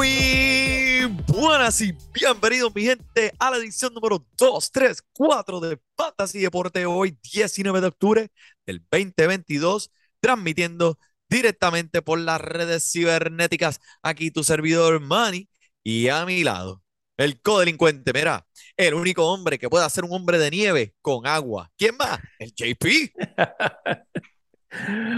Muy 0.00 1.14
buenas 1.26 1.78
y 1.82 1.94
bienvenidos 2.14 2.74
mi 2.74 2.84
gente 2.84 3.34
a 3.38 3.50
la 3.50 3.58
edición 3.58 3.92
número 3.92 4.26
234 4.38 5.60
de 5.60 5.78
Fantasy 5.94 6.38
Deporte 6.38 6.86
hoy 6.86 7.18
19 7.22 7.82
de 7.82 7.86
octubre 7.86 8.30
del 8.64 8.82
2022 8.90 9.90
transmitiendo 10.18 10.98
directamente 11.28 12.00
por 12.00 12.18
las 12.18 12.40
redes 12.40 12.90
cibernéticas 12.90 13.78
aquí 14.02 14.30
tu 14.30 14.42
servidor 14.42 15.00
Manny 15.00 15.50
y 15.84 16.08
a 16.08 16.24
mi 16.24 16.44
lado 16.44 16.82
el 17.18 17.42
codelincuente, 17.42 18.14
mira, 18.14 18.46
el 18.78 18.94
único 18.94 19.30
hombre 19.30 19.58
que 19.58 19.68
puede 19.68 19.84
hacer 19.84 20.04
un 20.04 20.14
hombre 20.14 20.38
de 20.38 20.50
nieve 20.50 20.94
con 21.02 21.26
agua. 21.26 21.70
¿Quién 21.76 21.98
más? 21.98 22.18
El 22.38 22.54
JP. 22.54 23.12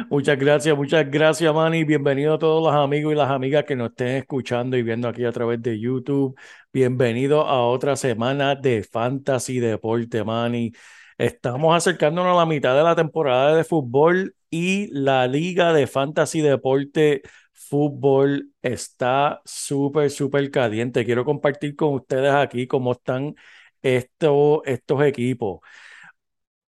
Muchas 0.09 0.39
gracias, 0.39 0.77
muchas 0.77 1.11
gracias, 1.11 1.55
Manny. 1.55 1.85
Bienvenido 1.85 2.35
a 2.35 2.39
todos 2.39 2.63
los 2.63 2.75
amigos 2.75 3.13
y 3.13 3.17
las 3.17 3.31
amigas 3.31 3.65
que 3.65 3.77
nos 3.77 3.91
estén 3.91 4.17
escuchando 4.17 4.77
y 4.77 4.83
viendo 4.83 5.09
aquí 5.09 5.25
a 5.25 5.33
través 5.33 5.61
de 5.63 5.79
YouTube. 5.79 6.39
Bienvenido 6.73 7.43
a 7.47 7.67
otra 7.67 7.97
semana 7.97 8.55
de 8.55 8.83
Fantasy 8.83 9.61
Deporte, 9.61 10.25
Manny. 10.25 10.73
Estamos 11.19 11.77
acercándonos 11.77 12.35
a 12.35 12.39
la 12.41 12.47
mitad 12.47 12.75
de 12.75 12.83
la 12.83 12.97
temporada 12.97 13.55
de 13.55 13.65
fútbol 13.65 14.35
y 14.51 14.89
la 14.93 15.27
liga 15.27 15.73
de 15.73 15.87
Fantasy 15.87 16.41
Deporte 16.41 17.23
Fútbol 17.53 18.51
está 18.63 19.41
súper, 19.45 20.11
súper 20.11 20.51
caliente. 20.51 21.05
Quiero 21.05 21.25
compartir 21.25 21.77
con 21.77 21.95
ustedes 21.95 22.33
aquí 22.33 22.67
cómo 22.67 22.93
están 22.93 23.35
estos, 23.83 24.61
estos 24.65 25.03
equipos. 25.03 25.61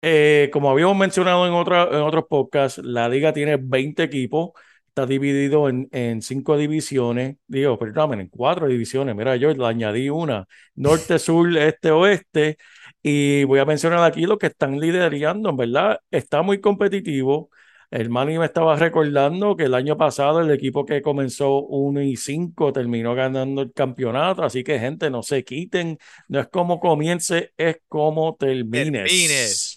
Eh, 0.05 0.51
como 0.53 0.71
habíamos 0.71 0.97
mencionado 0.97 1.47
en, 1.47 1.53
otra, 1.53 1.85
en 1.85 2.01
otros 2.03 2.25
podcasts, 2.29 2.81
la 2.83 3.09
liga 3.09 3.33
tiene 3.33 3.57
20 3.57 4.03
equipos, 4.03 4.51
está 4.89 5.07
dividido 5.07 5.69
en, 5.69 5.89
en 5.93 6.23
cinco 6.23 6.57
divisiones, 6.59 7.37
digo, 7.47 7.79
perdón, 7.79 8.21
en 8.21 8.29
cuatro 8.29 8.67
divisiones. 8.67 9.15
Mira, 9.15 9.37
yo 9.37 9.53
le 9.53 9.65
añadí 9.65 10.11
una, 10.11 10.47
norte, 10.75 11.19
sur, 11.21 11.57
este, 11.57 11.93
oeste, 11.93 12.59
y 13.03 13.45
voy 13.45 13.61
a 13.61 13.65
mencionar 13.65 14.03
aquí 14.03 14.27
los 14.27 14.39
que 14.39 14.49
están 14.49 14.79
liderando, 14.81 15.51
en 15.51 15.57
verdad, 15.57 16.01
está 16.11 16.43
muy 16.43 16.61
competitivo. 16.61 17.51
El 17.91 18.09
Manny 18.09 18.39
me 18.39 18.47
estaba 18.47 18.75
recordando 18.77 19.55
que 19.55 19.65
el 19.65 19.75
año 19.75 19.97
pasado 19.99 20.41
el 20.41 20.51
equipo 20.51 20.85
que 20.87 21.03
comenzó 21.03 21.59
1 21.67 22.03
y 22.03 22.17
5 22.17 22.73
terminó 22.73 23.15
ganando 23.15 23.63
el 23.63 23.73
campeonato, 23.73 24.43
así 24.43 24.65
que 24.65 24.79
gente, 24.79 25.11
no 25.11 25.23
se 25.23 25.45
quiten, 25.45 25.99
no 26.29 26.41
es 26.41 26.49
como 26.49 26.81
comience, 26.81 27.53
es 27.57 27.79
como 27.89 28.35
termines. 28.37 29.11
Termines. 29.11 29.72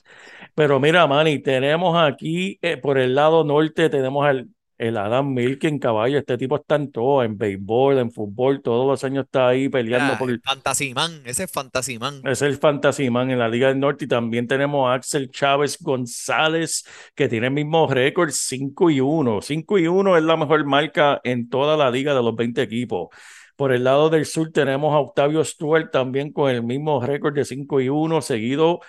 Pero 0.54 0.80
mira, 0.80 1.06
Manny, 1.08 1.40
tenemos 1.40 1.98
aquí 1.98 2.58
eh, 2.62 2.78
por 2.78 2.98
el 2.98 3.16
lado 3.16 3.44
norte, 3.44 3.90
tenemos 3.90 4.28
el, 4.30 4.50
el 4.78 4.98
Adam 4.98 5.34
Milken, 5.34 5.80
caballo. 5.80 6.18
Este 6.18 6.38
tipo 6.38 6.56
está 6.56 6.76
en 6.76 6.92
todo, 6.92 7.24
en 7.24 7.38
béisbol, 7.38 7.98
en 8.00 8.12
fútbol, 8.12 8.62
todos 8.62 8.86
los 8.88 9.04
años 9.04 9.26
está 9.26 9.50
ahí 9.50 9.70
peleando 9.70 10.14
Ah, 10.14 10.18
por 10.18 10.30
el 10.30 10.42
Fantasyman, 10.42 11.22
ese 11.26 11.44
es 11.44 11.52
Fantasyman. 11.52 12.22
es 12.26 12.42
el 12.42 12.58
Fantasy 12.58 13.10
Man 13.10 13.32
en 13.32 13.40
la 13.40 13.48
Liga 13.50 13.68
del 13.70 13.80
Norte 13.80 14.06
y 14.06 14.08
también 14.08 14.48
tenemos 14.48 14.90
a 14.90 14.94
Axel 14.94 15.30
Chávez 15.32 15.78
González 15.82 16.86
que 17.16 17.28
tiene 17.28 17.48
el 17.48 17.54
mismo 17.54 17.88
récord 17.88 18.32
5 18.32 18.90
y 18.92 19.00
1. 19.02 19.42
5 19.42 19.80
y 19.80 19.88
1 19.88 20.18
es 20.18 20.24
la 20.24 20.38
mejor 20.38 20.66
marca 20.66 21.20
en 21.24 21.50
toda 21.50 21.78
la 21.78 21.90
liga 21.92 22.14
de 22.14 22.24
los 22.24 22.36
20 22.36 22.62
equipos. 22.62 23.10
Por 23.56 23.72
el 23.72 23.86
lado 23.86 24.10
del 24.10 24.26
sur 24.26 24.52
tenemos 24.52 24.94
a 24.94 25.00
Octavio 25.00 25.44
Stewart 25.44 25.90
también 25.92 26.34
con 26.34 26.50
el 26.52 26.62
mismo 26.64 27.00
récord 27.02 27.34
de 27.34 27.46
5 27.46 27.80
y 27.82 27.88
1, 27.90 28.22
seguido 28.22 28.82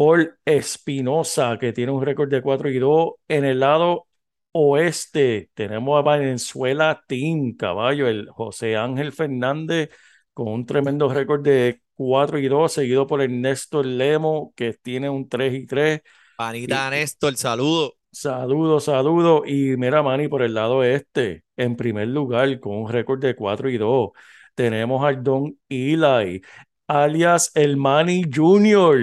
por 0.00 0.38
Espinosa 0.46 1.58
que 1.58 1.74
tiene 1.74 1.92
un 1.92 2.02
récord 2.02 2.30
de 2.30 2.40
4 2.40 2.70
y 2.70 2.78
2. 2.78 3.16
En 3.28 3.44
el 3.44 3.60
lado 3.60 4.06
oeste 4.52 5.50
tenemos 5.52 5.98
a 5.98 6.00
Valenzuela 6.00 7.04
Team, 7.06 7.54
caballo, 7.54 8.08
el 8.08 8.30
José 8.30 8.78
Ángel 8.78 9.12
Fernández 9.12 9.90
con 10.32 10.48
un 10.48 10.64
tremendo 10.64 11.12
récord 11.12 11.42
de 11.42 11.82
4 11.96 12.38
y 12.38 12.48
2, 12.48 12.72
seguido 12.72 13.06
por 13.06 13.20
Ernesto 13.20 13.82
Lemo, 13.82 14.54
que 14.56 14.72
tiene 14.72 15.10
un 15.10 15.28
3 15.28 15.52
y 15.52 15.66
3. 15.66 16.00
Panita 16.34 16.88
Néstor, 16.88 17.36
saludo. 17.36 17.92
Saludos, 18.10 18.84
saludos. 18.84 19.42
Y 19.44 19.76
mira, 19.76 20.02
Manny, 20.02 20.28
por 20.28 20.40
el 20.40 20.54
lado 20.54 20.82
este, 20.82 21.44
en 21.58 21.76
primer 21.76 22.08
lugar, 22.08 22.58
con 22.58 22.74
un 22.74 22.88
récord 22.90 23.20
de 23.20 23.36
4 23.36 23.68
y 23.68 23.76
2, 23.76 24.12
tenemos 24.54 25.04
al 25.04 25.22
Don 25.22 25.58
Eli, 25.68 26.40
alias 26.86 27.50
el 27.54 27.76
Manny 27.76 28.22
Junior, 28.34 28.98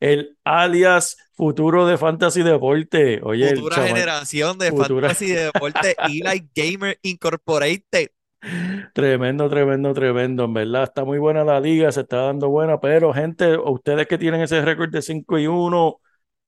el 0.00 0.36
alias 0.44 1.16
futuro 1.34 1.86
de 1.86 1.98
Fantasy 1.98 2.42
Deporte. 2.42 3.20
Oye, 3.22 3.54
Futura 3.56 3.76
generación 3.86 4.58
de 4.58 4.70
futura- 4.70 5.08
Fantasy 5.08 5.32
Deporte 5.32 5.96
Eli 6.08 6.48
Gamer 6.54 6.98
Incorporated. 7.02 8.08
Tremendo, 8.94 9.48
tremendo, 9.48 9.92
tremendo. 9.92 10.44
En 10.44 10.54
verdad, 10.54 10.84
está 10.84 11.04
muy 11.04 11.18
buena 11.18 11.44
la 11.44 11.60
liga, 11.60 11.90
se 11.92 12.02
está 12.02 12.18
dando 12.18 12.48
buena, 12.48 12.80
pero 12.80 13.12
gente, 13.12 13.56
ustedes 13.58 14.06
que 14.06 14.18
tienen 14.18 14.40
ese 14.40 14.62
récord 14.62 14.90
de 14.90 15.02
5 15.02 15.38
y 15.38 15.46
1, 15.46 16.00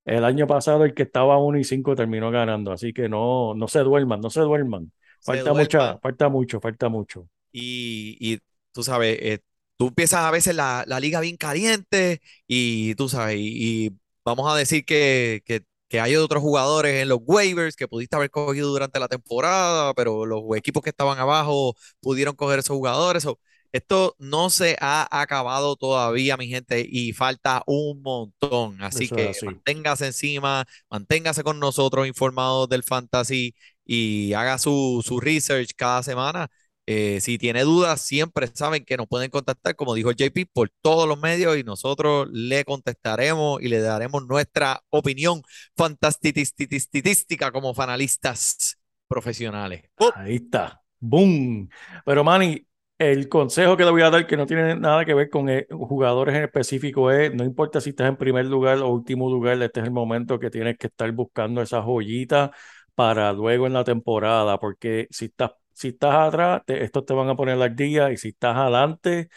el 0.04 0.25
año 0.25 0.47
pasado 0.47 0.84
el 0.84 0.94
que 0.94 1.03
estaba 1.04 1.38
1 1.38 1.59
y 1.59 1.65
5 1.65 1.94
terminó 1.97 2.30
ganando, 2.30 2.72
así 2.72 2.92
que 2.92 3.09
no, 3.09 3.54
no 3.54 3.69
se 3.69 3.80
duerman, 3.80 4.20
no 4.20 4.30
se 4.30 4.41
duerman. 4.41 4.92
Se 5.20 5.32
Falta 5.32 5.53
mucha, 5.53 5.98
falta 5.98 6.28
mucho, 6.28 6.60
falta 6.60 6.88
mucho. 6.88 7.28
Y, 7.50 8.16
y 8.20 8.38
tú 8.72 8.82
sabes, 8.82 9.19
eh, 9.20 9.41
tú 9.78 9.89
empiezas 9.89 10.21
a 10.22 10.33
veces 10.33 10.55
la, 10.56 10.84
la 10.89 11.00
liga 11.00 11.21
bien 11.21 11.39
caliente 11.39 12.22
y 12.49 12.94
tú 12.97 13.09
sabes, 13.11 13.37
y, 13.39 13.87
y 13.89 13.93
vamos 14.25 14.53
a 14.53 14.56
decir 14.56 14.84
que, 14.87 15.43
que, 15.47 15.62
que 15.89 16.00
hay 16.00 16.16
otros 16.16 16.43
jugadores 16.43 17.03
en 17.03 17.09
los 17.09 17.21
waivers 17.25 17.77
que 17.77 17.89
pudiste 17.89 18.16
haber 18.16 18.31
cogido 18.31 18.69
durante 18.71 19.00
la 19.00 19.09
temporada, 19.09 19.94
pero 19.94 20.27
los 20.27 20.43
equipos 20.56 20.83
que 20.84 20.91
estaban 20.91 21.19
abajo 21.19 21.77
pudieron 22.00 22.37
coger 22.37 22.61
esos 22.61 22.77
jugadores. 22.77 23.22
So, 23.25 23.41
esto 23.72 24.16
no 24.19 24.50
se 24.50 24.77
ha 24.81 25.06
acabado 25.21 25.77
todavía, 25.77 26.37
mi 26.37 26.49
gente, 26.49 26.87
y 26.89 27.12
falta 27.12 27.62
un 27.66 28.03
montón. 28.03 28.83
Así 28.83 29.09
Eso 29.09 29.15
que 29.15 29.31
así. 29.31 29.47
manténgase 29.47 30.06
encima, 30.06 30.66
manténgase 30.91 31.43
con 31.45 31.59
nosotros 31.60 32.06
informados 32.06 32.69
del 32.69 32.83
fantasy 32.83 33.55
y 33.84 34.33
haga 34.34 34.59
su, 34.59 35.03
su 35.06 35.21
research 35.21 35.71
cada 35.77 36.03
semana. 36.03 36.49
Eh, 36.91 37.21
si 37.21 37.37
tiene 37.37 37.65
dudas, 37.65 38.00
siempre 38.00 38.47
saben 38.47 38.82
que 38.82 38.97
nos 38.97 39.06
pueden 39.06 39.28
contactar, 39.28 39.76
como 39.76 39.93
dijo 39.93 40.10
JP, 40.10 40.47
por 40.50 40.71
todos 40.81 41.06
los 41.06 41.21
medios 41.21 41.59
y 41.59 41.62
nosotros 41.62 42.30
le 42.33 42.65
contestaremos 42.65 43.60
y 43.60 43.68
le 43.68 43.80
daremos 43.80 44.27
nuestra 44.27 44.80
opinión 44.89 45.42
fantastitística 45.77 47.53
como 47.53 47.74
fanalistas 47.74 48.78
profesionales. 49.07 49.83
Oh, 49.98 50.10
Ahí 50.15 50.36
está. 50.36 50.80
¡Boom! 50.98 51.68
Pero 52.07 52.24
Manny, 52.24 52.66
el 52.97 53.28
consejo 53.28 53.77
que 53.77 53.84
le 53.84 53.91
voy 53.91 54.01
a 54.01 54.09
dar, 54.09 54.27
que 54.27 54.39
no 54.39 54.47
tiene 54.47 54.74
nada 54.74 55.04
que 55.04 55.13
ver 55.13 55.28
con 55.28 55.51
eh, 55.51 55.66
jugadores 55.71 56.36
en 56.36 56.45
específico, 56.45 57.10
es, 57.10 57.34
no 57.34 57.45
importa 57.45 57.83
si 57.83 57.91
estás 57.91 58.09
en 58.09 58.16
primer 58.16 58.47
lugar 58.47 58.78
o 58.78 58.89
último 58.89 59.28
lugar, 59.28 59.60
este 59.60 59.80
es 59.80 59.84
el 59.86 59.92
momento 59.92 60.39
que 60.39 60.48
tienes 60.48 60.78
que 60.78 60.86
estar 60.86 61.13
buscando 61.13 61.60
esa 61.60 61.83
joyita 61.83 62.51
para 62.95 63.33
luego 63.34 63.66
en 63.66 63.74
la 63.74 63.84
temporada, 63.84 64.59
porque 64.59 65.07
si 65.10 65.27
estás, 65.27 65.53
si 65.78 65.89
estás 65.89 66.15
atrás, 66.15 66.63
te- 66.66 66.84
estos 66.84 67.04
te 67.07 67.15
van 67.15 67.28
a 67.28 67.36
poner 67.36 67.60
al 67.60 67.77
día 67.77 68.10
y 68.13 68.16
si 68.16 68.28
estás 68.28 68.57
adelante, 68.57 69.28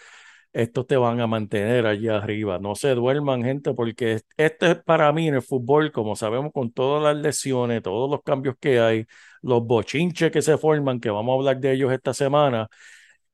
estos 0.53 0.87
te 0.87 0.97
van 0.97 1.19
a 1.21 1.27
mantener 1.27 1.85
allí 1.87 2.07
arriba. 2.09 2.59
No 2.59 2.75
se 2.75 2.89
duerman, 2.95 3.43
gente, 3.43 3.73
porque 3.73 4.13
es- 4.13 4.25
este 4.37 4.71
es 4.71 4.77
para 4.83 5.11
mí 5.13 5.27
en 5.27 5.35
el 5.35 5.41
fútbol, 5.41 5.91
como 5.91 6.15
sabemos, 6.15 6.51
con 6.53 6.71
todas 6.71 7.03
las 7.03 7.21
lesiones, 7.23 7.81
todos 7.83 8.09
los 8.11 8.21
cambios 8.23 8.55
que 8.59 8.79
hay, 8.79 9.05
los 9.41 9.65
bochinches 9.65 10.31
que 10.31 10.41
se 10.41 10.57
forman, 10.57 10.99
que 10.99 11.09
vamos 11.09 11.33
a 11.33 11.37
hablar 11.39 11.59
de 11.61 11.73
ellos 11.73 11.91
esta 11.93 12.13
semana. 12.13 12.67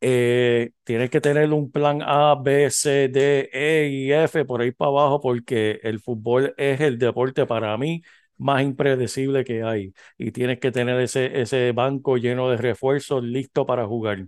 eh, 0.02 0.72
tienes 0.84 1.10
que 1.10 1.22
tener 1.22 1.52
un 1.54 1.72
plan 1.72 2.02
A, 2.04 2.36
B, 2.42 2.70
C, 2.70 3.08
D, 3.10 3.50
E 3.52 3.88
y 3.90 4.12
F 4.12 4.46
por 4.46 4.62
ahí 4.62 4.72
para 4.72 4.90
abajo 4.90 5.20
porque 5.22 5.80
el 5.84 6.00
fútbol 6.00 6.54
es 6.58 6.82
el 6.82 7.00
deporte 7.00 7.46
para 7.48 7.76
mí 7.78 8.02
más 8.38 8.64
impredecible 8.64 9.44
que 9.44 9.64
hay 9.64 9.94
y 10.18 10.32
tienes 10.32 10.60
que 10.60 10.72
tener 10.72 11.00
ese, 11.02 11.42
ese 11.42 11.72
banco 11.74 12.18
lleno 12.18 12.50
de 12.50 12.58
refuerzos 12.58 13.24
listo 13.24 13.66
para 13.66 13.86
jugar. 13.88 14.28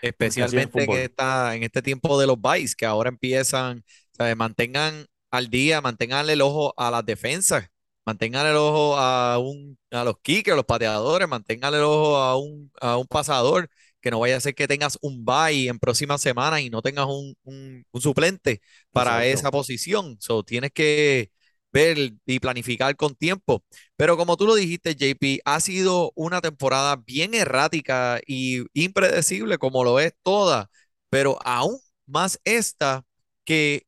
Especialmente 0.00 0.84
en, 0.84 0.92
esta, 0.92 1.56
en 1.56 1.64
este 1.64 1.82
tiempo 1.82 2.20
de 2.20 2.26
los 2.28 2.40
buys, 2.40 2.76
que 2.76 2.86
ahora 2.86 3.08
empiezan, 3.08 3.84
¿sabes? 4.12 4.36
mantengan 4.36 5.06
al 5.30 5.48
día, 5.50 5.80
mantengan 5.80 6.28
el 6.30 6.40
ojo 6.40 6.72
a 6.76 6.90
las 6.92 7.04
defensas, 7.04 7.66
mantengan 8.06 8.46
el 8.46 8.54
ojo 8.56 8.96
a, 8.96 9.38
un, 9.40 9.76
a 9.90 10.04
los 10.04 10.14
kickers, 10.22 10.56
los 10.56 10.64
pateadores, 10.66 11.28
mantengan 11.28 11.74
el 11.74 11.80
ojo 11.82 12.16
a 12.16 12.36
un, 12.38 12.70
a 12.80 12.96
un 12.96 13.06
pasador, 13.08 13.68
que 14.00 14.10
no 14.12 14.20
vaya 14.20 14.36
a 14.36 14.40
ser 14.40 14.54
que 14.54 14.68
tengas 14.68 14.96
un 15.02 15.24
buy 15.24 15.68
en 15.68 15.78
próximas 15.80 16.20
semanas 16.22 16.60
y 16.60 16.70
no 16.70 16.80
tengas 16.82 17.06
un, 17.06 17.34
un- 17.42 17.84
un 17.90 18.00
suplente 18.00 18.60
para 18.92 19.26
Exacto. 19.26 19.26
esa 19.26 19.50
posición. 19.50 20.16
So, 20.20 20.44
tienes 20.44 20.70
que 20.72 21.30
ver 21.72 22.12
y 22.26 22.40
planificar 22.40 22.96
con 22.96 23.14
tiempo. 23.14 23.62
Pero 23.96 24.16
como 24.16 24.36
tú 24.36 24.46
lo 24.46 24.54
dijiste, 24.54 24.94
JP, 24.94 25.40
ha 25.44 25.60
sido 25.60 26.12
una 26.14 26.40
temporada 26.40 26.96
bien 26.96 27.34
errática 27.34 28.20
y 28.26 28.64
impredecible, 28.74 29.58
como 29.58 29.84
lo 29.84 30.00
es 30.00 30.14
toda, 30.22 30.70
pero 31.10 31.38
aún 31.44 31.78
más 32.06 32.40
esta 32.44 33.04
que, 33.44 33.84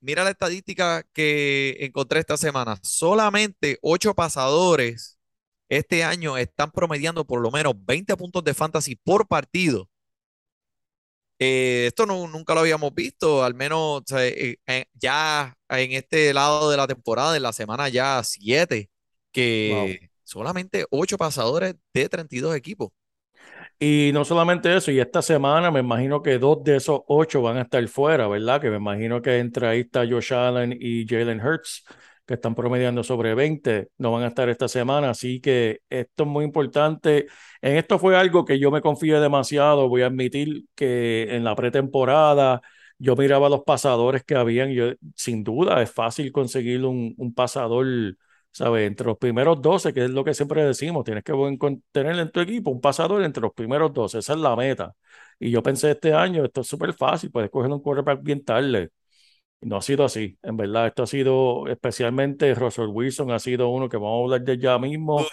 mira 0.00 0.24
la 0.24 0.30
estadística 0.30 1.04
que 1.12 1.76
encontré 1.80 2.20
esta 2.20 2.36
semana, 2.36 2.78
solamente 2.82 3.78
ocho 3.82 4.14
pasadores 4.14 5.18
este 5.68 6.04
año 6.04 6.36
están 6.38 6.70
promediando 6.70 7.26
por 7.26 7.40
lo 7.40 7.50
menos 7.50 7.74
20 7.86 8.16
puntos 8.16 8.44
de 8.44 8.54
fantasy 8.54 8.96
por 8.96 9.26
partido. 9.28 9.88
Eh, 11.38 11.86
esto 11.88 12.06
no, 12.06 12.26
nunca 12.28 12.54
lo 12.54 12.60
habíamos 12.60 12.94
visto, 12.94 13.44
al 13.44 13.54
menos 13.54 13.78
o 13.78 14.04
sea, 14.06 14.26
eh, 14.26 14.56
eh, 14.66 14.86
ya 14.94 15.54
en 15.68 15.92
este 15.92 16.32
lado 16.32 16.70
de 16.70 16.78
la 16.78 16.86
temporada, 16.86 17.36
en 17.36 17.42
la 17.42 17.52
semana 17.52 17.88
ya 17.90 18.22
7, 18.24 18.88
que 19.32 20.08
solamente 20.24 20.86
8 20.90 21.18
pasadores 21.18 21.74
de 21.92 22.08
32 22.08 22.56
equipos. 22.56 22.90
Y 23.78 24.10
no 24.14 24.24
solamente 24.24 24.74
eso, 24.74 24.90
y 24.90 24.98
esta 25.00 25.20
semana 25.20 25.70
me 25.70 25.80
imagino 25.80 26.22
que 26.22 26.38
dos 26.38 26.64
de 26.64 26.76
esos 26.76 27.00
ocho 27.08 27.42
van 27.42 27.58
a 27.58 27.62
estar 27.62 27.86
fuera, 27.88 28.26
¿verdad? 28.26 28.58
Que 28.60 28.70
me 28.70 28.76
imagino 28.76 29.20
que 29.20 29.38
entre 29.38 29.66
ahí 29.66 29.80
está 29.80 30.06
Josh 30.08 30.32
Allen 30.32 30.74
y 30.80 31.06
Jalen 31.06 31.40
Hurts, 31.44 31.84
que 32.26 32.34
están 32.34 32.54
promediando 32.54 33.02
sobre 33.04 33.34
20, 33.34 33.88
no 33.98 34.12
van 34.12 34.24
a 34.24 34.28
estar 34.28 34.48
esta 34.48 34.68
semana, 34.68 35.10
así 35.10 35.40
que 35.40 35.80
esto 35.90 36.24
es 36.24 36.28
muy 36.28 36.44
importante. 36.44 37.26
En 37.62 37.76
esto 37.76 37.98
fue 37.98 38.16
algo 38.16 38.44
que 38.44 38.58
yo 38.58 38.70
me 38.70 38.80
confié 38.80 39.20
demasiado, 39.20 39.88
voy 39.88 40.02
a 40.02 40.06
admitir 40.06 40.64
que 40.74 41.34
en 41.36 41.44
la 41.44 41.54
pretemporada 41.56 42.60
yo 42.98 43.14
miraba 43.16 43.48
los 43.48 43.62
pasadores 43.64 44.24
que 44.24 44.34
habían, 44.36 44.70
yo, 44.72 44.92
sin 45.14 45.44
duda 45.44 45.82
es 45.82 45.90
fácil 45.90 46.32
conseguir 46.32 46.84
un, 46.84 47.14
un 47.18 47.34
pasador 47.34 47.86
¿sabes? 48.50 48.86
Entre 48.86 49.06
los 49.06 49.18
primeros 49.18 49.60
12, 49.60 49.92
que 49.92 50.04
es 50.04 50.10
lo 50.10 50.24
que 50.24 50.34
siempre 50.34 50.64
decimos, 50.64 51.04
tienes 51.04 51.22
que 51.24 51.32
tener 51.92 52.18
en 52.18 52.30
tu 52.30 52.40
equipo 52.40 52.70
un 52.70 52.80
pasador 52.80 53.22
entre 53.22 53.42
los 53.42 53.52
primeros 53.52 53.92
12, 53.92 54.18
esa 54.18 54.32
es 54.34 54.38
la 54.38 54.56
meta. 54.56 54.94
Y 55.38 55.50
yo 55.50 55.62
pensé 55.62 55.90
este 55.90 56.14
año, 56.14 56.44
esto 56.44 56.62
es 56.62 56.66
súper 56.66 56.94
fácil, 56.94 57.30
puedes 57.30 57.50
coger 57.50 57.70
un 57.70 57.80
quarterback 57.80 58.22
bien 58.22 58.44
tarde. 58.44 58.90
No 59.62 59.78
ha 59.78 59.82
sido 59.82 60.04
así, 60.04 60.38
en 60.42 60.56
verdad, 60.56 60.86
esto 60.88 61.02
ha 61.02 61.06
sido, 61.06 61.66
especialmente 61.68 62.54
Russell 62.54 62.88
Wilson 62.88 63.30
ha 63.32 63.38
sido 63.38 63.68
uno 63.70 63.88
que 63.88 63.96
vamos 63.96 64.20
a 64.20 64.24
hablar 64.36 64.42
de 64.46 64.58
ya 64.62 64.78
mismo. 64.78 65.26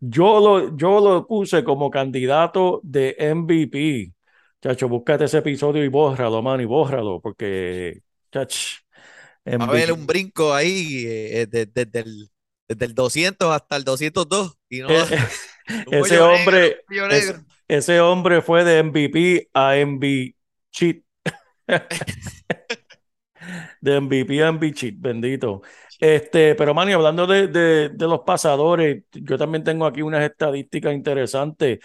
Yo 0.00 0.40
lo, 0.40 0.76
yo 0.76 1.00
lo 1.00 1.26
puse 1.26 1.62
como 1.62 1.90
candidato 1.90 2.80
de 2.82 3.14
MVP. 3.18 4.12
Chacho, 4.62 4.88
búscate 4.88 5.24
ese 5.24 5.38
episodio 5.38 5.84
y 5.84 5.88
bórralo, 5.88 6.42
man, 6.42 6.60
y 6.60 6.64
bórralo, 6.64 7.20
porque, 7.20 8.00
chach, 8.32 8.56
Va 9.46 9.52
a 9.52 9.56
MVP. 9.56 9.92
un 9.92 10.06
brinco 10.06 10.52
ahí 10.54 11.04
eh, 11.06 11.42
eh, 11.42 11.46
de- 11.46 11.66
desde 11.66 12.00
el, 12.00 12.28
desde 12.66 12.84
el 12.86 12.94
200 12.94 13.50
hasta 13.54 13.76
el 13.76 13.84
202 13.84 14.58
y 14.68 14.80
no 14.80 14.88
Eh, 14.90 15.06
un 15.86 15.94
ese 15.94 16.14
negro, 16.14 16.32
hombre, 16.34 16.76
es- 17.10 17.26
negro. 17.28 17.44
ese 17.68 18.00
hombre 18.00 18.42
fue 18.42 18.64
de 18.64 18.78
MVP 18.82 19.48
a 19.54 19.76
MVP 19.76 20.34
cheat. 20.72 21.02
De 23.80 23.96
MVP 23.96 24.42
a 24.42 24.48
MVP 24.48 24.94
bendito. 24.96 25.62
Este, 26.00 26.54
pero 26.54 26.74
Manny, 26.74 26.92
hablando 26.92 27.26
de, 27.26 27.48
de, 27.48 27.88
de 27.90 28.06
los 28.08 28.20
pasadores, 28.20 29.04
yo 29.12 29.38
también 29.38 29.64
tengo 29.64 29.86
aquí 29.86 30.02
unas 30.02 30.22
estadísticas 30.24 30.94
interesantes. 30.94 31.78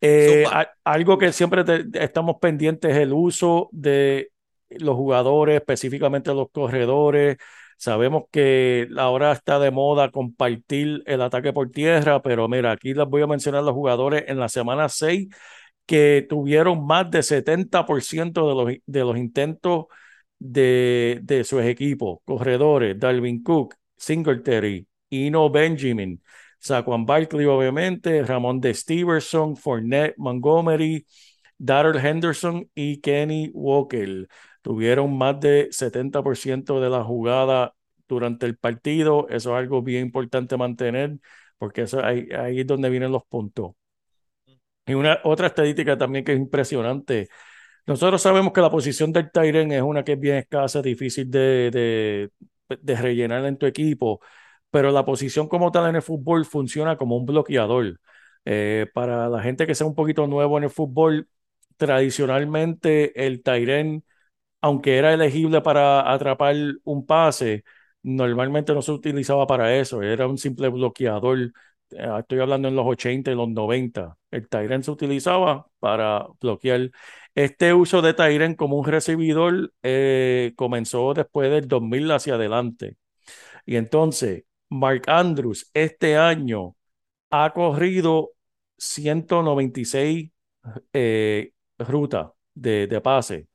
Eh, 0.00 0.44
a- 0.50 0.70
algo 0.84 1.18
que 1.18 1.32
siempre 1.32 1.64
te- 1.64 1.84
estamos 2.02 2.36
pendientes 2.40 2.90
es 2.92 2.98
el 2.98 3.12
uso 3.12 3.68
de 3.72 4.30
los 4.70 4.96
jugadores, 4.96 5.56
específicamente 5.56 6.32
los 6.34 6.50
corredores. 6.52 7.36
Sabemos 7.76 8.24
que 8.30 8.88
ahora 8.98 9.32
está 9.32 9.58
de 9.58 9.70
moda 9.70 10.10
compartir 10.10 11.02
el 11.06 11.22
ataque 11.22 11.52
por 11.52 11.70
tierra, 11.70 12.22
pero 12.22 12.48
mira, 12.48 12.72
aquí 12.72 12.94
les 12.94 13.06
voy 13.08 13.22
a 13.22 13.26
mencionar 13.26 13.62
los 13.64 13.74
jugadores 13.74 14.24
en 14.28 14.38
la 14.38 14.48
semana 14.48 14.88
6 14.88 15.28
que 15.86 16.26
tuvieron 16.28 16.86
más 16.86 17.10
de 17.10 17.22
70% 17.22 18.48
de 18.48 18.54
los, 18.54 18.80
de 18.86 19.00
los 19.00 19.16
intentos 19.18 19.86
de, 20.40 21.20
de 21.24 21.44
sus 21.44 21.62
equipos. 21.64 22.20
Corredores, 22.26 22.98
Dalvin 23.00 23.44
Cook, 23.44 23.76
Singletary, 23.98 24.88
Ino 25.10 25.50
Benjamin, 25.50 26.22
Saquon 26.60 27.06
Barkley, 27.06 27.46
obviamente, 27.46 28.24
Ramón 28.24 28.60
de 28.60 28.74
Stevenson, 28.74 29.56
Fournette, 29.56 30.16
Montgomery, 30.18 31.06
Darrell 31.58 31.98
Henderson 32.04 32.68
y 32.74 33.00
Kenny 33.00 33.50
Walker. 33.54 34.28
Tuvieron 34.62 35.16
más 35.16 35.40
de 35.40 35.68
70% 35.70 36.80
de 36.80 36.90
la 36.90 37.04
jugada 37.04 37.74
durante 38.08 38.46
el 38.46 38.56
partido. 38.58 39.28
Eso 39.28 39.52
es 39.56 39.58
algo 39.62 39.82
bien 39.82 40.06
importante 40.06 40.56
mantener, 40.56 41.18
porque 41.58 41.82
eso, 41.82 42.04
ahí, 42.04 42.28
ahí 42.38 42.60
es 42.60 42.66
donde 42.66 42.90
vienen 42.90 43.12
los 43.12 43.24
puntos. 43.26 43.72
Y 44.86 44.94
una 44.94 45.20
otra 45.24 45.48
estadística 45.48 45.96
también 45.96 46.24
que 46.24 46.32
es 46.32 46.38
impresionante. 46.38 47.28
Nosotros 47.90 48.22
sabemos 48.22 48.52
que 48.52 48.60
la 48.60 48.70
posición 48.70 49.12
del 49.12 49.32
Tyren 49.32 49.72
es 49.72 49.82
una 49.82 50.04
que 50.04 50.12
es 50.12 50.20
bien 50.20 50.36
escasa, 50.36 50.80
difícil 50.80 51.28
de, 51.28 52.30
de, 52.68 52.94
rellenar 52.96 53.44
en 53.46 53.58
tu 53.58 53.66
equipo, 53.66 54.20
pero 54.70 54.92
la 54.92 55.04
posición 55.04 55.48
como 55.48 55.72
tal 55.72 55.88
en 55.90 55.96
el 55.96 56.02
fútbol 56.02 56.44
funciona 56.44 56.96
como 56.96 57.16
un 57.16 57.26
bloqueador. 57.26 57.98
Eh, 58.44 58.86
para 58.94 59.28
la 59.28 59.42
gente 59.42 59.66
que 59.66 59.74
sea 59.74 59.88
un 59.88 59.96
poquito 59.96 60.28
nuevo 60.28 60.56
en 60.56 60.64
el 60.64 60.70
fútbol, 60.70 61.28
tradicionalmente 61.76 63.26
el 63.26 63.42
Tyren, 63.42 64.04
aunque 64.60 64.98
era 64.98 65.12
elegible 65.14 65.60
para 65.62 66.12
atrapar 66.12 66.56
un 66.84 67.06
pase, 67.06 67.64
normalmente 68.02 68.74
no 68.74 68.82
se 68.82 68.92
utilizaba 68.92 69.46
para 69.46 69.76
eso, 69.76 70.02
era 70.02 70.28
un 70.28 70.38
simple 70.38 70.68
bloqueador. 70.68 71.38
Eh, 71.90 72.08
Estoy 72.20 72.40
hablando 72.40 72.68
en 72.68 72.76
los 72.76 72.86
80 72.86 73.32
y 73.32 73.34
los 73.34 73.48
90. 73.48 74.16
El 74.30 74.48
Tyren 74.48 74.82
se 74.84 74.90
utilizaba 74.92 75.66
para 75.80 76.26
bloquear. 76.40 76.90
Este 77.34 77.72
uso 77.72 78.02
de 78.02 78.14
Tyren 78.14 78.54
como 78.54 78.76
un 78.76 78.86
recibidor 78.86 79.72
eh, 79.82 80.52
comenzó 80.56 81.14
después 81.14 81.50
del 81.50 81.68
2000 81.68 82.10
hacia 82.10 82.34
adelante. 82.34 82.96
Y 83.66 83.76
entonces, 83.76 84.44
Mark 84.68 85.02
Andrews 85.06 85.70
este 85.74 86.16
año 86.16 86.76
ha 87.30 87.52
corrido 87.52 88.32
196 88.78 90.30
eh, 90.92 91.52
rutas 91.78 92.30
de, 92.54 92.86
de 92.86 93.00
pase. 93.00 93.48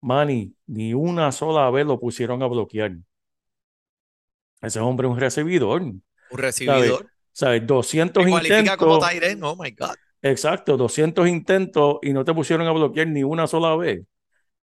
Manny, 0.00 0.54
ni 0.66 0.94
una 0.94 1.32
sola 1.32 1.70
vez 1.70 1.86
lo 1.86 1.98
pusieron 1.98 2.42
a 2.42 2.46
bloquear. 2.46 2.92
Ese 4.60 4.80
hombre 4.80 5.08
es 5.08 5.12
un 5.12 5.20
recibidor. 5.20 5.82
Un 5.82 6.02
recibidor 6.30 7.10
¿Sabes? 7.32 7.64
200 7.66 8.24
que 8.24 8.30
cualifica 8.30 8.76
como 8.76 8.94
intentos. 8.94 9.10
Tyren, 9.10 9.44
oh 9.44 9.56
my 9.56 9.70
God. 9.70 9.94
Exacto, 10.22 10.76
200 10.76 11.28
intentos 11.28 11.98
y 12.02 12.12
no 12.12 12.24
te 12.24 12.34
pusieron 12.34 12.66
a 12.66 12.72
bloquear 12.72 13.06
ni 13.08 13.22
una 13.22 13.46
sola 13.46 13.76
vez. 13.76 14.02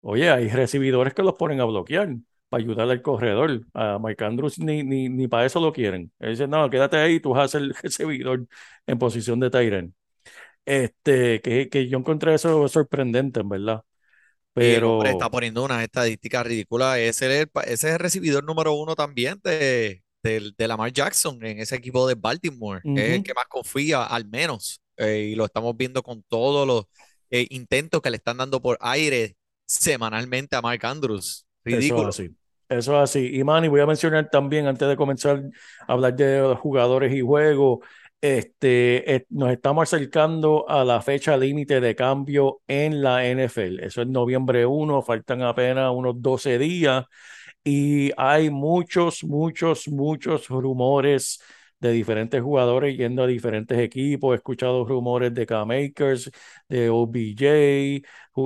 Oye, 0.02 0.30
hay 0.32 0.50
recibidores 0.50 1.14
que 1.14 1.24
los 1.24 1.36
ponen 1.36 1.62
a 1.62 1.66
bloquear 1.66 2.10
para 2.50 2.64
ayudar 2.64 2.90
al 2.90 3.02
corredor. 3.02 3.62
A 3.74 4.00
Mike 4.00 4.24
Andrews 4.26 4.60
ni, 4.60 4.84
ni, 4.84 5.10
ni 5.10 5.28
para 5.28 5.46
eso 5.46 5.60
lo 5.62 5.74
quieren. 5.74 6.12
Él 6.20 6.32
dice, 6.32 6.48
no, 6.48 6.70
quédate 6.70 6.98
ahí, 6.98 7.20
tú 7.20 7.32
vas 7.32 7.46
a 7.46 7.48
ser 7.50 7.64
el 7.64 7.76
recibidor 7.84 8.48
en 8.88 9.00
posición 9.00 9.40
de 9.40 9.50
Tyren. 9.52 9.96
Este, 10.66 11.42
que, 11.42 11.70
que 11.70 11.88
yo 11.90 11.98
encontré 12.00 12.36
eso 12.36 12.68
sorprendente, 12.70 13.42
en 13.42 13.50
verdad. 13.50 13.84
Y 14.58 14.78
Pero 14.78 15.04
está 15.04 15.30
poniendo 15.30 15.64
unas 15.64 15.84
estadísticas 15.84 16.46
ridículas. 16.46 16.98
Ese 16.98 17.26
es 17.28 17.42
el, 17.44 17.52
ese 17.66 17.88
es 17.90 17.94
el 17.94 18.00
recibidor 18.00 18.44
número 18.44 18.74
uno 18.74 18.96
también 18.96 19.40
de, 19.44 20.04
de, 20.24 20.52
de 20.58 20.68
Lamar 20.68 20.92
Jackson 20.94 21.44
en 21.46 21.60
ese 21.60 21.76
equipo 21.76 22.08
de 22.08 22.16
Baltimore. 22.16 22.84
Es 22.94 23.12
el 23.16 23.22
que 23.24 23.34
más 23.34 23.46
confía, 23.50 24.04
al 24.06 24.26
menos. 24.28 24.82
Eh, 24.98 25.30
y 25.32 25.36
lo 25.36 25.46
estamos 25.46 25.76
viendo 25.76 26.04
con 26.04 26.24
todos 26.24 26.68
los 26.68 26.86
eh, 27.30 27.48
intentos 27.50 28.02
que 28.02 28.10
le 28.10 28.18
están 28.18 28.38
dando 28.38 28.62
por 28.62 28.78
aire 28.82 29.36
semanalmente 29.66 30.56
a 30.56 30.62
Mark 30.62 30.86
Andrews. 30.86 31.46
eso 31.64 31.78
es 31.78 31.82
Ridículo. 31.82 32.10
así. 32.10 32.30
Eso 32.68 32.96
es 32.96 33.10
así. 33.12 33.36
Y 33.38 33.44
Manny, 33.44 33.68
voy 33.68 33.82
a 33.82 33.86
mencionar 33.86 34.30
también, 34.30 34.68
antes 34.68 34.88
de 34.88 34.96
comenzar 34.96 35.44
a 35.88 35.94
hablar 35.94 36.16
de 36.16 36.40
los 36.40 36.60
jugadores 36.60 37.14
y 37.14 37.22
juegos, 37.22 37.80
este, 38.22 39.16
eh, 39.16 39.26
nos 39.30 39.52
estamos 39.52 39.84
acercando 39.84 40.68
a 40.68 40.84
la 40.84 41.02
fecha 41.02 41.38
límite 41.38 41.80
de 41.80 41.96
cambio 41.96 42.62
en 42.68 43.04
la 43.04 43.24
NFL. 43.28 43.84
Eso 43.84 44.02
es 44.02 44.08
noviembre 44.08 44.66
1, 44.66 45.02
faltan 45.04 45.44
apenas 45.44 45.92
unos 45.94 46.20
12 46.22 46.58
días 46.58 47.06
y 47.64 48.12
hay 48.18 48.50
muchos, 48.50 49.24
muchos, 49.24 49.88
muchos 49.88 50.48
rumores 50.48 51.40
de 51.86 51.94
diferentes 51.94 52.42
jugadores 52.42 52.98
yendo 52.98 53.24
a 53.24 53.28
diferentes 53.28 53.78
equipos. 53.80 54.34
He 54.34 54.38
escuchado 54.38 54.86
rumores 54.86 55.34
de 55.34 55.46
K-Makers, 55.46 56.32
de 56.68 56.90
OBJ, 56.90 57.42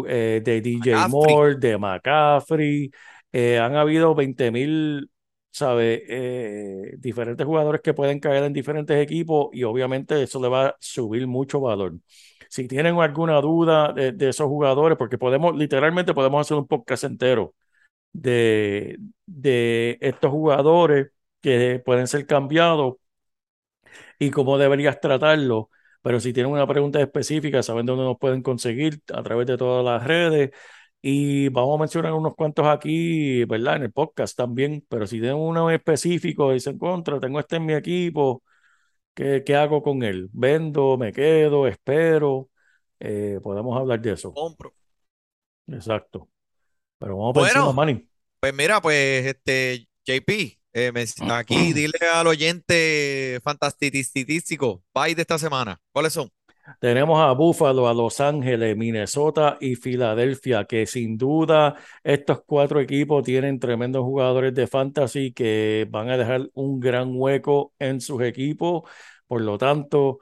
eh, 0.08 0.42
de 0.44 0.62
DJ 0.62 0.96
McCaffrey. 0.96 1.10
Moore, 1.10 1.56
de 1.56 1.78
McCaffrey. 1.78 2.92
Eh, 3.32 3.60
han 3.60 3.76
habido 3.76 4.14
20 4.16 4.52
mil, 4.52 5.10
¿sabe? 5.52 6.04
Eh, 6.08 6.96
diferentes 6.98 7.46
jugadores 7.46 7.82
que 7.82 7.94
pueden 7.94 8.20
caer 8.20 8.44
en 8.44 8.54
diferentes 8.54 8.98
equipos 9.02 9.50
y 9.54 9.64
obviamente 9.64 10.22
eso 10.22 10.42
le 10.42 10.50
va 10.50 10.68
a 10.68 10.76
subir 10.80 11.28
mucho 11.28 11.62
valor. 11.62 11.96
Si 12.50 12.68
tienen 12.68 13.00
alguna 13.00 13.40
duda 13.42 13.94
de, 13.94 14.12
de 14.12 14.30
esos 14.30 14.48
jugadores, 14.48 14.98
porque 14.98 15.18
podemos, 15.18 15.56
literalmente 15.56 16.14
podemos 16.14 16.42
hacer 16.42 16.58
un 16.58 16.68
podcast 16.68 17.04
entero 17.04 17.54
de, 18.12 18.98
de 19.26 19.98
estos 20.02 20.32
jugadores 20.32 21.12
que 21.42 21.82
pueden 21.86 22.08
ser 22.08 22.26
cambiados 22.26 22.96
y 24.20 24.32
cómo 24.32 24.58
deberías 24.58 25.00
tratarlo. 25.00 25.70
Pero 26.02 26.20
si 26.20 26.34
tienen 26.34 26.52
una 26.52 26.68
pregunta 26.68 27.02
específica, 27.02 27.64
saben 27.64 27.86
dónde 27.86 28.06
nos 28.06 28.18
pueden 28.18 28.42
conseguir 28.42 29.02
a 29.14 29.24
través 29.24 29.48
de 29.48 29.58
todas 29.58 29.84
las 29.86 30.06
redes. 30.08 30.52
Y 31.02 31.50
vamos 31.50 31.78
a 31.78 31.80
mencionar 31.82 32.14
unos 32.14 32.36
cuantos 32.36 32.66
aquí, 32.68 33.46
¿verdad? 33.46 33.78
En 33.78 33.84
el 33.84 33.92
podcast 33.92 34.38
también. 34.38 34.86
Pero 34.90 35.08
si 35.08 35.20
tienen 35.20 35.38
uno 35.38 35.70
específico, 35.72 36.52
dicen 36.54 36.78
contra, 36.78 37.20
tengo 37.20 37.40
este 37.40 37.58
en 37.58 37.66
mi 37.66 37.74
equipo, 37.74 38.44
¿qué, 39.14 39.44
qué 39.46 39.56
hago 39.56 39.82
con 39.84 40.04
él? 40.04 40.30
¿Vendo? 40.34 40.98
¿Me 40.98 41.12
quedo? 41.14 41.68
¿Espero? 41.68 42.50
Eh, 43.00 43.40
podemos 43.42 43.78
hablar 43.80 44.02
de 44.02 44.14
eso. 44.14 44.34
Compro. 44.34 44.74
Exacto. 45.68 46.30
Pero 46.98 47.18
vamos 47.18 47.38
encima, 47.38 47.66
Bueno, 47.66 47.74
Manny. 47.74 48.10
pues 48.40 48.54
mira, 48.54 48.82
pues 48.82 49.26
este 49.26 49.88
JP, 50.06 50.59
eh, 50.74 50.92
me- 50.92 51.06
aquí 51.28 51.74
dile 51.74 51.98
al 52.14 52.28
oyente 52.28 53.40
fantastitístico, 53.44 54.84
bye 54.94 55.16
de 55.16 55.22
esta 55.24 55.38
semana. 55.40 55.80
¿Cuáles 55.92 56.14
son? 56.14 56.30
Tenemos 56.80 57.20
a 57.20 57.32
Buffalo, 57.34 57.88
a 57.88 57.94
Los 57.94 58.20
Ángeles, 58.22 58.78
Minnesota 58.78 59.58
y 59.60 59.76
Filadelfia, 59.76 60.66
que 60.66 60.86
sin 60.86 61.18
duda 61.18 61.76
estos 62.04 62.42
cuatro 62.46 62.80
equipos 62.80 63.24
tienen 63.24 63.60
tremendos 63.60 64.04
jugadores 64.04 64.54
de 64.54 64.68
fantasy 64.68 65.34
que 65.34 65.88
van 65.90 66.10
a 66.10 66.18
dejar 66.18 66.50
un 66.54 66.80
gran 66.80 67.10
hueco 67.14 67.74
en 67.80 68.00
sus 68.02 68.22
equipos. 68.22 68.84
Por 69.28 69.42
lo 69.42 69.58
tanto, 69.58 70.20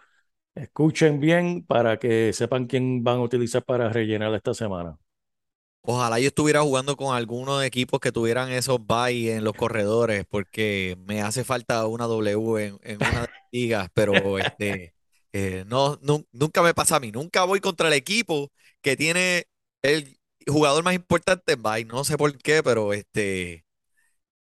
escuchen 0.55 1.19
bien 1.19 1.65
para 1.65 1.97
que 1.99 2.33
sepan 2.33 2.67
quién 2.67 3.03
van 3.03 3.17
a 3.19 3.21
utilizar 3.23 3.63
para 3.65 3.89
rellenar 3.89 4.33
esta 4.35 4.53
semana. 4.53 4.97
Ojalá 5.81 6.19
yo 6.19 6.27
estuviera 6.27 6.61
jugando 6.63 6.97
con 6.97 7.15
algunos 7.15 7.63
equipos 7.63 7.99
que 8.01 8.11
tuvieran 8.11 8.51
esos 8.51 8.85
bye 8.85 9.33
en 9.33 9.43
los 9.45 9.55
corredores, 9.55 10.25
porque 10.29 10.97
me 11.07 11.21
hace 11.21 11.45
falta 11.45 11.87
una 11.87 12.05
W 12.07 12.57
en, 12.65 12.79
en 12.83 13.01
una 13.01 13.21
de 13.21 13.27
las 13.29 13.35
ligas, 13.51 13.89
pero 13.93 14.37
este, 14.37 14.93
eh, 15.31 15.63
no, 15.67 15.97
nu- 16.01 16.27
nunca 16.33 16.61
me 16.61 16.73
pasa 16.73 16.97
a 16.97 16.99
mí. 16.99 17.11
Nunca 17.13 17.45
voy 17.45 17.61
contra 17.61 17.87
el 17.87 17.93
equipo 17.93 18.51
que 18.81 18.97
tiene 18.97 19.45
el 19.81 20.19
jugador 20.45 20.83
más 20.83 20.93
importante 20.93 21.53
en 21.53 21.63
bye. 21.63 21.85
No 21.85 22.03
sé 22.03 22.17
por 22.17 22.37
qué, 22.37 22.61
pero 22.63 22.91
este, 22.93 23.65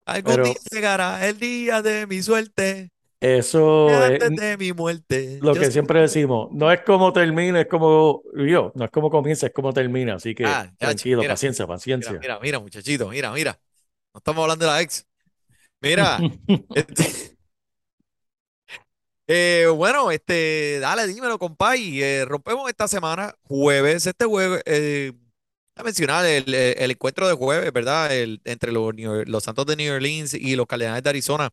algún 0.06 0.42
Pero 0.42 0.44
día 0.44 0.56
llegará 0.72 1.28
el 1.28 1.40
día 1.40 1.82
de 1.82 2.06
mi 2.08 2.22
suerte, 2.22 2.91
eso 3.22 4.04
es 4.04 4.22
antes 4.22 4.36
de 4.40 4.56
mi 4.56 4.72
muerte. 4.72 5.38
lo 5.40 5.54
Yo 5.54 5.60
que 5.60 5.70
siempre 5.70 6.00
decimos. 6.00 6.48
No 6.52 6.70
es 6.72 6.80
como 6.82 7.12
termina, 7.12 7.60
es 7.60 7.66
como 7.68 8.22
yo, 8.34 8.72
no 8.74 8.84
es 8.84 8.90
como 8.90 9.10
comienza, 9.10 9.46
es 9.46 9.52
como 9.52 9.72
termina. 9.72 10.14
Así 10.16 10.34
que 10.34 10.44
Ah, 10.44 10.64
ya, 10.64 10.76
tranquilo, 10.78 11.20
mira, 11.20 11.34
paciencia, 11.34 11.66
paciencia. 11.66 12.12
mira, 12.20 12.38
mira, 12.40 12.58
muchachito, 12.60 13.08
mira, 13.08 13.32
mira. 13.32 13.58
No 14.14 14.18
estamos 14.18 14.42
hablando 14.42 14.66
de 14.66 14.70
la 14.72 14.80
ex. 14.82 15.06
Mira. 15.82 16.18
Este, 16.74 17.36
eh, 19.26 19.66
bueno, 19.74 20.10
este, 20.10 20.78
dale, 20.80 21.06
dímelo, 21.06 21.38
compay. 21.38 22.02
Eh, 22.02 22.24
rompemos 22.26 22.68
esta 22.68 22.88
semana, 22.88 23.34
jueves, 23.42 24.06
este 24.06 24.24
jueves, 24.24 24.62
eh, 24.66 25.12
a 25.76 25.82
mencionar 25.84 26.26
el, 26.26 26.52
el- 26.54 26.74
el 26.78 26.90
encuentro 26.90 27.28
de 27.28 27.34
jueves, 27.34 27.72
¿verdad? 27.72 28.14
El, 28.14 28.40
entre 28.44 28.72
los, 28.72 28.92
los 29.26 29.44
Santos 29.44 29.66
de 29.66 29.76
New 29.76 29.94
Orleans 29.94 30.34
y 30.34 30.56
los 30.56 30.66
Cardenales 30.66 31.02
de 31.02 31.10
Arizona. 31.10 31.50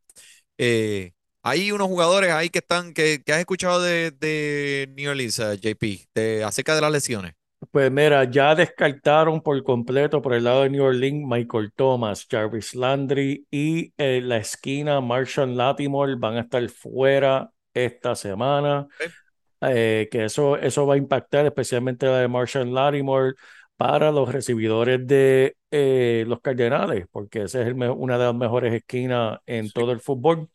Eh, 0.57 1.13
hay 1.43 1.71
unos 1.71 1.87
jugadores 1.87 2.31
ahí 2.31 2.49
que 2.49 2.59
están, 2.59 2.93
que, 2.93 3.23
que 3.23 3.33
has 3.33 3.39
escuchado 3.39 3.81
de, 3.81 4.11
de 4.11 4.89
New 4.95 5.09
Orleans, 5.11 5.39
eh, 5.39 5.57
JP, 5.59 6.07
de, 6.15 6.43
acerca 6.43 6.75
de 6.75 6.81
las 6.81 6.91
lesiones. 6.91 7.33
Pues 7.71 7.91
mira, 7.91 8.23
ya 8.23 8.55
descartaron 8.55 9.41
por 9.41 9.61
completo 9.63 10.21
por 10.21 10.33
el 10.33 10.45
lado 10.45 10.63
de 10.63 10.69
New 10.69 10.83
Orleans 10.83 11.25
Michael 11.27 11.71
Thomas, 11.75 12.25
Jarvis 12.29 12.73
Landry 12.73 13.45
y 13.51 13.93
en 13.97 14.29
la 14.29 14.37
esquina 14.37 15.01
Marshall 15.01 15.55
Latimore 15.57 16.15
van 16.15 16.37
a 16.37 16.41
estar 16.41 16.67
fuera 16.69 17.51
esta 17.73 18.15
semana. 18.15 18.87
Ok. 18.99 19.13
Eh, 19.61 20.07
que 20.11 20.25
eso, 20.25 20.57
eso 20.57 20.87
va 20.87 20.95
a 20.95 20.97
impactar 20.97 21.45
especialmente 21.45 22.05
la 22.07 22.19
de 22.19 22.27
Marshall 22.29 22.73
Latimore 22.73 23.33
para 23.77 24.11
los 24.11 24.31
recibidores 24.31 25.05
de 25.07 25.55
eh, 25.71 26.25
los 26.27 26.41
Cardenales, 26.41 27.07
porque 27.11 27.43
esa 27.43 27.61
es 27.61 27.67
el 27.67 27.75
una 27.75 28.17
de 28.17 28.25
las 28.25 28.35
mejores 28.35 28.73
esquinas 28.73 29.39
en 29.45 29.71
Sí. 29.73 29.73
todo 29.73 29.91
el 29.93 29.99
fútbol. 30.01 30.49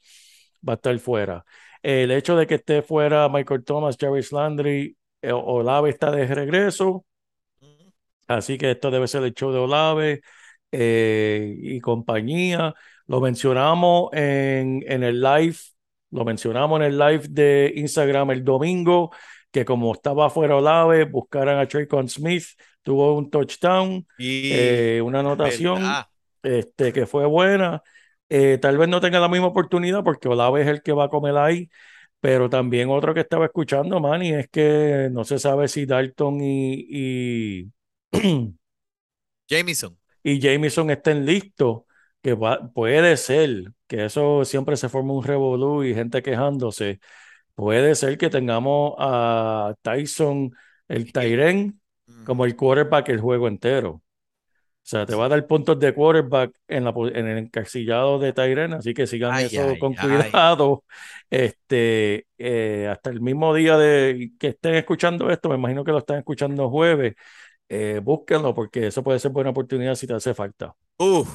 Va 0.66 0.74
a 0.74 0.76
estar 0.76 0.98
fuera. 0.98 1.44
El 1.82 2.10
hecho 2.10 2.36
de 2.36 2.46
que 2.46 2.56
esté 2.56 2.82
fuera 2.82 3.28
Michael 3.28 3.64
Thomas, 3.64 3.96
Jarvis 4.00 4.32
Landry, 4.32 4.96
eh, 5.22 5.32
Olave 5.32 5.90
está 5.90 6.10
de 6.10 6.26
regreso. 6.26 7.04
Así 8.26 8.56
que 8.56 8.70
esto 8.70 8.90
debe 8.90 9.06
ser 9.08 9.22
el 9.24 9.34
show 9.34 9.52
de 9.52 9.58
Olave 9.58 10.20
eh, 10.72 11.54
y 11.58 11.80
compañía. 11.80 12.74
Lo 13.06 13.20
mencionamos 13.20 14.10
en, 14.12 14.82
en 14.86 15.02
el 15.02 15.20
live, 15.20 15.56
lo 16.10 16.24
mencionamos 16.24 16.80
en 16.80 16.86
el 16.86 16.98
live 16.98 17.24
de 17.28 17.72
Instagram 17.76 18.30
el 18.30 18.42
domingo, 18.42 19.10
que 19.50 19.64
como 19.64 19.92
estaba 19.92 20.30
fuera 20.30 20.56
Olave, 20.56 21.04
buscaran 21.04 21.58
a 21.58 21.68
Traycon 21.68 22.08
Smith, 22.08 22.44
tuvo 22.82 23.14
un 23.14 23.30
touchdown, 23.30 24.06
Y 24.18 24.52
eh, 24.52 25.02
una 25.02 25.20
anotación 25.20 25.82
este, 26.42 26.92
que 26.92 27.06
fue 27.06 27.26
buena. 27.26 27.82
Eh, 28.28 28.58
tal 28.58 28.78
vez 28.78 28.88
no 28.88 29.00
tenga 29.00 29.20
la 29.20 29.28
misma 29.28 29.48
oportunidad 29.48 30.02
porque 30.04 30.28
Olave 30.28 30.62
es 30.62 30.68
el 30.68 30.82
que 30.82 30.92
va 30.92 31.04
a 31.04 31.08
comer 31.10 31.36
ahí, 31.36 31.70
pero 32.20 32.50
también 32.50 32.90
otro 32.90 33.14
que 33.14 33.20
estaba 33.20 33.46
escuchando, 33.46 34.00
Manny, 34.00 34.32
es 34.34 34.48
que 34.50 35.08
no 35.12 35.24
se 35.24 35.38
sabe 35.38 35.68
si 35.68 35.86
Dalton 35.86 36.40
y, 36.42 36.86
y, 37.62 37.72
Jamison. 39.48 39.96
y 40.22 40.40
Jameson 40.40 40.90
estén 40.90 41.24
listos, 41.26 41.82
que 42.22 42.34
va- 42.34 42.70
puede 42.72 43.16
ser, 43.16 43.72
que 43.86 44.04
eso 44.06 44.44
siempre 44.44 44.76
se 44.76 44.88
forma 44.88 45.12
un 45.14 45.24
revolú 45.24 45.84
y 45.84 45.94
gente 45.94 46.22
quejándose. 46.22 47.00
Puede 47.56 47.96
ser 47.96 48.18
que 48.18 48.30
tengamos 48.30 48.94
a 49.00 49.74
Tyson, 49.82 50.52
el 50.88 51.12
Tyren, 51.12 51.82
como 52.24 52.46
el 52.46 52.56
quarterback 52.56 53.10
el 53.10 53.20
juego 53.22 53.48
entero. 53.48 54.03
O 54.84 54.86
sea, 54.86 55.06
te 55.06 55.14
va 55.14 55.24
a 55.24 55.28
dar 55.30 55.46
puntos 55.46 55.80
de 55.80 55.94
quarterback 55.94 56.54
en, 56.68 56.84
la, 56.84 56.92
en 57.14 57.26
el 57.26 57.38
encasillado 57.38 58.18
de 58.18 58.34
Tyren, 58.34 58.74
así 58.74 58.92
que 58.92 59.06
sigan 59.06 59.32
Ay, 59.32 59.46
eso 59.46 59.62
ay, 59.62 59.78
con 59.78 59.94
ay. 59.98 60.30
cuidado. 60.30 60.84
Este, 61.30 62.26
eh, 62.38 62.86
hasta 62.88 63.10
el 63.10 63.20
mismo 63.20 63.54
día 63.54 63.78
de 63.78 64.32
que 64.38 64.48
estén 64.48 64.74
escuchando 64.74 65.30
esto, 65.30 65.48
me 65.48 65.54
imagino 65.56 65.84
que 65.84 65.90
lo 65.90 65.98
están 65.98 66.18
escuchando 66.18 66.68
jueves, 66.68 67.14
eh, 67.68 68.00
búsquenlo 68.02 68.54
porque 68.54 68.88
eso 68.88 69.02
puede 69.02 69.18
ser 69.18 69.30
buena 69.32 69.50
oportunidad 69.50 69.94
si 69.94 70.06
te 70.06 70.14
hace 70.14 70.34
falta. 70.34 70.74
Uf, 70.98 71.28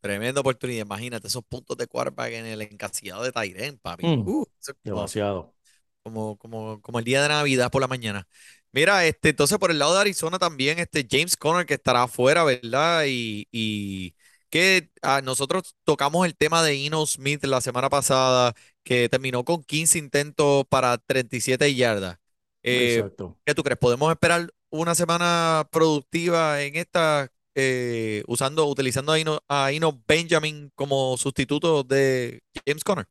tremenda 0.00 0.40
oportunidad. 0.40 0.84
Imagínate 0.84 1.28
esos 1.28 1.42
puntos 1.44 1.76
de 1.78 1.86
quarterback 1.86 2.32
en 2.32 2.46
el 2.46 2.62
encasillado 2.62 3.22
de 3.22 3.32
Tyren, 3.32 3.78
papi. 3.78 4.04
Mm, 4.06 4.28
eso 4.60 4.72
es 4.72 4.78
como, 4.84 4.96
demasiado. 4.96 5.54
como, 6.02 6.36
como, 6.38 6.80
como 6.80 6.98
el 6.98 7.04
día 7.04 7.22
de 7.22 7.28
Navidad 7.28 7.70
por 7.70 7.80
la 7.80 7.88
mañana. 7.88 8.26
Mira, 8.72 9.04
este, 9.06 9.30
entonces 9.30 9.58
por 9.58 9.70
el 9.72 9.78
lado 9.80 9.94
de 9.94 10.00
Arizona 10.00 10.38
también, 10.38 10.78
este 10.78 11.06
James 11.10 11.36
Conner 11.36 11.66
que 11.66 11.74
estará 11.74 12.04
afuera, 12.04 12.44
¿verdad? 12.44 13.04
Y, 13.08 13.48
y 13.50 14.14
que 14.48 14.90
ah, 15.02 15.20
nosotros 15.22 15.74
tocamos 15.84 16.24
el 16.26 16.36
tema 16.36 16.62
de 16.62 16.86
Eno 16.86 17.04
Smith 17.06 17.44
la 17.44 17.60
semana 17.60 17.90
pasada, 17.90 18.54
que 18.84 19.08
terminó 19.08 19.44
con 19.44 19.64
15 19.64 19.98
intentos 19.98 20.64
para 20.68 20.98
37 20.98 21.74
yardas. 21.74 22.16
Eh, 22.62 22.96
Exacto. 22.96 23.36
¿qué 23.44 23.54
tú 23.54 23.62
crees? 23.64 23.78
¿Podemos 23.78 24.10
esperar 24.12 24.48
una 24.70 24.94
semana 24.94 25.66
productiva 25.72 26.62
en 26.62 26.76
esta, 26.76 27.28
eh, 27.56 28.22
usando, 28.28 28.66
utilizando 28.66 29.12
a 29.12 29.18
Eno, 29.18 29.40
a 29.48 29.70
Benjamin 30.06 30.70
como 30.76 31.16
sustituto 31.16 31.82
de 31.82 32.40
James 32.66 32.84
Conner? 32.84 33.06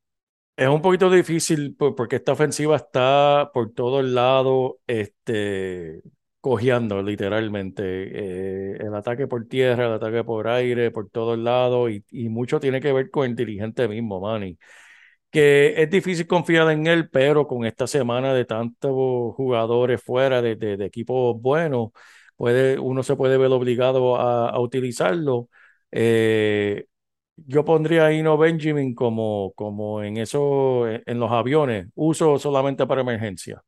Es 0.60 0.68
un 0.68 0.82
poquito 0.82 1.10
difícil 1.10 1.74
por- 1.76 1.96
porque 1.96 2.18
esta 2.18 2.34
ofensiva 2.34 2.76
está 2.76 3.50
por 3.54 3.72
todos 3.74 4.04
lados, 4.04 4.74
este, 4.88 6.02
cojeando 6.42 7.02
literalmente. 7.02 7.84
Eh, 8.74 8.78
el 8.82 8.94
ataque 8.94 9.26
por 9.28 9.48
tierra, 9.48 9.86
el 9.88 9.94
ataque 9.94 10.24
por 10.26 10.48
aire, 10.50 10.92
por 10.92 11.10
todos 11.10 11.38
lados, 11.40 11.90
y, 11.92 12.04
y 12.12 12.28
mucho 12.30 12.60
tiene 12.60 12.82
que 12.82 12.92
ver 12.92 13.10
con 13.10 13.26
el 13.30 13.36
dirigente 13.38 13.88
mismo, 13.88 14.20
Manny. 14.20 14.58
que 15.32 15.76
es 15.82 15.90
difícil 15.90 16.28
confiar 16.28 16.70
en 16.72 16.88
él, 16.88 17.10
pero 17.10 17.48
con 17.48 17.66
esta 17.66 17.88
semana 17.88 18.34
de 18.34 18.46
tantos 18.46 18.92
jugadores 19.36 20.02
fuera 20.04 20.42
de, 20.42 20.56
de, 20.56 20.78
de 20.78 20.86
equipos 20.86 21.40
buenos, 21.42 21.90
puede, 22.38 22.80
uno 22.80 23.04
se 23.04 23.16
puede 23.16 23.38
ver 23.38 23.52
obligado 23.52 24.18
a, 24.18 24.50
a 24.50 24.60
utilizarlo. 24.60 25.50
Eh, 25.92 26.86
yo 27.48 27.66
pondría 27.66 28.06
a 28.08 28.14
Ino 28.14 28.38
Benjamin 28.38 28.94
como, 28.96 29.54
como 29.56 30.04
en 30.04 30.18
eso, 30.18 30.88
en 30.88 31.20
los 31.20 31.32
aviones, 31.32 31.88
uso 31.96 32.38
solamente 32.40 32.86
para 32.88 33.02
emergencia. 33.02 33.64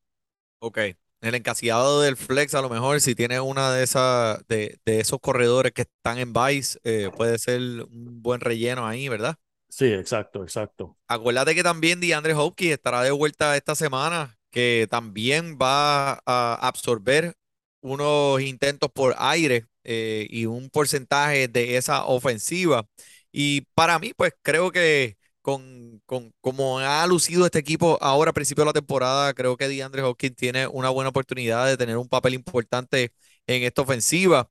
Ok. 0.60 0.78
El 1.22 1.36
encasillado 1.36 2.02
del 2.02 2.18
flex, 2.18 2.56
a 2.56 2.62
lo 2.62 2.70
mejor, 2.70 3.00
si 3.00 3.14
tiene 3.16 3.40
una 3.40 3.72
de 3.72 3.84
esas, 3.84 4.46
de, 4.48 4.80
de 4.86 5.00
esos 5.00 5.20
corredores 5.20 5.72
que 5.72 5.84
están 5.84 6.18
en 6.18 6.34
Vice, 6.34 6.80
eh, 6.84 7.12
puede 7.16 7.38
ser 7.38 7.60
un 7.62 8.22
buen 8.24 8.42
relleno 8.42 8.88
ahí, 8.88 9.08
¿verdad? 9.08 9.38
Sí, 9.70 9.86
exacto, 9.94 10.44
exacto. 10.44 10.98
Acuérdate 11.08 11.56
que 11.56 11.64
también 11.64 12.00
DeAndre 12.00 12.34
Hopkins 12.34 12.74
estará 12.74 13.04
de 13.04 13.12
vuelta 13.12 13.58
esta 13.58 13.76
semana, 13.76 14.38
que 14.50 14.88
también 14.90 15.58
va 15.62 16.14
a 16.26 16.56
absorber 16.62 17.36
unos 17.82 18.42
intentos 18.42 18.90
por 18.94 19.16
aire 19.18 19.66
eh, 19.84 20.28
y 20.30 20.46
un 20.46 20.70
porcentaje 20.70 21.48
de 21.50 21.76
esa 21.78 22.06
ofensiva. 22.06 22.86
Y 23.32 23.62
para 23.76 24.00
mí, 24.00 24.14
pues 24.16 24.34
creo 24.42 24.72
que 24.72 25.18
con, 25.42 26.02
con 26.06 26.34
como 26.42 26.80
ha 26.80 27.06
lucido 27.08 27.46
este 27.46 27.60
equipo 27.60 27.98
ahora 28.02 28.32
a 28.32 28.34
principio 28.34 28.64
de 28.64 28.68
la 28.68 28.74
temporada, 28.74 29.34
creo 29.34 29.58
que 29.58 29.68
DeAndre 29.68 30.04
Hopkins 30.04 30.36
tiene 30.36 30.68
una 30.68 30.90
buena 30.90 31.10
oportunidad 31.10 31.68
de 31.68 31.78
tener 31.78 31.98
un 31.98 32.10
papel 32.10 32.34
importante 32.34 33.14
en 33.48 33.64
esta 33.64 33.82
ofensiva. 33.82 34.50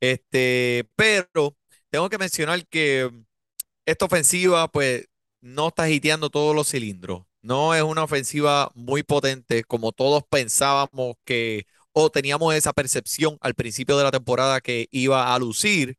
Este, 0.00 0.88
pero 0.96 1.56
tengo 1.90 2.08
que 2.08 2.18
mencionar 2.18 2.66
que 2.68 3.10
esta 3.86 4.04
ofensiva, 4.06 4.68
pues, 4.68 5.06
no 5.40 5.68
está 5.68 5.88
hiteando 5.90 6.30
todos 6.30 6.54
los 6.54 6.68
cilindros. 6.70 7.24
No 7.42 7.74
es 7.74 7.82
una 7.82 8.04
ofensiva 8.04 8.70
muy 8.74 9.02
potente 9.02 9.64
como 9.64 9.92
todos 9.92 10.22
pensábamos 10.30 11.16
que, 11.24 11.66
o 11.92 12.10
teníamos 12.10 12.54
esa 12.54 12.72
percepción 12.72 13.36
al 13.40 13.54
principio 13.54 13.96
de 13.98 14.04
la 14.04 14.10
temporada 14.12 14.60
que 14.60 14.88
iba 14.92 15.34
a 15.34 15.38
lucir. 15.38 15.96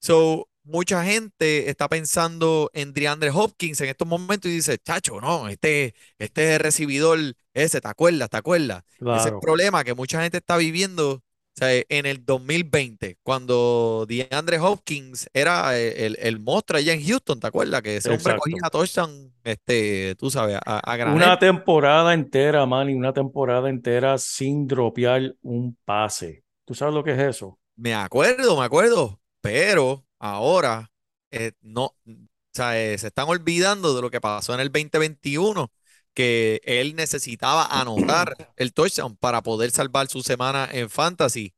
So, 0.00 0.48
mucha 0.66 1.04
gente 1.04 1.70
está 1.70 1.88
pensando 1.88 2.70
en 2.74 2.92
DeAndre 2.92 3.30
Hopkins 3.30 3.80
en 3.80 3.88
estos 3.88 4.06
momentos 4.06 4.50
y 4.50 4.54
dice, 4.56 4.78
chacho, 4.78 5.20
no, 5.20 5.48
este, 5.48 5.94
este 6.18 6.58
recibidor 6.58 7.18
ese, 7.54 7.80
¿te 7.80 7.88
acuerdas? 7.88 8.28
¿Te 8.28 8.36
acuerdas? 8.36 8.84
Ese 9.00 9.16
es 9.16 9.26
el 9.26 9.38
problema 9.40 9.82
que 9.82 9.94
mucha 9.94 10.22
gente 10.22 10.38
está 10.38 10.56
viviendo. 10.56 11.12
O 11.12 11.58
sea, 11.58 11.70
en 11.88 12.04
el 12.04 12.22
2020, 12.22 13.16
cuando 13.22 14.04
DeAndre 14.06 14.58
Hopkins 14.58 15.26
era 15.32 15.78
el, 15.78 16.18
el 16.20 16.38
monstruo 16.38 16.78
allá 16.78 16.92
en 16.92 17.02
Houston, 17.02 17.40
¿te 17.40 17.46
acuerdas? 17.46 17.80
Que 17.80 17.96
ese 17.96 18.10
hombre 18.10 18.36
cogía 18.36 18.56
exacto. 18.56 18.78
touchdown, 18.78 19.32
este, 19.42 20.14
tú 20.16 20.30
sabes, 20.30 20.58
a, 20.62 20.80
a. 20.80 21.14
Una 21.14 21.38
temporada 21.38 22.12
entera, 22.12 22.66
Manny, 22.66 22.92
una 22.92 23.14
temporada 23.14 23.70
entera 23.70 24.18
sin 24.18 24.66
dropear 24.66 25.34
un 25.40 25.74
pase. 25.86 26.44
¿Tú 26.66 26.74
sabes 26.74 26.94
lo 26.94 27.02
que 27.02 27.12
es 27.12 27.20
eso? 27.20 27.58
Me 27.74 27.94
acuerdo, 27.94 28.58
me 28.58 28.64
acuerdo, 28.66 29.18
pero 29.40 30.05
ahora 30.18 30.90
eh, 31.30 31.52
no, 31.60 31.96
eh, 32.06 32.96
se 32.98 33.06
están 33.08 33.28
olvidando 33.28 33.94
de 33.94 34.02
lo 34.02 34.10
que 34.10 34.20
pasó 34.20 34.54
en 34.54 34.60
el 34.60 34.70
2021, 34.72 35.72
que 36.14 36.60
él 36.64 36.96
necesitaba 36.96 37.66
anotar 37.66 38.52
el 38.56 38.72
touchdown 38.72 39.16
para 39.16 39.42
poder 39.42 39.70
salvar 39.70 40.08
su 40.08 40.22
semana 40.22 40.68
en 40.72 40.90
fantasy. 40.90 41.54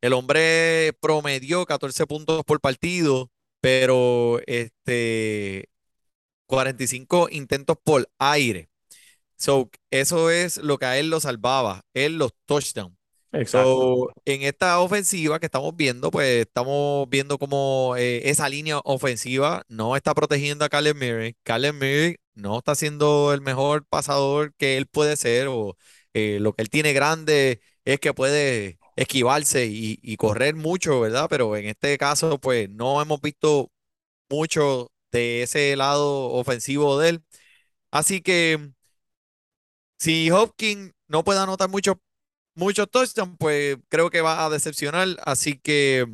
El 0.00 0.12
hombre 0.14 0.92
promedió 1.00 1.64
14 1.66 2.06
puntos 2.06 2.44
por 2.44 2.60
partido, 2.60 3.30
pero 3.60 4.40
este 4.46 5.70
45 6.46 7.28
intentos 7.30 7.76
por 7.82 8.10
aire. 8.18 8.68
So, 9.36 9.70
eso 9.90 10.30
es 10.30 10.58
lo 10.58 10.78
que 10.78 10.86
a 10.86 10.98
él 10.98 11.10
lo 11.10 11.20
salvaba, 11.20 11.82
él 11.94 12.18
los 12.18 12.32
touchdowns. 12.46 12.96
Exacto, 13.32 14.12
en 14.26 14.42
esta 14.42 14.80
ofensiva 14.80 15.40
que 15.40 15.46
estamos 15.46 15.74
viendo, 15.74 16.10
pues 16.10 16.42
estamos 16.46 17.08
viendo 17.08 17.38
como 17.38 17.94
eh, 17.96 18.28
esa 18.28 18.48
línea 18.48 18.78
ofensiva 18.84 19.64
no 19.68 19.96
está 19.96 20.14
protegiendo 20.14 20.64
a 20.64 20.68
Kyler 20.68 20.94
Murray. 20.94 21.36
Kyler 21.42 21.72
Murray 21.72 22.16
no 22.34 22.58
está 22.58 22.74
siendo 22.74 23.32
el 23.32 23.40
mejor 23.40 23.86
pasador 23.86 24.54
que 24.56 24.76
él 24.76 24.86
puede 24.86 25.16
ser, 25.16 25.48
o 25.48 25.76
eh, 26.12 26.38
lo 26.40 26.52
que 26.52 26.62
él 26.62 26.70
tiene 26.70 26.92
grande 26.92 27.60
es 27.84 28.00
que 28.00 28.12
puede 28.14 28.78
esquivarse 28.96 29.66
y, 29.66 30.16
correr 30.16 30.54
mucho, 30.54 31.00
¿verdad? 31.00 31.26
Pero 31.30 31.56
en 31.56 31.66
este 31.66 31.96
caso, 31.98 32.38
pues 32.38 32.68
no 32.70 33.00
hemos 33.00 33.20
visto 33.20 33.70
mucho 34.30 34.92
de 35.12 35.42
ese 35.42 35.76
lado 35.76 36.30
ofensivo 36.32 36.98
de 36.98 37.10
él. 37.10 37.24
Así 37.90 38.22
que 38.22 38.72
si 39.98 40.30
Hopkins 40.30 40.92
no 41.08 41.24
puede 41.24 41.40
anotar 41.40 41.68
mucho 41.68 42.00
muchos 42.54 42.90
touchdowns, 42.90 43.36
pues 43.38 43.78
creo 43.88 44.10
que 44.10 44.20
va 44.20 44.44
a 44.44 44.50
decepcionar. 44.50 45.08
Así 45.24 45.58
que, 45.58 46.06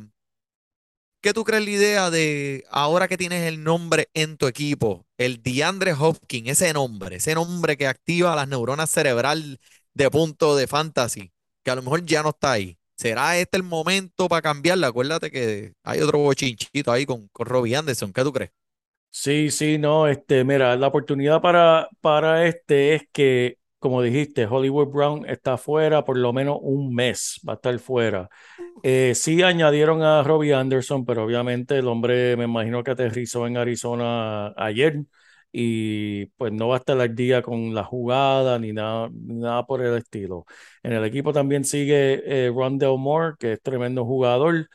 ¿qué 1.21 1.33
tú 1.33 1.43
crees 1.43 1.63
la 1.65 1.71
idea 1.71 2.09
de 2.09 2.63
ahora 2.69 3.07
que 3.07 3.17
tienes 3.17 3.43
el 3.43 3.63
nombre 3.63 4.09
en 4.13 4.37
tu 4.37 4.47
equipo? 4.47 5.05
El 5.17 5.41
DeAndre 5.43 5.93
Hopkins, 5.93 6.49
ese 6.49 6.73
nombre, 6.73 7.17
ese 7.17 7.35
nombre 7.35 7.77
que 7.77 7.87
activa 7.87 8.35
las 8.35 8.47
neuronas 8.47 8.89
cerebral 8.89 9.59
de 9.93 10.09
punto 10.11 10.55
de 10.55 10.67
fantasy, 10.67 11.31
que 11.63 11.71
a 11.71 11.75
lo 11.75 11.81
mejor 11.83 12.05
ya 12.05 12.23
no 12.23 12.29
está 12.29 12.53
ahí. 12.53 12.77
¿Será 12.97 13.37
este 13.37 13.57
el 13.57 13.63
momento 13.63 14.27
para 14.27 14.41
cambiarla? 14.41 14.87
Acuérdate 14.87 15.31
que 15.31 15.73
hay 15.83 16.01
otro 16.01 16.19
bochinchito 16.19 16.91
ahí 16.91 17.05
con, 17.05 17.27
con 17.29 17.47
Robbie 17.47 17.75
Anderson. 17.75 18.11
¿Qué 18.13 18.23
tú 18.23 18.33
crees? 18.33 18.51
Sí, 19.11 19.49
sí, 19.51 19.77
no, 19.79 20.07
este, 20.07 20.43
mira, 20.43 20.75
la 20.77 20.87
oportunidad 20.87 21.41
para, 21.41 21.89
para 22.01 22.45
este 22.47 22.95
es 22.95 23.03
que, 23.11 23.57
como 23.79 24.01
dijiste, 24.01 24.45
Hollywood 24.45 24.87
Brown 24.89 25.25
está 25.27 25.57
fuera 25.57 26.03
por 26.05 26.17
lo 26.17 26.33
menos 26.33 26.57
un 26.61 26.93
mes, 26.93 27.39
va 27.47 27.53
a 27.53 27.55
estar 27.55 27.79
fuera. 27.79 28.29
Eh, 28.83 29.13
sí 29.15 29.41
añadieron 29.41 30.03
a 30.03 30.23
Robbie 30.23 30.53
Anderson, 30.53 31.05
pero 31.05 31.23
obviamente 31.23 31.77
el 31.77 31.87
hombre 31.87 32.37
me 32.37 32.45
imagino 32.45 32.83
que 32.83 32.91
aterrizó 32.91 33.47
en 33.47 33.57
Arizona 33.57 34.53
ayer 34.57 35.03
y 35.51 36.27
pues 36.37 36.51
no 36.53 36.67
va 36.67 36.75
a 36.75 36.79
estar 36.79 36.99
al 36.99 37.15
día 37.15 37.41
con 37.41 37.73
la 37.73 37.83
jugada 37.83 38.59
ni 38.59 38.71
nada, 38.73 39.09
ni 39.11 39.35
nada 39.35 39.65
por 39.65 39.81
el 39.83 39.97
estilo. 39.97 40.45
En 40.83 40.93
el 40.93 41.03
equipo 41.05 41.33
también 41.33 41.63
sigue 41.63 42.21
eh, 42.47 42.51
Rondell 42.53 42.97
Moore, 42.97 43.35
que 43.39 43.53
es 43.53 43.61
tremendo 43.61 44.05
jugador. 44.05 44.69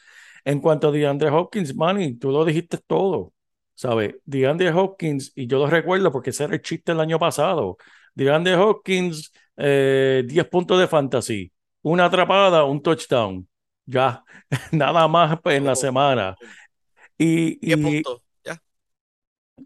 En 0.45 0.61
cuanto 0.61 0.88
a 0.88 0.93
DeAndre 0.93 1.31
Hopkins, 1.31 1.75
Manny, 1.77 2.17
tú 2.19 2.31
lo 2.31 2.45
dijiste 2.45 2.79
todo. 2.87 3.33
¿Sabes? 3.77 4.14
DeAndre 4.25 4.71
Hopkins, 4.73 5.33
y 5.35 5.47
yo 5.49 5.59
lo 5.59 5.67
recuerdo 5.67 6.12
porque 6.12 6.31
ese 6.31 6.45
era 6.45 6.55
el 6.55 6.62
chiste 6.62 6.93
el 6.93 7.01
año 7.01 7.19
pasado. 7.19 7.77
DeAndre 8.14 8.57
Hopkins, 8.57 9.33
eh, 9.57 10.24
10 10.27 10.48
puntos 10.48 10.79
de 10.79 10.88
fantasy, 10.88 11.53
una 11.83 12.07
atrapada, 12.07 12.64
un 12.64 12.83
touchdown. 12.83 13.48
Ya, 13.87 14.24
nada 14.72 15.07
más 15.09 15.38
en 15.44 15.64
la 15.64 15.77
semana. 15.77 16.37
Y, 17.18 17.59
10 17.64 17.79
y 17.79 17.83
puntos. 17.83 18.22
Ya. 18.44 18.61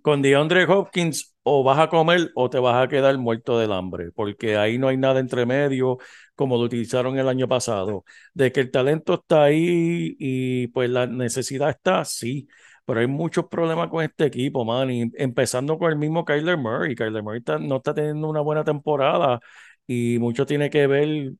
con 0.02 0.22
DeAndre 0.22 0.64
Hopkins, 0.64 1.34
o 1.50 1.62
vas 1.62 1.78
a 1.78 1.88
comer 1.88 2.30
o 2.34 2.50
te 2.50 2.58
vas 2.58 2.84
a 2.84 2.88
quedar 2.88 3.16
muerto 3.16 3.58
del 3.58 3.72
hambre, 3.72 4.12
porque 4.12 4.56
ahí 4.56 4.78
no 4.78 4.88
hay 4.88 4.98
nada 4.98 5.18
entre 5.20 5.46
medio 5.46 5.98
como 6.34 6.56
lo 6.56 6.62
utilizaron 6.64 7.18
el 7.18 7.28
año 7.28 7.48
pasado. 7.48 8.04
De 8.34 8.52
que 8.52 8.60
el 8.60 8.70
talento 8.70 9.14
está 9.14 9.44
ahí 9.44 10.14
y 10.18 10.66
pues 10.68 10.90
la 10.90 11.06
necesidad 11.06 11.70
está, 11.70 12.04
sí. 12.04 12.48
Pero 12.88 13.00
hay 13.00 13.06
muchos 13.06 13.46
problemas 13.48 13.88
con 13.90 14.02
este 14.02 14.24
equipo, 14.26 14.64
man. 14.64 14.90
Y 14.90 15.12
empezando 15.16 15.78
con 15.78 15.92
el 15.92 15.98
mismo 15.98 16.24
Kyler 16.24 16.56
Murray. 16.56 16.94
Kyler 16.96 17.22
Murray 17.22 17.40
está- 17.40 17.58
no 17.58 17.76
está 17.76 17.92
teniendo 17.94 18.28
una 18.28 18.40
buena 18.40 18.64
temporada 18.64 19.40
y 19.86 20.18
mucho 20.18 20.46
tiene 20.46 20.70
que 20.70 20.86
ver, 20.86 21.32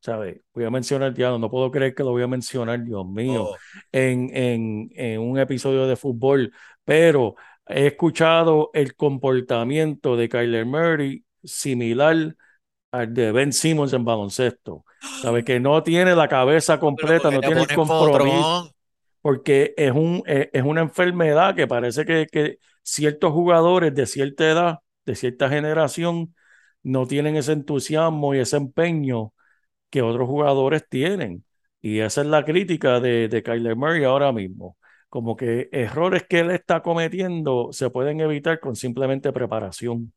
¿sabes? 0.00 0.40
Voy 0.54 0.64
a 0.64 0.70
mencionar, 0.70 1.14
ya 1.14 1.36
no 1.38 1.50
puedo 1.50 1.70
creer 1.70 1.94
que 1.94 2.02
lo 2.02 2.10
voy 2.12 2.22
a 2.22 2.26
mencionar, 2.28 2.82
Dios 2.84 3.06
mío, 3.06 3.44
Oh, 3.50 3.56
en, 3.92 4.30
en, 4.36 4.90
en 4.94 5.20
un 5.20 5.38
episodio 5.38 5.86
de 5.86 5.96
fútbol, 5.96 6.52
pero 6.84 7.36
he 7.66 7.86
escuchado 7.88 8.70
el 8.74 8.96
comportamiento 8.96 10.16
de 10.16 10.28
Kyler 10.28 10.66
Murray 10.66 11.24
similar 11.44 12.36
al 12.92 13.14
de 13.14 13.32
Ben 13.32 13.52
Simmons 13.52 13.92
en 13.92 14.04
baloncesto. 14.04 14.84
¿Sabes? 15.22 15.44
Que 15.46 15.60
no 15.60 15.82
tiene 15.82 16.14
la 16.16 16.28
cabeza 16.28 16.80
completa, 16.80 17.30
no 17.30 17.40
tiene 17.42 17.60
el 17.62 17.66
compromiso. 17.74 18.74
Porque 19.22 19.74
es 19.76 19.92
un, 19.92 20.22
es, 20.26 20.48
es 20.52 20.62
una 20.62 20.80
enfermedad 20.82 21.54
que 21.54 21.66
parece 21.66 22.04
que, 22.04 22.26
que 22.30 22.58
ciertos 22.82 23.32
jugadores 23.32 23.94
de 23.94 24.06
cierta 24.06 24.50
edad, 24.50 24.78
de 25.06 25.14
cierta 25.16 25.48
generación, 25.48 26.34
no 26.82 27.06
tienen 27.06 27.36
ese 27.36 27.52
entusiasmo 27.52 28.34
y 28.34 28.38
ese 28.40 28.56
empeño 28.56 29.32
que 29.90 30.02
otros 30.02 30.28
jugadores 30.28 30.84
tienen. 30.88 31.44
Y 31.82 32.00
esa 32.00 32.22
es 32.22 32.26
la 32.28 32.44
crítica 32.44 33.00
de, 33.00 33.28
de 33.28 33.42
Kyler 33.42 33.76
Murray 33.76 34.04
ahora 34.04 34.32
mismo. 34.32 34.76
Como 35.08 35.36
que 35.36 35.68
errores 35.72 36.24
que 36.28 36.40
él 36.40 36.50
está 36.50 36.82
cometiendo 36.82 37.70
se 37.72 37.90
pueden 37.90 38.20
evitar 38.20 38.60
con 38.60 38.76
simplemente 38.76 39.32
preparación. 39.32 40.12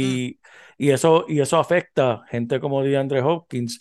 Mm, 0.00 0.16
Y, 0.16 0.38
y 0.78 0.90
eso, 0.90 1.24
y 1.28 1.40
eso 1.40 1.58
afecta 1.58 2.12
a 2.12 2.26
gente 2.28 2.60
como 2.60 2.82
DeAndre 2.82 3.22
Hopkins. 3.22 3.80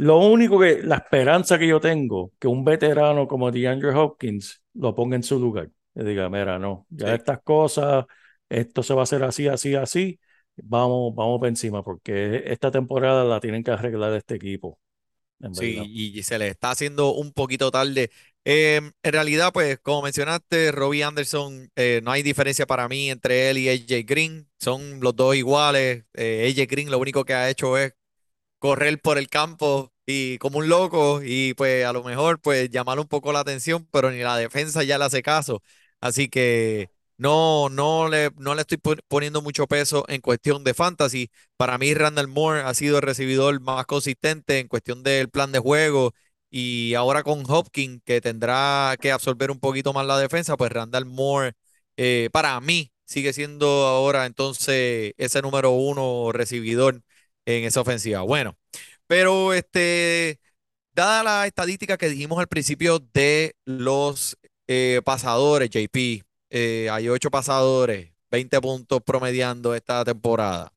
Lo 0.00 0.18
único 0.18 0.58
que, 0.58 0.82
la 0.82 0.96
esperanza 0.96 1.58
que 1.58 1.68
yo 1.68 1.80
tengo, 1.80 2.32
que 2.38 2.48
un 2.48 2.64
veterano 2.64 3.28
como 3.28 3.50
DeAndre 3.50 3.94
Hopkins 3.94 4.62
lo 4.74 4.94
ponga 4.94 5.16
en 5.16 5.22
su 5.22 5.38
lugar. 5.38 5.70
Y 5.94 6.04
diga, 6.04 6.28
mira, 6.30 6.58
no, 6.58 6.86
ya 6.88 7.08
sí. 7.08 7.12
estas 7.14 7.42
cosas 7.42 8.06
esto 8.48 8.82
se 8.82 8.94
va 8.94 9.00
a 9.00 9.02
hacer 9.04 9.22
así, 9.22 9.46
así, 9.46 9.74
así, 9.74 10.20
vamos, 10.56 11.14
vamos 11.14 11.38
por 11.38 11.48
encima, 11.48 11.82
porque 11.82 12.42
esta 12.46 12.70
temporada 12.70 13.24
la 13.24 13.40
tienen 13.40 13.62
que 13.62 13.70
arreglar 13.70 14.12
este 14.14 14.34
equipo, 14.34 14.78
Sí, 15.54 15.80
y 15.86 16.22
se 16.22 16.38
le 16.38 16.48
está 16.48 16.70
haciendo 16.70 17.14
un 17.14 17.32
poquito 17.32 17.70
tarde. 17.70 18.10
Em, 18.44 18.92
en 19.02 19.12
realidad, 19.12 19.52
pues, 19.54 19.78
como 19.80 20.02
mencionaste, 20.02 20.70
Robbie 20.70 21.02
Anderson, 21.02 21.70
eh, 21.76 22.00
no 22.04 22.10
hay 22.10 22.22
diferencia 22.22 22.66
para 22.66 22.88
mí 22.88 23.10
entre 23.10 23.48
él 23.48 23.56
y 23.56 23.70
AJ 23.70 24.04
Green. 24.04 24.50
Son 24.58 25.00
los 25.00 25.16
dos 25.16 25.34
iguales. 25.36 26.04
Eh, 26.12 26.52
AJ 26.54 26.66
Green 26.68 26.90
lo 26.90 26.98
único 26.98 27.24
que 27.24 27.32
ha 27.32 27.48
hecho 27.48 27.78
es 27.78 27.94
correr 28.60 29.00
por 29.02 29.18
el 29.18 29.28
campo 29.30 29.92
y 30.06 30.38
como 30.38 30.58
un 30.60 30.68
loco 30.70 31.22
y 31.24 31.54
pues 31.54 31.86
a 31.86 31.92
lo 31.94 32.04
mejor 32.04 32.40
pues 32.40 32.70
llamar 32.70 33.00
un 33.00 33.08
poco 33.08 33.32
la 33.32 33.40
atención, 33.40 33.88
pero 33.92 34.12
ni 34.12 34.20
la 34.20 34.36
defensa 34.38 34.84
ya 34.84 34.98
le 34.98 35.06
hace 35.06 35.22
caso. 35.24 35.62
Así 36.00 36.28
que 36.28 36.90
no, 37.18 37.68
no 37.70 38.08
le, 38.08 38.30
no 38.38 38.54
le 38.54 38.62
estoy 38.62 38.78
pon- 38.78 39.00
poniendo 39.08 39.42
mucho 39.42 39.66
peso 39.66 40.04
en 40.08 40.20
cuestión 40.22 40.64
de 40.64 40.74
fantasy. 40.74 41.30
Para 41.56 41.78
mí 41.78 41.94
Randall 41.94 42.28
Moore 42.28 42.62
ha 42.62 42.74
sido 42.74 42.98
el 42.98 43.02
recibidor 43.02 43.60
más 43.60 43.86
consistente 43.86 44.58
en 44.60 44.68
cuestión 44.68 45.02
del 45.02 45.28
plan 45.30 45.52
de 45.52 45.58
juego 45.58 46.12
y 46.50 46.94
ahora 46.94 47.22
con 47.22 47.44
Hopkins 47.48 48.02
que 48.04 48.20
tendrá 48.20 48.96
que 49.00 49.12
absorber 49.12 49.50
un 49.50 49.60
poquito 49.60 49.92
más 49.92 50.06
la 50.06 50.18
defensa, 50.18 50.56
pues 50.56 50.72
Randall 50.72 51.06
Moore 51.06 51.52
eh, 51.96 52.28
para 52.32 52.60
mí 52.60 52.92
sigue 53.04 53.32
siendo 53.32 53.66
ahora 53.86 54.26
entonces 54.26 55.12
ese 55.18 55.42
número 55.42 55.70
uno 55.72 56.30
recibidor 56.32 57.02
en 57.58 57.64
esa 57.64 57.80
ofensiva. 57.80 58.22
Bueno, 58.22 58.56
pero 59.06 59.52
este, 59.54 60.38
dada 60.94 61.22
la 61.22 61.46
estadística 61.46 61.96
que 61.96 62.08
dijimos 62.08 62.38
al 62.38 62.48
principio 62.48 63.00
de 63.12 63.54
los 63.64 64.36
eh, 64.68 65.00
pasadores, 65.04 65.70
JP, 65.70 66.22
eh, 66.50 66.88
hay 66.90 67.08
ocho 67.08 67.30
pasadores, 67.30 68.12
20 68.30 68.60
puntos 68.60 69.00
promediando 69.04 69.74
esta 69.74 70.04
temporada. 70.04 70.72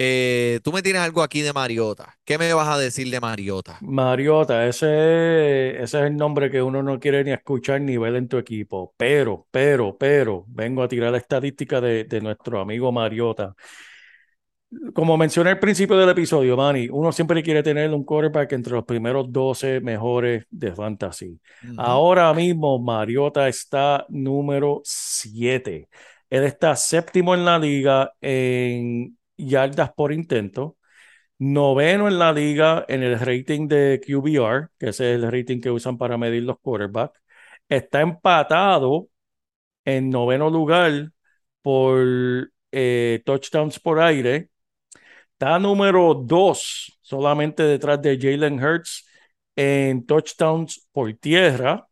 Eh, 0.00 0.60
tú 0.62 0.72
me 0.72 0.80
tienes 0.80 1.02
algo 1.02 1.22
aquí 1.22 1.40
de 1.40 1.52
Mariota. 1.52 2.14
¿Qué 2.24 2.38
me 2.38 2.52
vas 2.52 2.68
a 2.68 2.78
decir 2.78 3.10
de 3.10 3.18
Mariota? 3.18 3.78
Mariota, 3.80 4.68
ese, 4.68 5.70
ese 5.82 5.82
es 5.82 5.94
el 5.94 6.16
nombre 6.16 6.52
que 6.52 6.62
uno 6.62 6.84
no 6.84 7.00
quiere 7.00 7.24
ni 7.24 7.32
escuchar 7.32 7.80
ni 7.80 7.96
ver 7.96 8.14
en 8.14 8.28
tu 8.28 8.38
equipo. 8.38 8.94
Pero, 8.96 9.48
pero, 9.50 9.98
pero, 9.98 10.44
vengo 10.46 10.84
a 10.84 10.88
tirar 10.88 11.10
la 11.10 11.18
estadística 11.18 11.80
de, 11.80 12.04
de 12.04 12.20
nuestro 12.20 12.60
amigo 12.60 12.92
Mariota. 12.92 13.56
Como 14.94 15.16
mencioné 15.16 15.50
al 15.50 15.58
principio 15.58 15.96
del 15.96 16.10
episodio, 16.10 16.54
Manny, 16.54 16.88
uno 16.90 17.10
siempre 17.10 17.42
quiere 17.42 17.62
tener 17.62 17.90
un 17.90 18.04
quarterback 18.04 18.52
entre 18.52 18.74
los 18.74 18.84
primeros 18.84 19.32
12 19.32 19.80
mejores 19.80 20.44
de 20.50 20.74
fantasy. 20.74 21.40
Ahora 21.78 22.34
mismo 22.34 22.78
Mariota 22.78 23.48
está 23.48 24.04
número 24.10 24.82
7. 24.84 25.88
Él 26.28 26.44
está 26.44 26.76
séptimo 26.76 27.34
en 27.34 27.46
la 27.46 27.58
liga 27.58 28.12
en 28.20 29.16
yardas 29.38 29.90
por 29.94 30.12
intento, 30.12 30.76
noveno 31.38 32.08
en 32.08 32.18
la 32.18 32.32
liga 32.32 32.84
en 32.88 33.02
el 33.02 33.18
rating 33.18 33.68
de 33.68 34.00
QBR, 34.06 34.70
que 34.78 34.90
ese 34.90 35.14
es 35.14 35.22
el 35.22 35.32
rating 35.32 35.60
que 35.60 35.70
usan 35.70 35.96
para 35.96 36.18
medir 36.18 36.42
los 36.42 36.58
quarterbacks. 36.60 37.18
Está 37.68 38.02
empatado 38.02 39.08
en 39.84 40.10
noveno 40.10 40.50
lugar 40.50 41.10
por 41.62 42.50
eh, 42.72 43.22
touchdowns 43.24 43.80
por 43.80 44.00
aire. 44.00 44.50
Está 45.38 45.60
número 45.60 46.14
2, 46.14 46.98
solamente 47.00 47.62
detrás 47.62 48.02
de 48.02 48.18
Jalen 48.20 48.60
Hurts 48.60 49.06
en 49.54 50.04
touchdowns 50.04 50.88
por 50.90 51.14
tierra. 51.14 51.86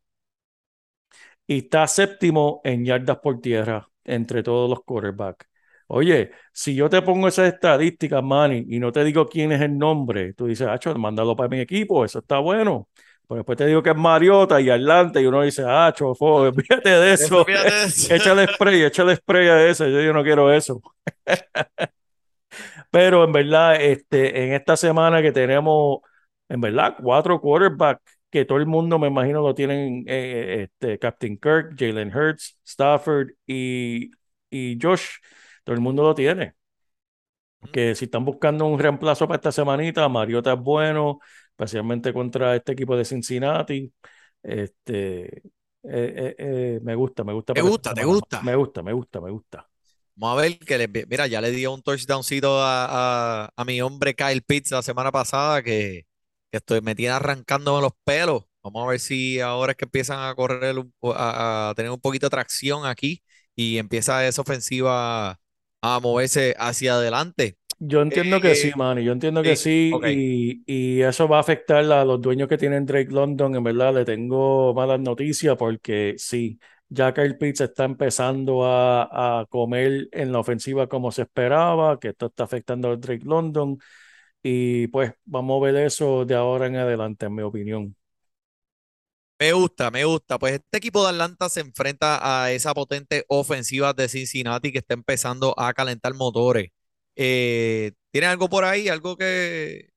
Y 1.47 1.59
está 1.59 1.87
séptimo 1.87 2.61
en 2.65 2.85
yardas 2.85 3.19
por 3.19 3.41
tierra 3.41 3.89
entre 4.03 4.43
todos 4.43 4.69
los 4.69 4.81
quarterbacks. 4.83 5.47
Oye, 5.87 6.33
si 6.53 6.75
yo 6.75 6.91
te 6.91 7.01
pongo 7.03 7.29
esas 7.29 7.53
estadísticas, 7.55 8.21
Manny, 8.21 8.67
y 8.69 8.81
no 8.81 8.91
te 8.91 9.05
digo 9.05 9.29
quién 9.29 9.53
es 9.53 9.61
el 9.61 9.79
nombre, 9.79 10.33
tú 10.35 10.47
dices, 10.47 10.67
Acho, 10.67 10.93
mándalo 10.97 11.37
para 11.37 11.49
mi 11.49 11.61
equipo, 11.61 12.05
eso 12.05 12.19
está 12.19 12.39
bueno. 12.41 12.89
Pero 13.29 13.37
después 13.39 13.57
te 13.59 13.67
digo 13.67 13.81
que 13.81 13.91
es 13.91 13.97
Mariota 13.97 14.61
y 14.61 14.71
Atlanta, 14.71 15.21
y 15.21 15.27
uno 15.27 15.43
dice, 15.43 15.63
ah, 15.65 15.93
chofo, 15.95 16.27
olvídate 16.35 16.91
de 16.91 17.13
eso. 17.13 17.45
Fíjate 17.45 17.71
de 17.71 17.85
eso. 17.85 18.13
échale 18.15 18.47
spray, 18.49 18.83
échale 18.83 19.15
spray 19.15 19.47
a 19.49 19.69
eso. 19.69 19.87
Yo, 19.87 20.01
yo 20.01 20.13
no 20.13 20.25
quiero 20.25 20.53
eso. 20.53 20.81
Pero 22.91 23.25
en 23.25 23.33
verdad, 23.33 23.81
este, 23.81 24.45
en 24.47 24.53
esta 24.55 24.77
semana 24.77 25.23
que 25.23 25.33
tenemos, 25.33 26.01
en 26.49 26.61
verdad, 26.61 26.97
cuatro 27.03 27.41
quarterbacks 27.41 28.03
que 28.31 28.45
todo 28.45 28.59
el 28.59 28.67
mundo 28.67 28.99
me 28.99 29.09
imagino 29.09 29.41
lo 29.43 29.55
tienen, 29.55 30.05
eh, 30.07 30.65
este, 30.65 30.99
Captain 30.99 31.39
Kirk, 31.39 31.75
Jalen 31.79 32.15
Hurts, 32.15 32.59
Stafford 32.65 33.31
y, 33.47 34.11
y 34.51 34.79
Josh, 34.81 35.07
todo 35.65 35.75
el 35.75 35.81
mundo 35.83 36.03
lo 36.03 36.15
tiene. 36.15 36.55
Que 37.73 37.95
si 37.95 38.05
están 38.05 38.25
buscando 38.25 38.67
un 38.67 38.79
reemplazo 38.79 39.27
para 39.27 39.37
esta 39.37 39.53
semanita, 39.53 40.09
Mariota 40.09 40.53
es 40.53 40.61
bueno, 40.61 41.19
especialmente 41.51 42.13
contra 42.13 42.55
este 42.55 42.73
equipo 42.73 42.97
de 42.97 43.05
Cincinnati. 43.05 43.93
Este, 44.43 45.27
eh, 45.29 45.43
eh, 45.83 46.35
eh, 46.39 46.81
me 46.83 46.95
gusta, 46.95 47.25
me 47.25 47.33
gusta. 47.33 47.55
¿Te 47.55 47.63
gusta? 47.63 47.95
¿Te 47.95 48.05
gusta? 48.05 48.43
Me 48.43 48.55
gusta, 48.55 48.83
me 48.83 48.93
gusta, 48.93 49.21
me 49.21 49.31
gusta. 49.31 49.66
Vamos 50.19 50.39
a 50.39 50.43
ver 50.43 50.59
que 50.59 50.79
le, 50.79 50.89
mira, 50.89 51.27
ya 51.27 51.41
le 51.43 51.51
dio 51.51 51.73
un 51.75 51.83
touchdowncito 51.83 52.61
a, 52.63 53.45
a, 53.45 53.51
a 53.55 53.65
mi 53.67 53.81
hombre 53.83 54.15
Kyle 54.15 54.41
Pitts 54.43 54.71
la 54.71 54.83
semana 54.83 55.13
pasada 55.13 55.63
que, 55.63 56.07
que 56.51 56.57
estoy, 56.59 56.81
me 56.81 56.95
tiene 56.95 57.13
arrancándome 57.15 57.83
los 57.83 57.93
pelos. 58.05 58.45
Vamos 58.63 58.85
a 58.85 58.91
ver 58.91 59.01
si 59.01 59.41
ahora 59.41 59.73
es 59.73 59.77
que 59.77 59.85
empiezan 59.85 60.19
a 60.29 60.35
correr, 60.35 60.75
a, 61.15 61.71
a 61.71 61.75
tener 61.75 61.91
un 61.91 62.01
poquito 62.01 62.27
de 62.27 62.31
tracción 62.31 62.87
aquí 62.87 63.23
y 63.55 63.77
empieza 63.79 64.27
esa 64.27 64.41
ofensiva 64.43 65.39
a 65.83 66.01
moverse 66.01 66.55
hacia 66.59 66.95
adelante. 66.95 67.59
Yo 67.79 68.01
entiendo 68.01 68.41
que 68.41 68.55
sí, 68.55 68.71
Eh, 68.71 68.75
Manny, 68.75 69.05
yo 69.05 69.13
entiendo 69.13 69.45
que 69.45 69.55
sí, 69.55 70.01
sí, 70.01 70.01
y, 70.03 70.63
y 70.67 71.03
eso 71.03 71.29
va 71.29 71.37
a 71.39 71.41
afectar 71.41 71.85
a 71.93 72.05
los 72.07 72.23
dueños 72.23 72.49
que 72.49 72.57
tienen 72.57 72.87
Drake 72.87 73.11
London. 73.13 73.55
En 73.55 73.65
verdad, 73.65 73.93
le 73.95 74.05
tengo 74.07 74.73
malas 74.73 74.99
noticias 75.01 75.57
porque 75.59 76.15
sí, 76.17 76.59
ya 76.89 77.13
Kyle 77.13 77.37
Pitts 77.37 77.61
está 77.61 77.85
empezando 77.85 78.65
a, 78.65 79.41
a 79.41 79.47
comer 79.47 80.09
en 80.13 80.33
la 80.33 80.41
ofensiva 80.41 80.89
como 80.89 81.11
se 81.13 81.23
esperaba, 81.23 81.99
que 81.99 82.09
esto 82.09 82.27
está 82.27 82.45
afectando 82.45 82.91
a 82.91 82.97
Drake 82.97 83.25
London, 83.25 83.79
y 84.43 84.87
pues 84.89 85.13
vamos 85.25 85.61
a 85.61 85.67
ver 85.67 85.77
eso 85.87 86.25
de 86.25 86.35
ahora 86.35 86.67
en 86.67 86.77
adelante, 86.77 87.27
en 87.27 87.35
mi 87.35 87.43
opinión. 87.43 87.97
Me 89.39 89.53
gusta, 89.53 89.91
me 89.91 90.05
gusta. 90.05 90.39
Pues 90.39 90.55
este 90.55 90.79
equipo 90.79 91.03
de 91.03 91.11
Atlanta 91.11 91.49
se 91.51 91.61
enfrenta 91.61 92.45
a 92.45 92.53
esa 92.53 92.73
potente 92.73 93.25
ofensiva 93.29 93.93
de 93.93 94.09
Cincinnati 94.09 94.73
que 94.73 94.79
está 94.79 94.95
empezando 94.95 95.55
a 95.59 95.75
calentar 95.75 96.15
motores. 96.15 96.71
Eh, 97.17 97.93
¿tiene 98.11 98.29
algo 98.29 98.49
por 98.49 98.65
ahí? 98.65 98.89
Algo 98.89 99.17
que... 99.17 99.91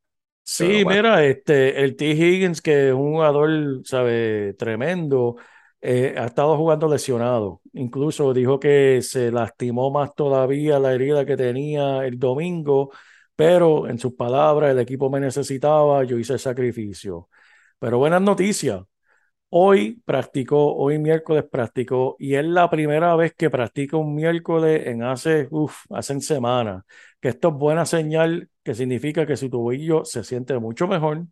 Sí, 0.44 0.84
mira, 0.84 1.24
este, 1.26 1.84
el 1.84 1.96
T. 1.96 2.08
Higgins, 2.08 2.62
que 2.62 2.88
es 2.88 2.94
un 2.94 3.14
jugador, 3.14 3.82
sabe, 3.86 4.56
tremendo, 4.56 5.38
eh, 5.82 6.16
ha 6.18 6.26
estado 6.26 6.58
jugando 6.58 6.88
lesionado. 6.88 7.62
Incluso 7.74 8.34
dijo 8.34 8.60
que 8.60 9.02
se 9.02 9.32
lastimó 9.32 9.92
más 9.92 10.14
todavía 10.16 10.80
la 10.80 10.94
herida 10.94 11.26
que 11.26 11.38
tenía 11.38 12.06
el 12.06 12.20
domingo, 12.20 12.92
pero 13.36 13.88
en 13.88 14.00
sus 14.00 14.14
palabras, 14.16 14.72
el 14.72 14.80
equipo 14.80 15.10
me 15.10 15.20
necesitaba, 15.20 16.04
yo 16.04 16.18
hice 16.18 16.34
el 16.34 16.40
sacrificio. 16.40 17.30
Pero 17.80 17.98
buenas 17.98 18.22
noticias. 18.22 18.82
Hoy 19.52 20.02
practicó, 20.06 20.76
hoy 20.76 21.00
miércoles 21.00 21.44
practicó, 21.52 22.16
y 22.20 22.36
es 22.36 22.46
la 22.46 22.70
primera 22.70 23.16
vez 23.16 23.34
que 23.36 23.50
practica 23.50 23.98
un 23.98 24.14
miércoles 24.16 24.86
en 24.88 25.02
hace, 25.04 25.48
uf, 25.52 25.86
hace 25.90 26.20
semanas. 26.22 26.84
Que 27.20 27.30
esto 27.30 27.50
es 27.50 27.56
buena 27.56 27.86
señal, 27.86 28.50
que 28.64 28.76
significa 28.76 29.26
que 29.26 29.38
su 29.38 29.50
tobillo 29.50 30.06
se 30.06 30.24
siente 30.24 30.58
mucho 30.60 30.88
mejor. 30.88 31.26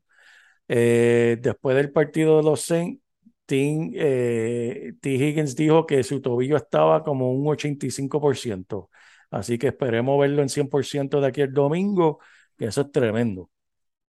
Eh, 0.68 1.38
después 1.42 1.76
del 1.76 1.92
partido 1.92 2.38
de 2.38 2.44
los 2.44 2.62
Saints, 2.62 3.02
Tim, 3.48 3.92
eh, 3.96 4.94
T. 5.02 5.12
Higgins 5.12 5.56
dijo 5.56 5.88
que 5.88 6.04
su 6.04 6.22
tobillo 6.22 6.58
estaba 6.58 7.04
como 7.04 7.32
un 7.34 7.48
85%. 7.48 8.92
Así 9.32 9.58
que 9.60 9.70
esperemos 9.70 10.20
verlo 10.20 10.44
en 10.44 10.50
100% 10.50 11.22
de 11.22 11.28
aquí 11.28 11.42
el 11.42 11.54
domingo, 11.54 12.20
que 12.58 12.66
eso 12.68 12.82
es 12.82 12.92
tremendo. 12.94 13.50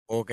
ok. 0.07 0.33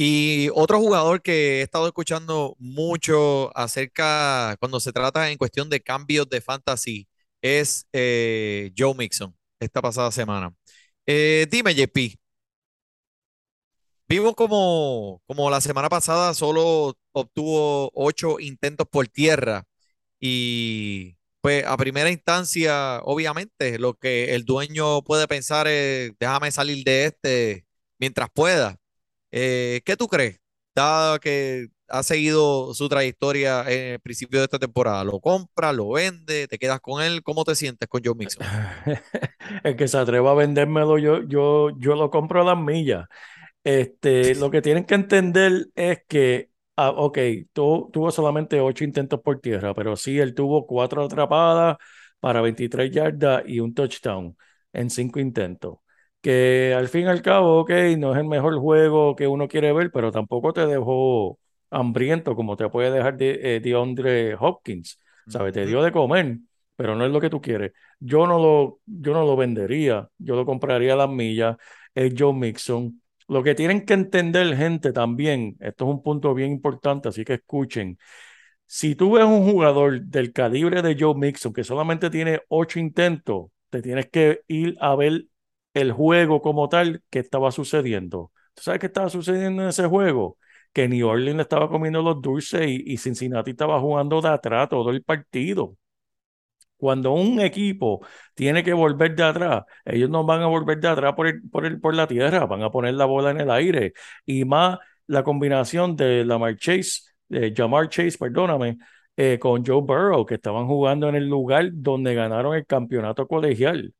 Y 0.00 0.48
otro 0.54 0.78
jugador 0.78 1.22
que 1.22 1.58
he 1.60 1.62
estado 1.62 1.86
escuchando 1.88 2.54
mucho 2.60 3.56
acerca, 3.56 4.56
cuando 4.60 4.78
se 4.80 4.92
trata 4.92 5.30
en 5.30 5.38
cuestión 5.38 5.68
de 5.70 5.80
cambios 5.80 6.28
de 6.28 6.40
fantasy, 6.40 7.08
es 7.42 7.86
eh, 7.92 8.72
Joe 8.78 8.94
Mixon, 8.94 9.34
esta 9.58 9.82
pasada 9.82 10.12
semana. 10.12 10.54
Eh, 11.06 11.46
dime, 11.50 11.74
JP, 11.74 12.16
vimos 14.08 14.34
como, 14.34 15.22
como 15.26 15.50
la 15.50 15.60
semana 15.60 15.88
pasada 15.88 16.34
solo 16.34 16.96
obtuvo 17.12 17.90
ocho 17.94 18.40
intentos 18.40 18.86
por 18.90 19.08
tierra 19.08 19.64
y 20.20 21.16
pues 21.40 21.64
a 21.66 21.76
primera 21.76 22.10
instancia, 22.10 23.00
obviamente, 23.04 23.78
lo 23.78 23.94
que 23.94 24.34
el 24.34 24.44
dueño 24.44 25.02
puede 25.02 25.28
pensar 25.28 25.68
es, 25.68 26.12
déjame 26.18 26.50
salir 26.50 26.84
de 26.84 27.06
este 27.06 27.66
mientras 27.98 28.28
pueda. 28.34 28.76
Eh, 29.30 29.82
¿qué 29.84 29.96
tú 29.96 30.08
crees? 30.08 30.40
Dado 30.74 31.18
que 31.20 31.68
ha 31.88 32.02
seguido 32.02 32.74
su 32.74 32.88
trayectoria 32.88 33.62
en 33.62 33.94
el 33.94 34.00
principio 34.00 34.40
de 34.40 34.44
esta 34.44 34.58
temporada? 34.58 35.04
¿Lo 35.04 35.20
compra, 35.20 35.72
lo 35.72 35.90
vende, 35.90 36.48
te 36.48 36.58
quedas 36.58 36.80
con 36.80 37.02
él? 37.02 37.22
¿Cómo 37.22 37.44
te 37.44 37.54
sientes 37.54 37.88
con 37.88 38.02
Joe 38.04 38.14
Mixon? 38.14 38.44
El 39.64 39.76
que 39.76 39.88
se 39.88 39.98
atreva 39.98 40.32
a 40.32 40.34
vendérmelo, 40.34 40.98
yo, 40.98 41.22
yo, 41.22 41.70
yo 41.78 41.94
lo 41.94 42.10
compro 42.10 42.42
a 42.42 42.44
las 42.44 42.58
millas. 42.58 43.06
Este, 43.70 44.34
lo 44.34 44.50
que 44.50 44.62
tienen 44.62 44.84
que 44.84 44.94
entender 44.94 45.66
es 45.74 46.00
que, 46.08 46.50
ah, 46.76 46.90
ok, 46.90 47.18
tu- 47.52 47.90
tuvo 47.92 48.10
solamente 48.10 48.60
ocho 48.60 48.84
intentos 48.84 49.20
por 49.20 49.40
tierra, 49.40 49.74
pero 49.74 49.96
sí, 49.96 50.18
él 50.18 50.34
tuvo 50.34 50.66
cuatro 50.66 51.04
atrapadas 51.04 51.76
para 52.20 52.40
23 52.40 52.90
yardas 52.90 53.42
y 53.46 53.60
un 53.60 53.74
touchdown 53.74 54.36
en 54.72 54.90
cinco 54.90 55.20
intentos. 55.20 55.78
Que 56.20 56.74
al 56.76 56.88
fin 56.88 57.02
y 57.02 57.08
al 57.08 57.22
cabo, 57.22 57.60
ok, 57.60 57.70
no 57.98 58.12
es 58.12 58.18
el 58.18 58.24
mejor 58.26 58.58
juego 58.58 59.14
que 59.14 59.26
uno 59.28 59.46
quiere 59.48 59.72
ver, 59.72 59.90
pero 59.92 60.10
tampoco 60.10 60.52
te 60.52 60.66
dejó 60.66 61.38
hambriento 61.70 62.34
como 62.34 62.56
te 62.56 62.68
puede 62.70 62.90
dejar 62.90 63.16
de, 63.16 63.56
eh, 63.56 63.60
DeAndre 63.60 64.34
Hopkins. 64.38 64.98
¿Sabes? 65.28 65.52
Te 65.52 65.66
dio 65.66 65.82
de 65.82 65.92
comer, 65.92 66.38
pero 66.76 66.94
no 66.96 67.04
es 67.04 67.12
lo 67.12 67.20
que 67.20 67.28
tú 67.30 67.40
quieres. 67.40 67.72
Yo 68.00 68.26
no 68.26 68.38
lo, 68.38 68.80
yo 68.86 69.12
no 69.12 69.24
lo 69.26 69.36
vendería, 69.36 70.08
yo 70.18 70.36
lo 70.36 70.46
compraría 70.46 70.94
a 70.94 70.96
las 70.96 71.08
millas. 71.10 71.56
Es 71.94 72.14
Joe 72.16 72.32
Mixon. 72.32 73.00
Lo 73.28 73.42
que 73.42 73.54
tienen 73.54 73.84
que 73.84 73.92
entender, 73.94 74.56
gente, 74.56 74.92
también, 74.92 75.56
esto 75.60 75.84
es 75.84 75.90
un 75.90 76.02
punto 76.02 76.32
bien 76.34 76.50
importante, 76.52 77.08
así 77.08 77.24
que 77.24 77.34
escuchen. 77.34 77.98
Si 78.66 78.94
tú 78.96 79.12
ves 79.14 79.24
un 79.24 79.50
jugador 79.50 80.02
del 80.02 80.32
calibre 80.32 80.82
de 80.82 80.96
Joe 80.98 81.14
Mixon 81.16 81.52
que 81.52 81.64
solamente 81.64 82.10
tiene 82.10 82.40
ocho 82.48 82.78
intentos, 82.80 83.50
te 83.70 83.82
tienes 83.82 84.08
que 84.10 84.42
ir 84.48 84.76
a 84.80 84.96
ver 84.96 85.26
el 85.74 85.92
juego 85.92 86.42
como 86.42 86.68
tal 86.68 87.02
que 87.10 87.20
estaba 87.20 87.52
sucediendo. 87.52 88.32
¿Tú 88.54 88.62
sabes 88.64 88.80
qué 88.80 88.86
estaba 88.86 89.10
sucediendo 89.10 89.62
en 89.62 89.68
ese 89.70 89.86
juego? 89.86 90.38
Que 90.72 90.88
New 90.88 91.06
Orleans 91.08 91.36
le 91.36 91.42
estaba 91.42 91.68
comiendo 91.70 92.02
los 92.02 92.22
dulces 92.22 92.66
y, 92.68 92.84
y 92.86 92.98
Cincinnati 92.98 93.52
estaba 93.52 93.80
jugando 93.80 94.20
de 94.22 94.28
atrás 94.30 94.68
todo 94.70 94.90
el 94.90 95.02
partido. 95.04 95.76
Cuando 96.78 97.12
un 97.12 97.40
equipo 97.40 98.06
tiene 98.34 98.64
que 98.64 98.72
volver 98.72 99.14
de 99.16 99.24
atrás, 99.24 99.64
ellos 99.84 100.10
no 100.10 100.24
van 100.24 100.42
a 100.42 100.46
volver 100.46 100.80
de 100.80 100.88
atrás 100.88 101.14
por, 101.14 101.26
el- 101.28 101.42
por, 101.50 101.66
el- 101.66 101.80
por 101.80 101.94
la 101.94 102.06
tierra, 102.08 102.46
van 102.46 102.62
a 102.62 102.70
poner 102.70 102.94
la 102.94 103.04
bola 103.06 103.30
en 103.32 103.40
el 103.40 103.50
aire. 103.50 103.92
Y 104.26 104.44
más 104.46 104.78
la 105.08 105.24
combinación 105.24 105.96
de 105.96 106.24
Lamar 106.24 106.56
Chase, 106.56 107.02
de 107.28 107.52
Jamar 107.56 107.88
Chase, 107.90 108.16
perdóname, 108.18 108.78
eh, 109.16 109.38
con 109.40 109.64
Joe 109.66 109.82
Burrow, 109.82 110.24
que 110.26 110.36
estaban 110.36 110.66
jugando 110.66 111.08
en 111.08 111.16
el 111.16 111.28
lugar 111.28 111.70
donde 111.72 112.14
ganaron 112.14 112.54
el 112.56 112.66
campeonato 112.66 113.26
colegial. 113.28 113.94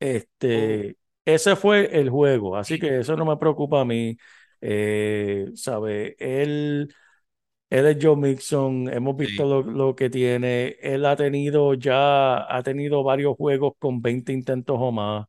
Este, 0.00 0.96
ese 1.24 1.56
fue 1.56 1.98
el 2.00 2.10
juego, 2.10 2.56
así 2.56 2.78
que 2.78 2.98
eso 3.00 3.16
no 3.16 3.24
me 3.24 3.36
preocupa 3.36 3.80
a 3.80 3.84
mí. 3.84 4.16
Eh, 4.60 5.46
¿sabe? 5.54 6.16
Él. 6.18 6.88
Él 7.70 7.86
es 7.86 7.98
Joe 8.00 8.16
Mixon, 8.16 8.88
hemos 8.92 9.16
visto 9.16 9.44
Sí. 9.44 9.48
lo, 9.48 9.62
lo 9.62 9.96
que 9.96 10.08
tiene. 10.10 10.76
Él 10.80 11.04
ha 11.06 11.16
tenido 11.16 11.74
ya, 11.74 12.38
ha 12.54 12.62
tenido 12.62 13.02
varios 13.02 13.36
juegos 13.36 13.74
con 13.78 14.00
20 14.02 14.32
intentos 14.32 14.76
o 14.80 14.92
más. 14.92 15.26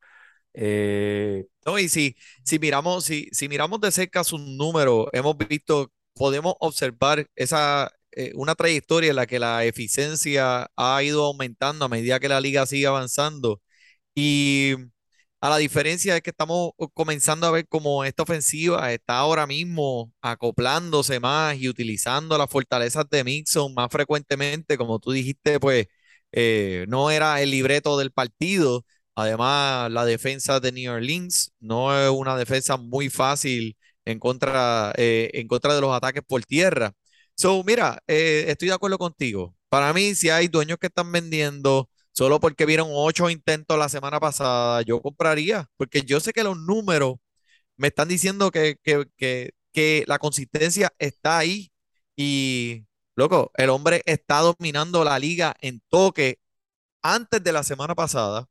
Eh, 0.54 1.46
No, 1.66 1.78
y 1.80 1.90
si, 1.90 2.16
si 2.44 2.60
miramos, 2.60 3.04
si, 3.06 3.28
si 3.32 3.50
miramos 3.50 3.82
de 3.82 3.92
cerca 3.92 4.24
sus 4.24 4.40
números, 4.42 5.08
hemos 5.12 5.38
visto, 5.38 5.92
podemos 6.14 6.54
observar 6.60 7.28
esa, 7.36 7.92
eh, 8.12 8.32
una 8.36 8.56
trayectoria 8.56 9.10
en 9.10 9.18
la 9.18 9.26
que 9.28 9.38
la 9.40 9.66
eficiencia 9.66 10.70
ha 10.78 11.04
ido 11.04 11.26
aumentando 11.26 11.84
a 11.86 11.90
medida 11.90 12.20
que 12.20 12.30
la 12.30 12.40
liga 12.40 12.66
sigue 12.66 12.88
avanzando. 12.88 13.62
Y 14.16 14.76
a 15.40 15.50
la 15.50 15.58
diferencia 15.58 16.16
es 16.16 16.22
que 16.22 16.32
estamos 16.32 16.72
comenzando 16.94 17.48
a 17.48 17.52
ver 17.52 17.68
cómo 17.68 18.04
esta 18.04 18.24
ofensiva 18.24 18.92
está 18.92 19.18
ahora 19.20 19.46
mismo 19.48 20.12
acoplándose 20.22 21.20
más 21.20 21.58
y 21.58 21.70
utilizando 21.70 22.38
las 22.38 22.50
fortalezas 22.50 23.06
de 23.10 23.24
Mixon 23.24 23.74
más 23.74 23.90
frecuentemente, 23.92 24.78
como 24.78 25.00
tú 25.00 25.12
dijiste, 25.12 25.60
pues 25.60 25.88
eh, 26.32 26.86
no 26.90 27.12
era 27.12 27.42
el 27.42 27.52
libreto 27.52 27.98
del 27.98 28.12
partido. 28.12 28.86
Además, 29.16 29.92
la 29.92 30.06
defensa 30.06 30.60
de 30.60 30.72
New 30.72 30.92
Orleans 30.94 31.52
no 31.60 31.98
es 31.98 32.10
una 32.10 32.38
defensa 32.38 32.78
muy 32.78 33.10
fácil 33.10 33.78
en 34.06 34.20
contra, 34.20 34.94
eh, 34.98 35.30
en 35.34 35.48
contra 35.48 35.76
de 35.76 35.82
los 35.82 35.96
ataques 35.96 36.24
por 36.28 36.44
tierra. 36.46 36.94
So, 37.36 37.64
mira, 37.64 38.02
eh, 38.08 38.46
estoy 38.48 38.70
de 38.70 38.74
acuerdo 38.76 38.98
contigo. 38.98 39.56
Para 39.70 39.94
mí, 39.94 40.16
si 40.16 40.30
hay 40.30 40.48
dueños 40.48 40.78
que 40.80 40.88
están 40.88 41.12
vendiendo 41.12 41.90
solo 42.18 42.40
porque 42.40 42.66
vieron 42.66 42.90
ocho 42.92 43.30
intentos 43.30 43.78
la 43.78 43.90
semana 43.90 44.20
pasada, 44.20 44.82
yo 44.82 45.02
compraría, 45.02 45.70
porque 45.78 46.02
yo 46.02 46.20
sé 46.20 46.34
que 46.34 46.44
los 46.44 46.58
números 46.58 47.18
me 47.78 47.90
están 47.90 48.08
diciendo 48.10 48.52
que, 48.52 48.78
que, 48.84 49.06
que, 49.74 50.04
la 50.08 50.20
consistencia 50.20 50.92
está 51.00 51.38
ahí 51.40 51.72
y, 52.16 52.86
loco, 53.16 53.52
el 53.56 53.70
hombre 53.70 54.02
está 54.08 54.40
dominando 54.42 55.04
la 55.04 55.20
liga 55.20 55.56
en 55.62 55.82
toque 55.90 56.40
antes 57.04 57.44
de 57.44 57.52
la 57.54 57.64
semana 57.64 57.96
pasada 57.96 58.48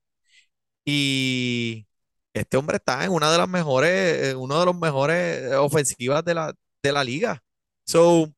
y 0.84 1.86
este 2.34 2.56
hombre 2.58 2.76
está 2.78 3.04
en 3.04 3.12
una 3.12 3.32
de 3.32 3.38
las 3.38 3.48
mejores, 3.48 3.90
eh, 4.32 4.34
uno 4.36 4.60
de 4.60 4.66
los 4.66 4.76
mejores 4.78 5.42
eh, 5.52 5.56
ofensivas 5.56 6.24
de 6.24 6.34
la, 6.34 6.54
de 6.82 6.92
la 6.92 7.04
liga. 7.04 7.42
So, 7.84 8.32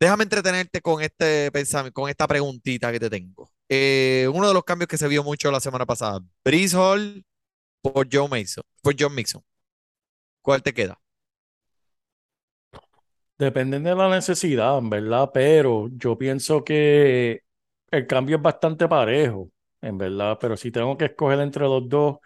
déjame 0.00 0.24
entretenerte 0.24 0.80
con 0.82 1.02
este 1.02 1.52
pensamiento, 1.52 2.00
con 2.00 2.10
esta 2.10 2.26
preguntita 2.28 2.92
que 2.92 3.00
te 3.00 3.10
tengo. 3.10 3.52
Eh, 3.74 4.28
uno 4.34 4.48
de 4.48 4.54
los 4.54 4.64
cambios 4.64 4.88
que 4.88 4.98
se 4.98 5.08
vio 5.08 5.22
mucho 5.24 5.50
la 5.50 5.60
semana 5.60 5.86
pasada, 5.86 6.20
Breeze 6.44 6.76
Hall 6.76 7.24
por 7.82 8.08
Joe 8.12 8.28
Mason, 8.28 8.64
por 8.82 8.94
John 8.98 9.14
Mixon. 9.14 9.42
¿Cuál 10.42 10.62
te 10.62 10.74
queda? 10.74 11.00
depende 13.38 13.80
de 13.80 13.94
la 13.94 14.08
necesidad, 14.10 14.78
en 14.78 14.90
verdad, 14.90 15.30
pero 15.32 15.88
yo 15.96 16.16
pienso 16.18 16.64
que 16.64 17.40
el 17.90 18.06
cambio 18.06 18.36
es 18.36 18.42
bastante 18.42 18.88
parejo, 18.88 19.50
en 19.80 19.98
verdad, 19.98 20.38
pero 20.40 20.56
si 20.56 20.70
tengo 20.70 20.96
que 20.96 21.06
escoger 21.06 21.40
entre 21.40 21.64
los 21.64 21.88
dos, 21.88 22.18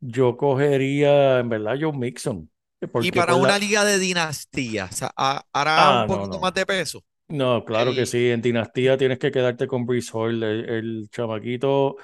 yo 0.00 0.36
cogería, 0.36 1.40
en 1.40 1.48
verdad, 1.48 1.76
Joe 1.80 1.92
Mixon. 1.92 2.50
Y 2.98 3.12
para 3.12 3.34
una 3.34 3.58
la... 3.58 3.58
liga 3.58 3.84
de 3.84 3.98
dinastía, 3.98 4.86
o 4.90 4.94
sea, 4.94 5.10
ha- 5.16 5.44
hará 5.52 5.90
Ah, 5.90 5.92
un 5.92 6.04
no, 6.08 6.18
poquito 6.18 6.38
más 6.40 6.54
de 6.54 6.64
peso. 6.66 7.04
No, 7.38 7.64
claro 7.64 7.94
que 7.94 8.06
sí. 8.06 8.30
En 8.30 8.40
Dinastía 8.40 8.96
tienes 8.96 9.18
que 9.18 9.32
quedarte 9.32 9.66
con 9.66 9.86
Breece 9.86 10.10
Hall. 10.14 10.42
El, 10.42 10.68
el 10.70 11.08
chamaquito. 11.10 11.96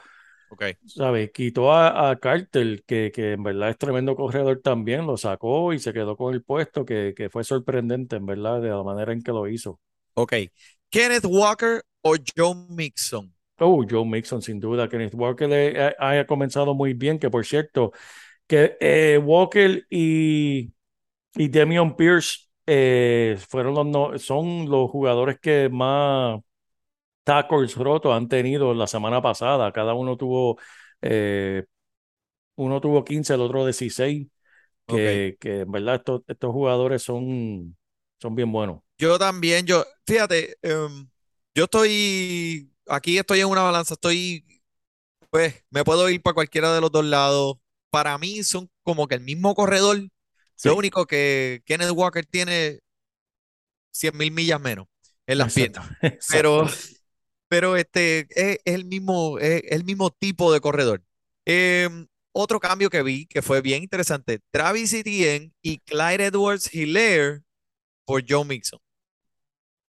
¿sabes? 0.86 1.30
Quitó 1.32 1.72
a, 1.72 2.10
a 2.10 2.16
Carter, 2.18 2.82
que, 2.86 3.10
que 3.12 3.32
en 3.32 3.42
verdad 3.42 3.70
es 3.70 3.78
tremendo 3.78 4.16
corredor 4.16 4.60
también. 4.62 5.06
Lo 5.06 5.16
sacó 5.16 5.72
y 5.72 5.78
se 5.78 5.92
quedó 5.92 6.16
con 6.16 6.34
el 6.34 6.42
puesto, 6.42 6.84
que, 6.84 7.14
que 7.16 7.30
fue 7.30 7.44
sorprendente, 7.44 8.16
en 8.16 8.26
verdad, 8.26 8.60
de 8.60 8.70
la 8.70 8.82
manera 8.82 9.12
en 9.12 9.22
que 9.22 9.32
lo 9.32 9.48
hizo. 9.48 9.80
Ok. 10.14 10.34
Kenneth 10.90 11.24
Walker 11.24 11.82
o 12.02 12.16
Joe 12.36 12.54
Mixon. 12.68 13.32
Oh, 13.58 13.84
Joe 13.88 14.04
Mixon, 14.06 14.40
sin 14.42 14.58
duda. 14.58 14.88
Kenneth 14.88 15.14
Walker 15.14 15.94
ha, 15.98 16.20
ha 16.20 16.26
comenzado 16.26 16.74
muy 16.74 16.94
bien, 16.94 17.18
que 17.18 17.30
por 17.30 17.44
cierto, 17.44 17.92
que 18.46 18.76
eh, 18.80 19.18
Walker 19.18 19.86
y, 19.90 20.72
y 21.36 21.48
Demian 21.48 21.96
Pierce 21.96 22.49
eh, 22.70 23.36
fueron 23.48 23.74
los, 23.74 23.86
no- 23.86 24.18
son 24.18 24.70
los 24.70 24.90
jugadores 24.90 25.40
que 25.40 25.68
más 25.70 26.40
tackles 27.24 27.76
rotos 27.76 28.14
han 28.14 28.28
tenido 28.28 28.74
la 28.74 28.86
semana 28.86 29.22
pasada. 29.22 29.72
Cada 29.72 29.94
uno 29.94 30.16
tuvo, 30.16 30.58
eh, 31.02 31.64
uno 32.56 32.80
tuvo 32.80 33.04
15, 33.04 33.34
el 33.34 33.40
otro 33.42 33.64
16, 33.66 34.28
Ok. 34.88 35.06
que, 35.06 35.36
que 35.40 35.60
en 35.62 35.72
verdad 35.72 35.96
estos, 35.96 36.22
estos 36.28 36.52
jugadores 36.52 37.02
son, 37.02 37.76
son 38.20 38.34
bien 38.36 38.52
buenos. 38.52 38.82
Yo 38.98 39.18
también, 39.18 39.66
yo, 39.66 39.84
fíjate, 40.06 40.56
em, 40.62 41.08
yo 41.54 41.64
estoy, 41.64 42.70
aquí 42.86 43.16
estoy 43.18 43.40
en 43.40 43.46
una 43.48 43.62
balanza, 43.62 43.94
estoy, 43.94 44.44
pues, 45.30 45.64
me 45.70 45.84
puedo 45.84 46.10
ir 46.10 46.22
para 46.22 46.34
cualquiera 46.34 46.74
de 46.74 46.80
los 46.82 46.92
dos 46.92 47.04
lados. 47.06 47.56
Para 47.90 48.18
mí 48.18 48.42
son 48.44 48.70
como 48.84 49.08
que 49.08 49.16
el 49.16 49.22
mismo 49.22 49.54
corredor, 49.54 49.98
lo 50.62 50.76
único 50.76 51.06
que 51.06 51.62
Kenneth 51.64 51.90
Walker 51.92 52.24
tiene 52.26 52.80
100 53.92 54.16
mil 54.16 54.30
millas 54.32 54.60
menos 54.60 54.86
en 55.26 55.38
las 55.38 55.48
exacto, 55.48 55.80
piernas, 55.80 55.90
pero, 56.30 56.64
exacto. 56.64 56.96
pero 57.48 57.76
este 57.76 58.20
es, 58.30 58.58
es 58.64 58.74
el 58.74 58.84
mismo, 58.84 59.38
es, 59.38 59.62
el 59.70 59.84
mismo 59.84 60.10
tipo 60.10 60.52
de 60.52 60.60
corredor. 60.60 61.02
Em, 61.46 62.06
otro 62.32 62.60
cambio 62.60 62.90
que 62.90 63.02
vi 63.02 63.26
que 63.26 63.42
fue 63.42 63.60
bien 63.60 63.82
interesante, 63.82 64.40
Travis 64.50 64.92
Etienne 64.92 65.52
y 65.62 65.78
Clyde 65.80 66.26
Edwards-Hilaire 66.26 67.42
por 68.06 68.24
Joe 68.28 68.44
Mixon. 68.44 68.80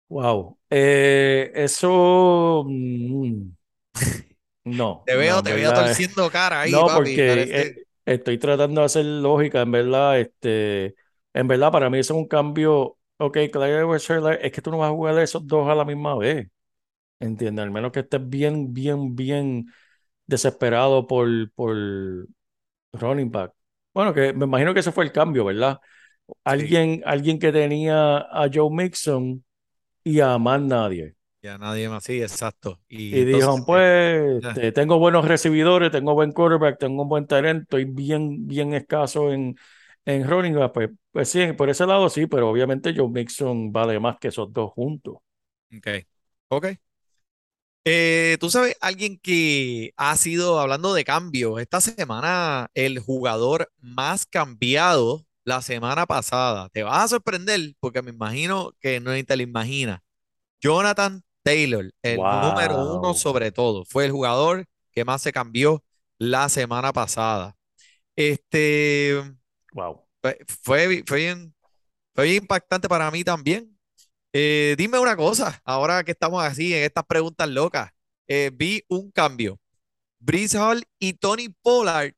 Wow. 0.09 0.57
Eh, 0.69 1.51
eso, 1.55 2.63
mm, 2.67 3.49
no, 4.65 5.03
Te 5.05 5.15
veo, 5.15 5.41
te 5.41 5.53
veo 5.53 5.73
torciendo 5.73 6.29
cara 6.29 6.61
ahí, 6.61 6.71
No, 6.71 6.85
papi. 6.87 6.97
porque 6.97 7.84
estoy 8.05 8.37
tratando 8.37 8.81
de 8.81 8.85
hacer 8.85 9.05
lógica, 9.05 9.61
en 9.61 9.71
verdad, 9.71 10.19
este, 10.19 10.95
en 11.33 11.47
verdad 11.47 11.71
para 11.71 11.89
mí 11.89 11.99
eso 11.99 12.13
es 12.13 12.19
un 12.19 12.27
cambio, 12.27 12.97
ok, 13.17 13.37
Edwards-Helaire, 13.37 14.39
es 14.45 14.51
que 14.51 14.61
tú 14.61 14.71
no 14.71 14.79
vas 14.79 14.89
a 14.89 14.93
jugar 14.93 15.17
esos 15.19 15.45
dos 15.47 15.67
a 15.69 15.75
la 15.75 15.85
misma 15.85 16.15
vez, 16.17 16.47
¿entiendes? 17.19 17.63
Al 17.63 17.71
menos 17.71 17.91
que 17.91 18.01
estés 18.01 18.27
bien, 18.29 18.73
bien, 18.73 19.15
bien 19.15 19.67
desesperado 20.27 21.07
por, 21.07 21.27
por 21.53 21.75
running 22.93 23.31
back. 23.31 23.53
Bueno, 23.93 24.13
que 24.13 24.33
me 24.33 24.45
imagino 24.45 24.73
que 24.73 24.79
ese 24.81 24.91
fue 24.91 25.05
el 25.05 25.11
cambio, 25.11 25.45
¿verdad? 25.45 25.79
Sí. 26.27 26.33
Alguien, 26.45 27.03
alguien 27.05 27.39
que 27.39 27.51
tenía 27.51 28.17
a 28.19 28.49
Joe 28.53 28.69
Mixon 28.71 29.43
y 30.03 30.19
a 30.21 30.37
más 30.39 30.61
nadie. 30.61 31.14
Ya 31.45 31.57
nadie 31.57 31.89
más, 31.89 32.03
sí, 32.03 32.21
exacto. 32.21 32.81
Y, 32.87 33.11
Y 33.11 33.23
entonces, 33.23 33.23
dijeron, 33.23 33.65
pues, 33.65 34.39
ya. 34.41 34.55
este, 34.55 34.71
tengo 34.71 34.99
buenos 34.99 35.25
recibidores, 35.27 35.91
tengo 35.91 36.13
buen 36.15 36.31
quarterback, 36.33 36.77
tengo 36.79 37.03
un 37.03 37.09
buen 37.09 37.27
talento, 37.27 37.79
y 37.79 37.85
bien, 37.85 38.47
bien 38.47 38.73
escaso 38.73 39.31
en, 39.31 39.55
en 40.05 40.27
running 40.29 40.55
back. 40.55 40.73
Pues, 40.73 40.89
pues 41.11 41.29
sí, 41.29 41.53
por 41.53 41.69
ese 41.69 41.85
lado 41.85 42.09
sí, 42.09 42.27
pero 42.27 42.49
obviamente 42.49 42.93
Joe 42.95 43.07
Mixon 43.09 43.71
vale 43.71 43.99
más 43.99 44.17
que 44.19 44.29
esos 44.29 44.51
dos 44.51 44.71
juntos. 44.73 45.17
Ok. 45.77 45.87
Ok. 46.49 46.65
Eh, 47.87 48.37
tú 48.39 48.49
sabes, 48.49 48.75
alguien 48.81 49.19
que 49.19 49.91
ha 49.97 50.17
sido, 50.17 50.59
hablando 50.59 50.93
de 50.93 51.03
cambios, 51.03 51.61
esta 51.61 51.81
semana 51.81 52.67
el 52.73 52.99
jugador 52.99 53.71
más 53.79 54.25
cambiado 54.25 55.25
la 55.43 55.61
semana 55.61 56.05
pasada. 56.07 56.69
Te 56.69 56.81
vas 56.83 57.03
a 57.03 57.07
sorprender 57.09 57.75
porque 57.79 58.01
me 58.01 58.09
imagino 58.11 58.71
que 58.79 58.99
no 58.99 59.11
te 59.25 59.37
lo 59.37 59.43
imaginas. 59.43 59.99
Jonathan 60.61 61.23
Taylor, 61.45 61.91
el 62.03 62.27
número 62.29 62.77
uno 62.77 63.15
sobre 63.15 63.53
todo, 63.53 63.85
fue 63.85 64.05
el 64.07 64.11
jugador 64.13 64.65
que 64.93 65.05
más 65.05 65.23
se 65.23 65.33
cambió 65.33 65.83
la 66.19 66.49
semana 66.49 66.93
pasada. 66.93 67.55
Este 68.15 69.21
Wow. 69.73 70.07
fue, 70.21 70.39
fue 70.63 70.87
bi- 70.87 71.03
fue 71.05 71.17
bien, 71.19 71.55
fue 72.15 72.25
bien 72.25 72.43
impactante 72.43 72.89
para 72.89 73.11
mí 73.11 73.23
también. 73.23 73.77
Eh, 74.33 74.75
dime 74.77 74.99
una 74.99 75.15
cosa, 75.17 75.61
ahora 75.65 76.03
que 76.03 76.11
estamos 76.13 76.43
así 76.43 76.73
en 76.75 76.83
estas 76.83 77.05
preguntas 77.05 77.49
locas, 77.49 77.91
eh, 78.27 78.51
vi 78.53 78.83
un 78.89 79.11
cambio. 79.11 79.59
Brees 80.19 80.55
Hall 80.55 80.83
y 80.99 81.13
Tony 81.15 81.49
Pollard 81.63 82.13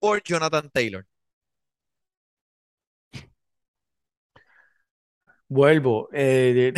por 0.00 0.22
Jonathan 0.22 0.70
Taylor. 0.72 1.06
Vuelvo. 5.48 6.08
eh, 6.12 6.72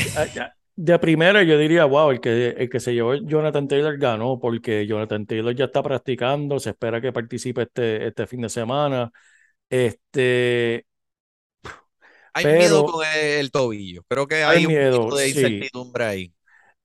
de, 0.83 0.99
primera 0.99 1.43
yo 1.43 1.59
diría, 1.59 1.85
wow, 1.85 2.11
el 2.11 2.21
que, 2.21 2.49
el 2.51 2.69
que 2.69 2.81
se 2.81 2.95
llevó 2.95 3.15
Jonathan 3.15 3.69
Taylor 3.69 3.97
ganó 3.99 4.39
porque 4.39 4.87
Jonathan 4.87 5.27
Taylor 5.27 5.55
ya 5.55 5.67
está 5.67 5.83
practicando, 5.83 6.59
se 6.59 6.71
espera 6.71 7.01
que 7.01 7.13
participe 7.13 7.63
este, 7.63 8.07
este 8.07 8.27
fin 8.27 8.41
de 8.41 8.49
semana. 8.49 9.11
Este, 9.69 10.87
Hay 12.33 12.45
miedo 12.45 12.85
con 12.87 13.07
el, 13.07 13.41
el 13.41 13.51
tobillo. 13.51 14.03
Creo 14.09 14.27
que 14.27 14.43
hay 14.43 14.59
hay 14.59 14.67
un 14.67 14.73
miedo, 14.73 14.97
poquito 14.99 15.17
de 15.17 15.25
sí. 15.25 15.41
incertidumbre 15.41 16.05
ahí. 16.05 16.35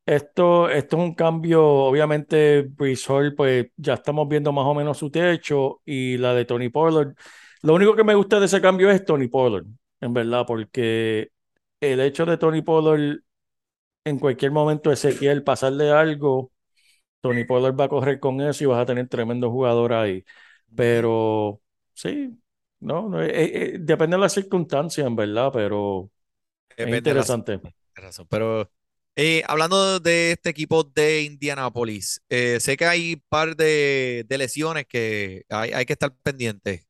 Esto, 0.06 0.70
esto 0.70 0.98
es 0.98 1.04
un 1.04 1.16
cambio, 1.16 1.66
obviamente, 1.66 2.70
Hall, 3.08 3.34
pues 3.34 3.68
ya 3.76 3.96
estamos 3.96 4.28
viendo 4.28 4.52
más 4.52 4.66
o 4.66 4.76
menos 4.76 5.00
su 5.00 5.10
techo 5.10 5.82
y 5.84 6.18
la 6.18 6.36
de 6.36 6.46
Tony 6.46 6.70
Pollard. 6.70 7.16
Lo 7.64 7.74
único 7.74 7.96
que 7.96 8.04
me 8.04 8.14
gusta 8.14 8.40
de 8.40 8.46
ese 8.46 8.62
cambio 8.62 8.92
es 8.92 9.04
Tony 9.04 9.28
Pollard, 9.28 9.66
en 10.02 10.14
verdad, 10.14 10.46
porque 10.46 11.32
el 11.80 12.00
hecho 12.02 12.26
de 12.28 12.38
Tony 12.38 12.62
Pollard 12.62 13.18
en 14.06 14.20
cualquier 14.20 14.52
momento 14.54 14.92
Ezequiel 14.92 15.44
pasarle 15.44 15.92
algo, 15.92 16.54
Tony 17.22 17.46
Pollard 17.46 17.80
va 17.80 17.86
a 17.86 17.90
correr 17.90 18.20
con 18.20 18.42
eso 18.42 18.64
y 18.64 18.68
vas 18.68 18.82
a 18.82 18.86
tener 18.86 19.08
tremendo 19.10 19.52
jugador 19.52 19.94
ahí. 19.94 20.26
Pero 20.76 21.62
sí, 21.94 22.40
no, 22.82 23.10
no, 23.10 23.22
eh, 23.24 23.76
eh, 23.76 23.78
depende 23.80 24.18
de 24.18 24.22
las 24.22 24.34
circunstancias, 24.34 25.08
en 25.08 25.16
verdad, 25.16 25.52
pero 25.54 26.12
es 26.78 26.90
de 26.90 26.98
interesante. 26.98 27.62
Razón. 27.96 28.28
Pero 28.30 28.72
eh, 29.16 29.44
hablando 29.48 30.00
de 30.00 30.34
este 30.34 30.50
equipo 30.50 30.84
de 30.84 31.24
Indianapolis, 31.24 32.22
eh, 32.30 32.60
sé 32.60 32.78
que 32.78 32.86
hay 32.86 33.14
un 33.16 33.24
par 33.30 33.56
de, 33.56 34.26
de 34.28 34.38
lesiones 34.38 34.86
que 34.88 35.46
hay, 35.50 35.72
hay 35.72 35.86
que 35.86 35.94
estar 35.94 36.14
pendientes. 36.24 36.86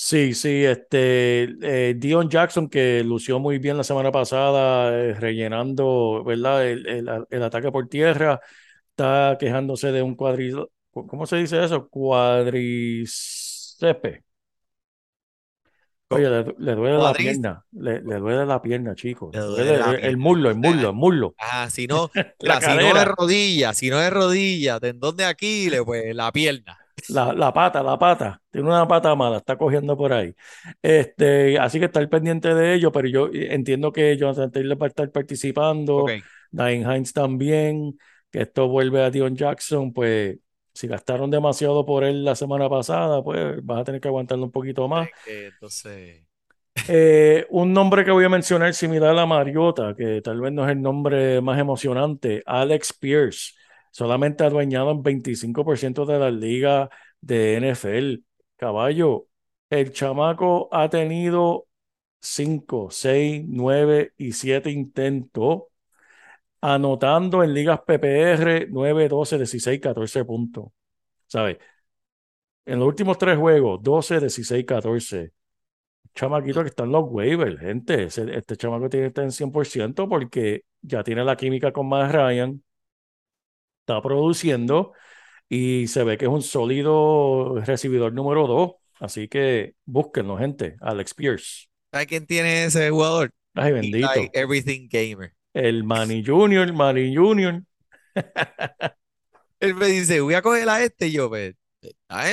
Sí, 0.00 0.32
sí, 0.34 0.64
este, 0.64 1.42
eh, 1.90 1.94
Dion 1.96 2.28
Jackson 2.30 2.68
que 2.68 3.02
lució 3.02 3.40
muy 3.40 3.58
bien 3.58 3.76
la 3.76 3.82
semana 3.82 4.12
pasada, 4.12 4.96
eh, 4.96 5.14
rellenando, 5.14 6.22
¿verdad? 6.24 6.64
El, 6.68 6.86
el- 6.86 7.26
el 7.28 7.42
ataque 7.42 7.72
por 7.72 7.88
tierra, 7.88 8.40
está 8.90 9.36
quejándose 9.40 9.90
de 9.90 10.02
un 10.02 10.14
cuadri, 10.14 10.52
¿cómo 10.92 11.26
se 11.26 11.36
dice 11.38 11.64
eso? 11.64 11.88
Cuadricepe. 11.88 13.04
Oye, 16.10 16.28
le, 16.30 16.54
le 16.58 16.74
duele 16.74 16.98
la 16.98 17.14
pierna, 17.16 17.64
le, 17.72 18.00
le 18.00 18.16
duele 18.16 18.46
la 18.46 18.62
pierna, 18.62 18.94
chicos, 18.94 19.34
le 19.34 19.42
le 19.42 19.42
duele 19.42 19.74
el, 19.76 19.98
el 20.04 20.16
muslo, 20.16 20.48
el 20.50 20.56
muslo, 20.56 20.88
el 20.88 20.94
muslo, 20.94 21.36
Ah, 21.40 21.68
si 21.70 21.86
no, 21.86 22.10
la 22.40 22.60
si 22.60 22.78
no 22.78 22.96
es 22.96 23.06
rodilla, 23.06 23.72
si 23.74 23.90
no 23.90 24.00
es 24.00 24.10
rodilla, 24.12 24.80
tendón 24.80 25.16
de 25.16 25.24
Aquiles, 25.24 25.82
pues 25.84 26.14
la 26.14 26.32
pierna. 26.32 26.77
La, 27.08 27.32
la 27.32 27.52
pata, 27.52 27.82
la 27.82 27.98
pata, 27.98 28.40
tiene 28.50 28.68
una 28.68 28.86
pata 28.88 29.14
mala, 29.14 29.38
está 29.38 29.56
cogiendo 29.56 29.96
por 29.96 30.12
ahí. 30.12 30.34
Este, 30.82 31.58
así 31.58 31.78
que 31.78 31.86
estar 31.86 32.08
pendiente 32.08 32.54
de 32.54 32.74
ello, 32.74 32.92
pero 32.92 33.08
yo 33.08 33.28
entiendo 33.32 33.92
que 33.92 34.16
Jonathan 34.16 34.50
Taylor 34.50 34.80
va 34.80 34.86
a 34.86 34.88
estar 34.88 35.10
participando, 35.12 36.04
Ok. 36.04 36.24
Nain 36.50 36.82
Hines 36.82 37.12
también, 37.12 37.98
que 38.30 38.42
esto 38.42 38.68
vuelve 38.68 39.02
a 39.02 39.10
Dion 39.10 39.36
Jackson, 39.36 39.92
pues 39.92 40.38
si 40.74 40.86
gastaron 40.86 41.30
demasiado 41.30 41.84
por 41.86 42.04
él 42.04 42.24
la 42.24 42.34
semana 42.36 42.68
pasada, 42.68 43.22
pues 43.22 43.64
vas 43.64 43.80
a 43.80 43.84
tener 43.84 44.00
que 44.00 44.08
aguantarlo 44.08 44.44
un 44.44 44.52
poquito 44.52 44.88
más. 44.88 45.08
Entonces, 45.24 46.24
Eh, 46.90 47.46
un 47.50 47.72
nombre 47.74 48.04
que 48.04 48.10
voy 48.10 48.24
a 48.24 48.28
mencionar 48.30 48.72
similar 48.74 49.16
a 49.18 49.26
Mariota, 49.26 49.94
que 49.94 50.22
tal 50.22 50.40
vez 50.40 50.52
no 50.52 50.64
es 50.64 50.72
el 50.72 50.80
nombre 50.80 51.40
más 51.42 51.58
emocionante, 51.58 52.42
Alex 52.46 52.94
Pierce, 52.98 53.52
solamente 53.98 54.44
adueñado 54.44 54.92
en 54.92 55.02
25% 55.02 56.06
de 56.06 56.20
la 56.20 56.30
liga 56.30 56.88
de 57.20 57.56
NFL. 57.56 58.22
Caballo, 58.54 59.26
el 59.70 59.92
chamaco 59.92 60.68
ha 60.70 60.88
tenido 60.88 61.66
5, 62.20 62.90
6, 62.92 63.44
9 63.48 64.12
y 64.16 64.32
7 64.34 64.70
intentos, 64.70 65.64
anotando 66.60 67.42
en 67.42 67.52
ligas 67.54 67.80
PPR 67.80 68.68
9, 68.70 69.08
12, 69.08 69.36
16, 69.36 69.80
14 69.80 70.24
puntos. 70.24 70.66
¿Sabes? 71.26 71.58
En 72.66 72.78
los 72.78 72.86
últimos 72.86 73.18
tres 73.18 73.36
juegos, 73.36 73.82
12, 73.82 74.20
16, 74.20 74.64
14 74.64 75.32
chamaquito 76.14 76.62
que 76.62 76.68
está 76.68 76.84
en 76.84 76.92
los 76.92 77.04
waivers, 77.08 77.60
gente. 77.60 78.04
Este 78.04 78.56
chamaco 78.56 78.88
tiene 78.88 79.06
que 79.06 79.08
estar 79.08 79.24
en 79.24 79.32
100% 79.32 80.08
porque 80.08 80.64
ya 80.82 81.02
tiene 81.04 81.24
la 81.24 81.36
química 81.36 81.72
con 81.72 81.88
Matt 81.88 82.12
Ryan, 82.12 82.62
está 83.88 84.02
produciendo 84.02 84.92
y 85.48 85.86
se 85.88 86.04
ve 86.04 86.18
que 86.18 86.26
es 86.26 86.30
un 86.30 86.42
sólido 86.42 87.60
recibidor 87.64 88.12
número 88.12 88.46
2. 88.46 88.72
Así 89.00 89.28
que 89.28 89.74
búsquenlo, 89.86 90.36
gente. 90.36 90.76
Alex 90.80 91.14
Pierce. 91.14 91.68
¿sabes 91.90 92.06
quién 92.06 92.26
tiene 92.26 92.64
ese 92.64 92.90
jugador? 92.90 93.30
Ay, 93.54 93.72
Eli 93.72 94.02
bendito. 94.02 94.30
Everything 94.34 94.88
Gamer. 94.90 95.32
El 95.54 95.84
Manny 95.84 96.22
Junior, 96.24 96.70
Manny 96.72 97.14
Junior. 97.14 97.62
Él 99.60 99.74
me 99.74 99.86
dice, 99.86 100.20
voy 100.20 100.34
a 100.34 100.42
coger 100.42 100.68
a 100.68 100.84
este 100.84 101.08
y 101.08 101.12
yo, 101.12 101.28
pues, 101.28 101.54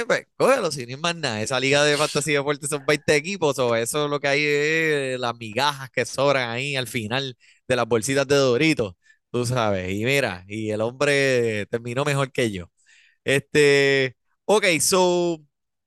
pues, 0.07 0.27
cógelo, 0.35 0.71
si 0.71 0.85
no 0.85 0.95
hay 0.95 1.01
más 1.01 1.15
nada. 1.15 1.41
Esa 1.41 1.59
liga 1.59 1.83
de 1.83 1.97
fantasy 1.97 2.33
deportes 2.33 2.69
son 2.69 2.85
20 2.85 3.15
equipos, 3.15 3.57
o 3.59 3.75
eso 3.75 4.07
lo 4.07 4.19
que 4.19 4.27
hay 4.27 4.43
es 4.43 5.19
las 5.19 5.35
migajas 5.35 5.89
que 5.89 6.05
sobran 6.05 6.49
ahí 6.49 6.75
al 6.75 6.87
final 6.87 7.37
de 7.67 7.75
las 7.75 7.87
bolsitas 7.87 8.27
de 8.27 8.35
Doritos, 8.35 8.95
tú 9.31 9.45
sabes. 9.45 9.91
Y 9.91 10.05
mira, 10.05 10.43
y 10.47 10.71
el 10.71 10.81
hombre 10.81 11.65
terminó 11.67 12.05
mejor 12.05 12.31
que 12.31 12.51
yo. 12.51 12.71
Este, 13.23 14.17
ok, 14.45 14.65
so, 14.81 15.41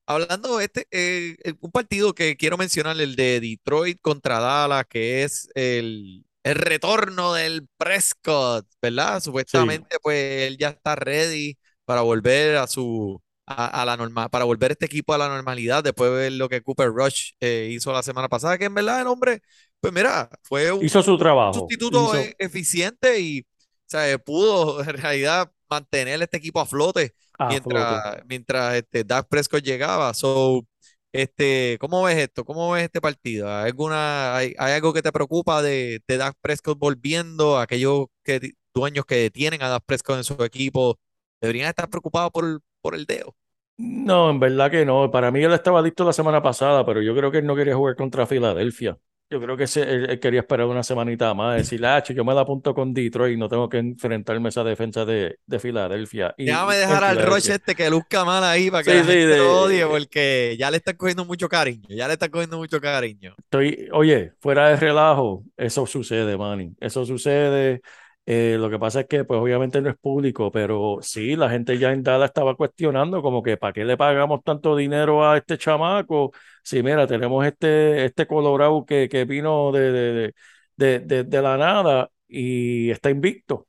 hablando 0.07 0.59
de 0.59 0.65
este, 0.67 0.87
eh, 0.91 1.37
un 1.61 1.71
partido 1.73 2.15
que 2.15 2.37
quiero 2.37 2.59
mencionar, 2.59 3.01
el 3.01 3.17
de 3.17 3.41
Detroit 3.41 4.01
contra 4.03 4.41
Dallas, 4.41 4.87
que 4.89 5.25
es 5.25 5.49
el, 5.55 6.27
el 6.45 6.55
retorno 6.57 7.35
del 7.35 7.69
Prescott, 7.79 8.67
¿verdad? 8.83 9.21
Sí, 9.45 9.59
Supuestamente, 9.61 9.99
pues 10.03 10.49
él 10.49 10.59
ya 10.59 10.71
está 10.71 10.97
ready 10.97 11.59
para 11.85 12.03
volver 12.03 12.57
a 12.57 12.67
su, 12.67 13.23
a, 13.47 13.83
a 13.83 13.87
la 13.87 13.97
norma, 13.97 14.29
para 14.29 14.45
volver 14.45 14.73
este 14.73 14.87
equipo 14.87 15.15
a 15.15 15.19
la 15.19 15.29
normalidad 15.29 15.85
después 15.85 16.11
de 16.11 16.17
ver 16.17 16.33
lo 16.33 16.49
que 16.49 16.63
Cooper 16.63 16.89
Rush 16.91 17.33
eh, 17.41 17.71
hizo 17.73 17.93
la 17.93 18.03
semana 18.03 18.29
pasada, 18.29 18.59
que 18.59 18.67
en 18.67 18.75
verdad 18.75 19.01
el 19.03 19.07
hombre, 19.09 19.43
pues 19.81 19.93
mira, 19.93 20.31
fue 20.43 20.73
un 20.73 20.85
hizo 20.85 21.03
su 21.03 21.17
trabajo. 21.19 21.53
sustituto 21.53 22.15
Hizo 22.15 22.17
e- 22.17 22.35
eficiente 22.39 23.21
y, 23.21 23.41
o 23.41 23.45
sea, 23.87 24.19
pudo 24.19 24.81
en 24.85 24.97
realidad 24.99 25.51
mantener 25.71 26.23
este 26.23 26.39
equipo 26.39 26.61
a 26.61 26.67
flote 26.67 27.15
mientras, 27.47 28.23
mientras 28.27 28.75
este 28.77 29.05
Dak 29.05 29.29
Prescott 29.29 29.63
llegaba. 29.63 30.15
So, 30.15 30.67
este, 31.13 31.77
¿cómo 31.81 32.03
ves 32.03 32.19
esto? 32.19 32.45
¿Cómo 32.45 32.73
ves 32.73 32.85
este 32.85 33.01
partido? 33.01 33.49
¿Hay 33.51 33.67
alguna, 33.67 34.37
hay, 34.37 34.55
hay 34.59 34.73
algo 34.75 34.93
que 34.93 35.03
te 35.03 35.13
preocupa 35.13 35.63
de, 35.63 36.01
de 36.07 36.17
Dak 36.17 36.37
Prescott 36.41 36.79
volviendo? 36.79 37.59
Aquellos 37.59 38.07
que, 38.25 38.53
dueños 38.75 39.05
que 39.07 39.31
tienen 39.31 39.63
a 39.63 39.69
Dak 39.69 39.85
Prescott 39.87 40.19
en 40.19 40.25
su 40.25 40.43
equipo 40.45 40.99
deberían 41.41 41.69
estar 41.69 41.89
preocupados 41.91 42.31
por, 42.33 42.61
por 42.81 42.95
el 42.95 43.07
dedo. 43.07 43.35
No, 43.77 44.31
en 44.31 44.41
verdad 44.41 44.71
que 44.71 44.85
no. 44.85 45.11
Para 45.11 45.31
mí 45.31 45.43
él 45.43 45.53
estaba 45.53 45.81
listo 45.83 46.05
la 46.05 46.13
semana 46.13 46.43
pasada, 46.43 46.85
pero 46.85 47.01
yo 47.03 47.15
creo 47.15 47.31
que 47.31 47.39
él 47.39 47.47
no 47.47 47.55
quería 47.57 47.77
jugar 47.77 47.95
contra 47.97 48.27
Filadelfia. 48.27 48.99
Yo 49.31 49.41
creo 49.41 49.57
que 49.57 49.65
él, 49.65 50.11
él 50.11 50.21
quería 50.21 50.41
esperar 50.41 50.67
una 50.67 50.83
semanita 50.83 51.35
más, 51.35 51.57
decir, 51.57 51.85
ah, 51.85 52.03
yo 52.03 52.25
me 52.25 52.35
la 52.35 52.41
apunto 52.43 52.75
con 52.75 52.95
Detroit 52.95 53.35
y 53.35 53.37
no 53.39 53.49
tengo 53.49 53.69
que 53.69 53.79
enfrentarme 53.79 54.49
a 54.49 54.51
esa 54.51 54.65
defensa 54.65 55.05
de, 55.05 55.39
de 55.47 55.59
Filadelfia. 55.59 56.35
Y, 56.39 56.47
Déjame 56.47 56.77
dejar 56.77 57.05
al. 57.05 57.23
Roche 57.23 57.55
este 57.55 57.75
que 57.75 57.91
luzca 57.91 58.25
mal 58.25 58.43
ahí 58.43 58.71
para 58.71 58.83
que 58.85 58.91
Sí, 58.91 58.97
la 58.97 59.03
sí, 59.05 59.09
gente 59.11 59.27
de- 59.27 59.37
lo 59.39 59.61
odie 59.63 59.87
porque 59.87 60.57
ya 60.59 60.71
le 60.71 60.79
están 60.79 60.97
cogiendo 60.97 61.25
mucho 61.25 61.49
cariño, 61.49 61.89
ya 61.91 62.07
le 62.07 62.15
están 62.15 62.31
cogiendo 62.31 62.57
mucho 62.57 62.81
cariño. 62.81 63.35
Estoy, 63.39 63.89
oye, 63.93 64.33
fuera 64.41 64.69
de 64.71 64.77
relajo, 64.77 65.45
eso 65.57 65.87
sucede, 65.87 66.37
Manny. 66.37 66.75
Eso 66.81 67.05
sucede. 67.05 67.83
Eh, 68.31 68.57
lo 68.59 68.69
que 68.69 68.79
pasa 68.79 69.01
es 69.01 69.07
que, 69.07 69.25
pues, 69.25 69.41
obviamente 69.41 69.81
no 69.81 69.89
es 69.89 69.97
público, 69.97 70.51
pero 70.53 70.99
sí, 71.01 71.35
la 71.35 71.49
gente 71.49 71.79
ya 71.79 71.93
en 71.93 72.03
Dallas 72.03 72.29
estaba 72.29 72.55
cuestionando, 72.57 73.23
como 73.23 73.43
que, 73.43 73.57
¿para 73.57 73.73
qué 73.73 73.85
le 73.87 73.97
pagamos 73.97 74.43
tanto 74.45 74.77
dinero 74.77 75.27
a 75.27 75.39
este 75.39 75.57
chamaco? 75.57 76.33
Si, 76.63 76.83
mira, 76.83 77.07
tenemos 77.07 77.47
este, 77.47 78.05
este 78.05 78.27
Colorado 78.27 78.85
que, 78.85 79.09
que 79.09 79.25
vino 79.25 79.73
de, 79.73 79.93
de, 79.93 80.35
de, 80.77 80.99
de- 81.01 81.25
de 81.25 81.43
la 81.43 81.57
nada 81.57 82.11
y 82.29 82.91
está 82.91 83.09
invicto. 83.11 83.67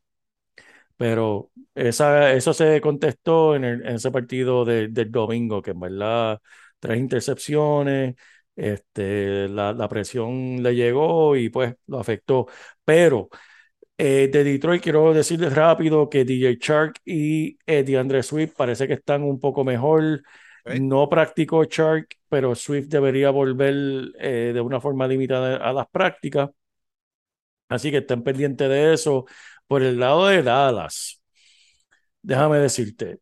Pero 0.97 1.51
esa, 1.75 2.33
eso 2.33 2.53
se 2.53 2.81
contestó 2.81 3.55
en, 3.55 3.63
el- 3.63 3.81
en 3.85 3.95
ese 3.95 4.11
partido 4.11 4.65
de- 4.65 4.87
del 4.89 5.11
domingo, 5.11 5.61
que 5.61 5.71
en 5.71 5.79
verdad 5.79 6.41
tres 6.79 6.99
intercepciones, 6.99 8.15
este, 8.55 9.47
la, 9.49 9.71
la 9.73 9.87
presión 9.87 10.61
le 10.61 10.75
llegó 10.75 11.35
y 11.37 11.49
pues 11.49 11.75
lo 11.87 11.99
afectó. 11.99 12.47
Pero 12.83 13.29
eh, 13.99 14.29
de 14.31 14.43
Detroit 14.43 14.81
quiero 14.81 15.13
decirles 15.13 15.53
rápido 15.53 16.09
que 16.09 16.23
DJ 16.25 16.57
Chark 16.59 17.01
y 17.05 17.57
eh, 17.65 17.83
DeAndre 17.83 18.23
Swift 18.23 18.53
parece 18.55 18.87
que 18.87 18.93
están 18.93 19.23
un 19.23 19.39
poco 19.39 19.63
mejor. 19.63 20.23
No 20.65 21.09
practicó 21.09 21.65
Chark, 21.65 22.07
pero 22.29 22.55
Swift 22.55 22.87
debería 22.87 23.31
volver 23.31 23.73
eh, 24.19 24.51
de 24.53 24.61
una 24.61 24.79
forma 24.81 25.07
limitada 25.07 25.57
a 25.57 25.73
las 25.73 25.87
prácticas. 25.89 26.49
Así 27.69 27.91
que 27.91 27.97
estén 27.99 28.23
pendientes 28.23 28.69
de 28.69 28.93
eso. 28.93 29.25
Por 29.67 29.83
el 29.83 29.99
lado 29.99 30.27
de 30.27 30.41
Dallas, 30.43 31.21
déjame 32.21 32.59
decirte, 32.59 33.19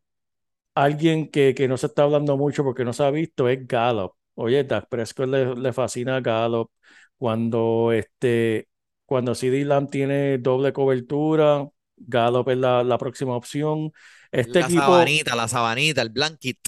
alguien 0.76 1.30
que, 1.32 1.56
que 1.56 1.68
no 1.68 1.78
se 1.78 1.88
está 1.88 2.04
hablando 2.04 2.38
mucho 2.38 2.64
porque 2.64 2.86
no 2.86 2.94
se 2.94 3.04
ha 3.04 3.12
visto 3.12 3.50
es 3.50 3.68
Gallup. 3.68 4.14
Oye, 4.36 4.64
Dak 4.64 4.90
Prescott 4.90 5.30
le, 5.30 5.56
le 5.56 5.74
fascina 5.74 6.18
a 6.18 6.22
Gallup. 6.22 6.72
Cuando, 7.18 7.92
este, 7.94 8.70
cuando 9.08 9.36
CD 9.36 9.66
Lamb 9.66 9.90
tiene 9.92 10.40
doble 10.40 10.74
cobertura, 10.74 11.68
Gallup 11.98 12.50
es 12.52 12.60
la, 12.60 12.84
la 12.86 13.00
próxima 13.00 13.36
opción. 13.38 13.94
Este 14.32 14.60
La 14.60 14.62
equipo, 14.62 15.10
sabanita, 15.10 15.36
la 15.36 15.48
sabanita, 15.48 16.02
el 16.02 16.10
blanket. 16.10 16.60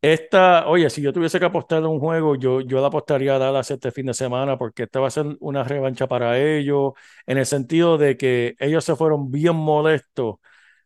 esta, 0.00 0.68
oye, 0.68 0.88
si 0.90 1.02
yo 1.02 1.12
tuviese 1.12 1.40
que 1.40 1.46
apostar 1.46 1.78
en 1.80 1.86
un 1.86 1.98
juego, 1.98 2.36
yo, 2.36 2.60
yo 2.60 2.80
la 2.80 2.86
apostaría 2.88 3.34
a 3.34 3.38
Dallas 3.38 3.70
este 3.70 3.90
fin 3.90 4.06
de 4.06 4.14
semana 4.14 4.56
porque 4.56 4.84
esta 4.84 5.00
va 5.00 5.08
a 5.08 5.10
ser 5.10 5.26
una 5.40 5.64
revancha 5.64 6.06
para 6.06 6.38
ellos, 6.38 6.92
en 7.26 7.38
el 7.38 7.46
sentido 7.46 7.98
de 7.98 8.16
que 8.16 8.54
ellos 8.60 8.84
se 8.84 8.94
fueron 8.96 9.30
bien 9.30 9.56
molestos 9.56 10.36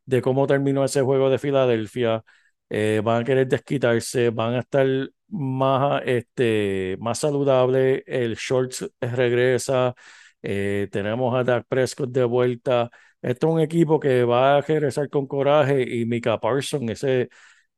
de 0.06 0.22
cómo 0.22 0.46
terminó 0.46 0.84
ese 0.84 1.02
juego 1.02 1.30
de 1.30 1.38
Filadelfia. 1.38 2.24
Eh, 2.70 3.02
van 3.04 3.22
a 3.22 3.24
querer 3.24 3.46
desquitarse, 3.48 4.30
van 4.30 4.54
a 4.54 4.60
estar 4.60 4.86
más, 5.28 6.02
este, 6.06 6.96
más 7.00 7.18
saludables. 7.18 8.02
El 8.06 8.34
Shorts 8.36 8.90
regresa, 9.00 9.94
eh, 10.42 10.88
tenemos 10.92 11.34
a 11.34 11.44
Dak 11.44 11.66
Prescott 11.68 12.10
de 12.10 12.24
vuelta. 12.24 12.90
Esto 13.20 13.48
es 13.48 13.54
un 13.54 13.60
equipo 13.60 14.00
que 14.00 14.24
va 14.24 14.56
a 14.58 14.60
regresar 14.60 15.08
con 15.08 15.26
coraje 15.26 15.82
y 15.82 16.04
Mika 16.06 16.38
Parsons, 16.40 16.90
ese 16.90 17.28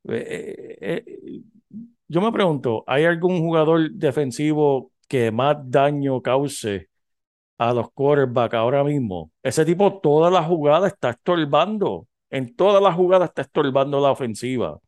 eh, 0.09 0.77
eh, 0.81 1.05
eh, 1.07 1.43
yo 2.09 2.21
me 2.21 2.33
pregunto, 2.33 2.85
¿hay 2.87 3.05
algún 3.05 3.41
jugador 3.41 3.91
defensivo 3.91 4.93
que 5.09 5.31
más 5.31 5.57
daño 5.71 6.21
cause 6.23 6.89
a 7.59 7.73
los 7.75 7.91
quarterbacks 7.93 8.55
ahora 8.55 8.85
mismo? 8.85 9.31
Ese 9.43 9.65
tipo 9.65 10.01
todas 10.01 10.33
las 10.33 10.47
jugadas 10.47 10.93
está 10.93 11.11
estorbando. 11.11 12.09
En 12.31 12.55
todas 12.57 12.83
las 12.83 12.95
jugadas 12.97 13.31
está 13.31 13.43
estorbando 13.43 14.01
la 14.01 14.11
ofensiva. 14.13 14.81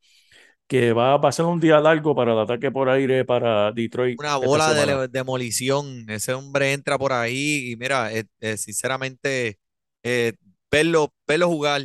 Que 0.69 0.93
va, 0.93 1.15
a 1.15 1.33
ser 1.33 1.45
un 1.45 1.61
día 1.61 1.79
largo 1.79 2.15
para 2.15 2.33
el 2.33 2.41
ataque 2.41 2.73
por 2.73 2.89
aire 2.89 3.25
para 3.25 3.71
Detroit. 3.71 4.19
Una 4.19 4.37
bola 4.37 4.75
de 4.75 5.09
demolición. 5.09 6.07
Ese 6.09 6.33
hombre 6.35 6.73
entra 6.73 6.99
por 6.99 7.13
ahí 7.13 7.71
y 7.71 7.77
mira, 7.77 8.13
eh, 8.13 8.25
eh, 8.41 8.57
sinceramente, 8.57 9.59
eh, 10.03 10.33
verlo, 10.71 11.15
verlo 11.27 11.47
jugar 11.47 11.83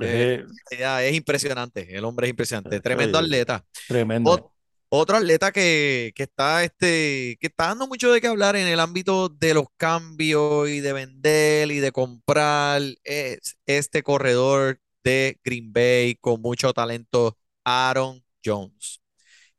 eh, 0.00 0.44
Es 0.70 1.14
impresionante. 1.14 1.96
El 1.96 2.04
hombre 2.04 2.26
es 2.26 2.30
impresionante. 2.30 2.80
Tremendo 2.80 3.18
atleta. 3.18 3.64
tremendo. 3.86 4.32
Ot- 4.32 4.50
otro 4.88 5.16
atleta 5.16 5.50
que, 5.50 6.12
que 6.14 6.24
está 6.24 6.62
este, 6.64 7.36
que 7.40 7.46
está 7.48 7.68
dando 7.68 7.86
mucho 7.88 8.12
de 8.12 8.20
qué 8.20 8.28
hablar 8.28 8.54
en 8.56 8.66
el 8.66 8.78
ámbito 8.78 9.28
de 9.28 9.54
los 9.54 9.66
cambios 9.76 10.68
y 10.68 10.80
de 10.80 10.92
vender 10.92 11.70
y 11.70 11.78
de 11.78 11.90
comprar 11.90 12.82
es 13.02 13.58
este 13.66 14.02
corredor 14.02 14.80
de 15.02 15.38
Green 15.44 15.72
Bay 15.72 16.14
con 16.20 16.40
mucho 16.40 16.72
talento, 16.72 17.36
Aaron 17.64 18.23
Jones. 18.44 19.00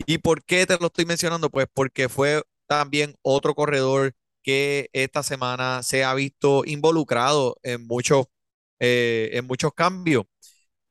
¿Y 0.05 0.19
por 0.19 0.43
qué 0.45 0.65
te 0.67 0.77
lo 0.79 0.87
estoy 0.87 1.05
mencionando? 1.05 1.49
Pues 1.49 1.67
porque 1.73 2.09
fue 2.09 2.43
también 2.67 3.15
otro 3.21 3.55
corredor 3.55 4.15
que 4.43 4.89
esta 4.93 5.23
semana 5.23 5.83
se 5.83 6.03
ha 6.03 6.13
visto 6.13 6.63
involucrado 6.65 7.57
en 7.63 7.87
muchos, 7.87 8.27
eh, 8.79 9.31
en 9.33 9.45
muchos 9.47 9.73
cambios. 9.73 10.25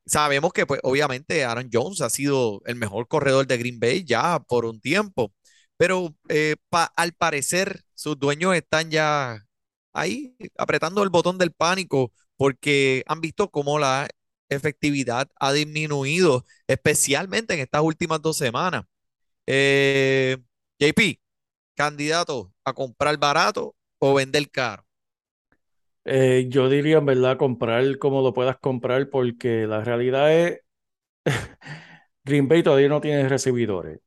Sabemos 0.05 0.53
que, 0.53 0.65
pues, 0.67 0.79
obviamente, 0.83 1.43
Aaron 1.45 1.69
Jones 1.71 2.01
ha 2.01 2.09
sido 2.09 2.61
el 2.65 2.75
mejor 2.75 3.07
corredor 3.07 3.47
de 3.47 3.57
Green 3.57 3.79
Bay 3.79 4.03
ya 4.05 4.39
por 4.39 4.65
un 4.65 4.79
tiempo, 4.79 5.33
pero 5.77 6.15
eh, 6.29 6.55
al 6.95 7.13
parecer 7.13 7.81
sus 7.95 8.19
dueños 8.19 8.55
están 8.55 8.91
ya 8.91 9.43
ahí 9.93 10.35
apretando 10.57 11.01
el 11.03 11.09
botón 11.09 11.37
del 11.37 11.51
pánico 11.53 12.11
porque 12.37 13.03
han 13.07 13.21
visto 13.21 13.49
cómo 13.49 13.79
la 13.79 14.07
efectividad 14.49 15.29
ha 15.39 15.53
disminuido, 15.53 16.45
especialmente 16.67 17.53
en 17.55 17.61
estas 17.61 17.81
últimas 17.81 18.21
dos 18.21 18.37
semanas. 18.37 18.85
Eh, 19.47 20.37
JP, 20.79 21.21
candidato 21.75 22.53
a 22.65 22.73
comprar 22.73 23.17
barato 23.17 23.75
o 23.99 24.13
vender 24.15 24.49
caro. 24.51 24.85
Eh, 26.05 26.47
yo 26.49 26.69
diría 26.69 26.97
en 26.99 27.05
verdad 27.05 27.37
comprar 27.37 27.97
como 27.97 28.21
lo 28.21 28.33
puedas 28.33 28.57
comprar 28.59 29.09
porque 29.09 29.65
la 29.67 29.83
realidad 29.83 30.31
es 30.33 30.61
Green 32.25 32.47
Bay 32.47 32.63
todavía 32.63 32.89
no 32.89 33.01
tiene 33.01 33.29
recibidores. 33.29 33.99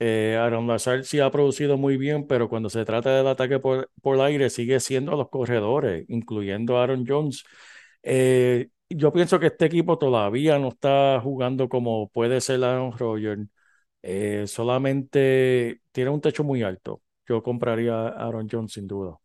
Eh, 0.00 0.36
Aaron 0.40 0.66
Lazard 0.68 1.04
sí 1.04 1.20
ha 1.20 1.30
producido 1.30 1.78
muy 1.78 1.96
bien, 1.98 2.26
pero 2.28 2.48
cuando 2.48 2.70
se 2.70 2.84
trata 2.84 3.16
del 3.16 3.28
ataque 3.28 3.60
por, 3.60 3.90
por 4.02 4.20
aire 4.22 4.50
sigue 4.50 4.80
siendo 4.80 5.12
los 5.16 5.30
corredores, 5.30 6.06
incluyendo 6.08 6.78
Aaron 6.78 7.06
Jones. 7.08 7.44
Yo 8.90 9.12
pienso 9.12 9.38
que 9.40 9.46
este 9.48 9.66
equipo 9.66 9.98
todavía 9.98 10.58
no 10.58 10.68
está 10.68 11.20
jugando 11.20 11.68
como 11.68 12.08
puede 12.10 12.40
ser 12.40 12.62
Aaron 12.64 12.96
Rodgers. 12.96 13.46
Eh, 14.02 14.46
solamente 14.46 15.82
tiene 15.92 16.10
un 16.10 16.20
techo 16.20 16.44
muy 16.44 16.62
alto. 16.62 17.02
Yo 17.28 17.42
compraría 17.42 17.94
a 17.94 18.08
Aaron 18.28 18.48
Jones 18.50 18.72
sin 18.74 18.86
duda. 18.86 19.18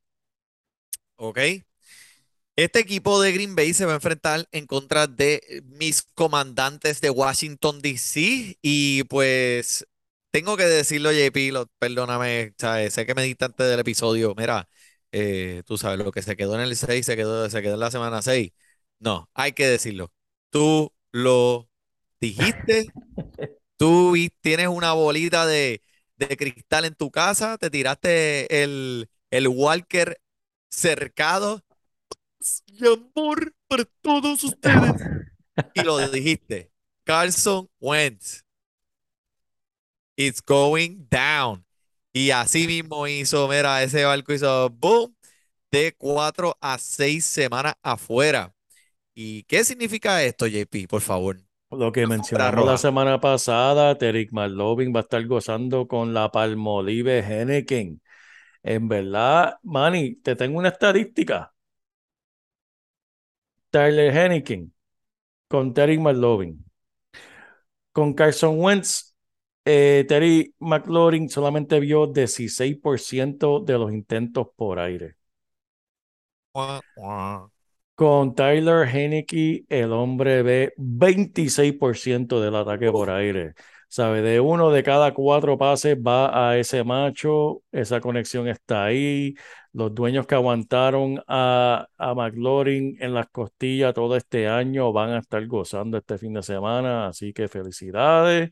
¿Ok? 1.18 1.40
Este 2.56 2.80
equipo 2.80 3.22
de 3.22 3.32
Green 3.32 3.56
Bay 3.56 3.74
se 3.74 3.86
va 3.86 3.94
a 3.94 3.96
enfrentar 3.96 4.48
en 4.52 4.66
contra 4.68 5.08
de 5.08 5.64
mis 5.66 6.04
comandantes 6.14 7.00
de 7.02 7.10
Washington, 7.10 7.82
D.C. 7.82 8.58
Y 8.62 9.04
pues 9.06 9.88
tengo 10.32 10.58
que 10.58 10.64
decirlo, 10.66 11.12
JP, 11.14 11.52
lo- 11.54 11.68
perdóname, 11.80 12.54
¿sabes? 12.58 12.94
sé 12.94 13.06
que 13.06 13.16
me 13.16 13.24
diste 13.24 13.46
antes 13.46 13.66
del 13.70 13.80
episodio. 13.80 14.36
Mira, 14.36 14.68
eh, 15.14 15.64
tú 15.66 15.78
sabes, 15.78 16.00
lo 16.04 16.12
que 16.12 16.22
se 16.22 16.36
quedó 16.36 16.56
en 16.56 16.62
el 16.62 16.76
6 16.76 17.06
se 17.06 17.16
quedó, 17.16 17.50
se 17.50 17.62
quedó 17.62 17.76
en 17.76 17.80
la 17.80 17.92
semana 17.92 18.22
6. 18.22 18.52
No, 19.00 19.30
hay 19.34 19.54
que 19.54 19.66
decirlo. 19.68 20.12
Tú 20.50 20.94
lo 21.12 21.70
dijiste, 22.20 22.94
tú 23.78 24.16
tienes 24.42 24.68
una 24.68 24.94
bolita 24.94 25.46
de, 25.48 25.84
de 26.18 26.38
cristal 26.38 26.86
en 26.86 26.96
tu 26.96 27.12
casa, 27.12 27.58
te 27.58 27.70
tiraste 27.72 28.64
el, 28.64 29.10
el 29.32 29.48
Walker 29.50 30.22
cercado 30.70 31.64
y 32.68 32.86
amor 32.88 33.54
para 33.68 33.86
todos 34.02 34.44
ustedes. 34.44 34.94
Y 35.74 35.84
lo 35.84 36.00
dijiste. 36.10 36.72
Carson 37.06 37.70
Wentz. 37.80 38.44
It's 40.18 40.42
going 40.42 41.08
down. 41.10 41.66
Y 42.14 42.32
así 42.32 42.68
mismo 42.68 43.08
hizo, 43.08 43.48
mira, 43.48 43.82
ese 43.84 44.04
barco 44.06 44.34
hizo 44.34 44.70
boom 44.70 45.16
de 45.72 45.94
cuatro 45.98 46.58
a 46.62 46.78
seis 46.80 47.26
semanas 47.26 47.76
afuera. 47.84 48.54
¿Y 49.22 49.44
qué 49.44 49.66
significa 49.66 50.24
esto, 50.24 50.48
JP? 50.48 50.88
Por 50.88 51.02
favor. 51.02 51.42
Lo 51.72 51.92
que 51.92 52.04
Alfombra 52.04 52.18
mencionamos 52.18 52.66
la 52.66 52.78
semana 52.78 53.20
pasada, 53.20 53.98
Terry 53.98 54.30
McLovin 54.32 54.96
va 54.96 55.00
a 55.00 55.04
estar 55.04 55.28
gozando 55.28 55.90
con 55.90 56.14
la 56.14 56.32
Palmolive 56.32 57.20
Henneken. 57.20 58.02
En 58.64 58.88
verdad, 58.88 59.60
Manny, 59.64 60.16
te 60.22 60.38
tengo 60.38 60.58
una 60.58 60.70
estadística. 60.70 61.54
Tyler 63.70 64.16
Henneken 64.16 64.74
con 65.50 65.74
Terry 65.74 65.98
McLovin. 65.98 66.64
Con 67.92 68.14
Carson 68.14 68.58
Wentz, 68.58 69.18
eh, 69.66 70.06
Terry 70.08 70.56
McLaurin 70.60 71.28
solamente 71.28 71.82
vio 71.82 72.08
16% 72.08 73.60
de 73.66 73.78
los 73.78 73.92
intentos 73.92 74.48
por 74.56 74.80
aire. 74.80 75.18
Con 78.00 78.34
Tyler 78.34 78.88
Heineke, 78.88 79.66
el 79.68 79.92
hombre 79.92 80.42
ve 80.42 80.74
26% 80.78 82.40
del 82.40 82.56
ataque 82.56 82.90
por 82.94 83.10
aire. 83.10 83.56
¿Sabe? 83.90 84.22
De 84.22 84.40
uno 84.40 84.72
de 84.72 84.84
cada 84.84 85.14
cuatro 85.14 85.58
pases 85.58 85.98
va 85.98 86.50
a 86.50 86.58
ese 86.58 86.86
macho, 86.86 87.62
esa 87.74 88.00
conexión 88.00 88.48
está 88.48 88.86
ahí. 88.86 89.36
Los 89.74 89.94
dueños 89.94 90.26
que 90.28 90.36
aguantaron 90.36 91.22
a, 91.28 91.90
a 91.98 92.14
McLaurin 92.16 92.96
en 93.02 93.14
las 93.14 93.28
costillas 93.30 93.94
todo 93.94 94.16
este 94.16 94.48
año 94.48 94.94
van 94.94 95.10
a 95.10 95.20
estar 95.20 95.46
gozando 95.48 95.98
este 95.98 96.18
fin 96.18 96.34
de 96.34 96.44
semana, 96.44 97.08
así 97.08 97.34
que 97.34 97.50
felicidades, 97.50 98.50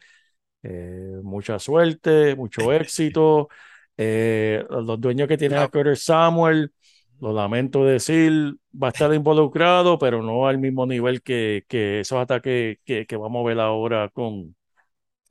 eh, 0.64 1.20
mucha 1.24 1.58
suerte, 1.60 2.36
mucho 2.36 2.74
éxito. 2.74 3.48
Eh, 3.96 4.66
los 4.70 5.00
dueños 5.00 5.28
que 5.30 5.38
tienen 5.38 5.60
a 5.60 5.70
Curtis 5.70 6.04
Samuel, 6.04 6.74
lo 7.20 7.34
lamento 7.34 7.86
decir, 7.86 8.56
va 8.74 8.88
a 8.88 8.92
estar 8.92 9.14
involucrado, 9.14 9.98
pero 10.00 10.22
no 10.24 10.48
al 10.48 10.58
mismo 10.60 10.86
nivel 10.86 11.22
que, 11.22 11.66
que 11.68 12.02
esos 12.02 12.20
ataques 12.20 12.80
que, 12.86 13.06
que 13.08 13.16
vamos 13.18 13.44
a 13.46 13.48
ver 13.50 13.60
ahora 13.60 14.10
con 14.10 14.56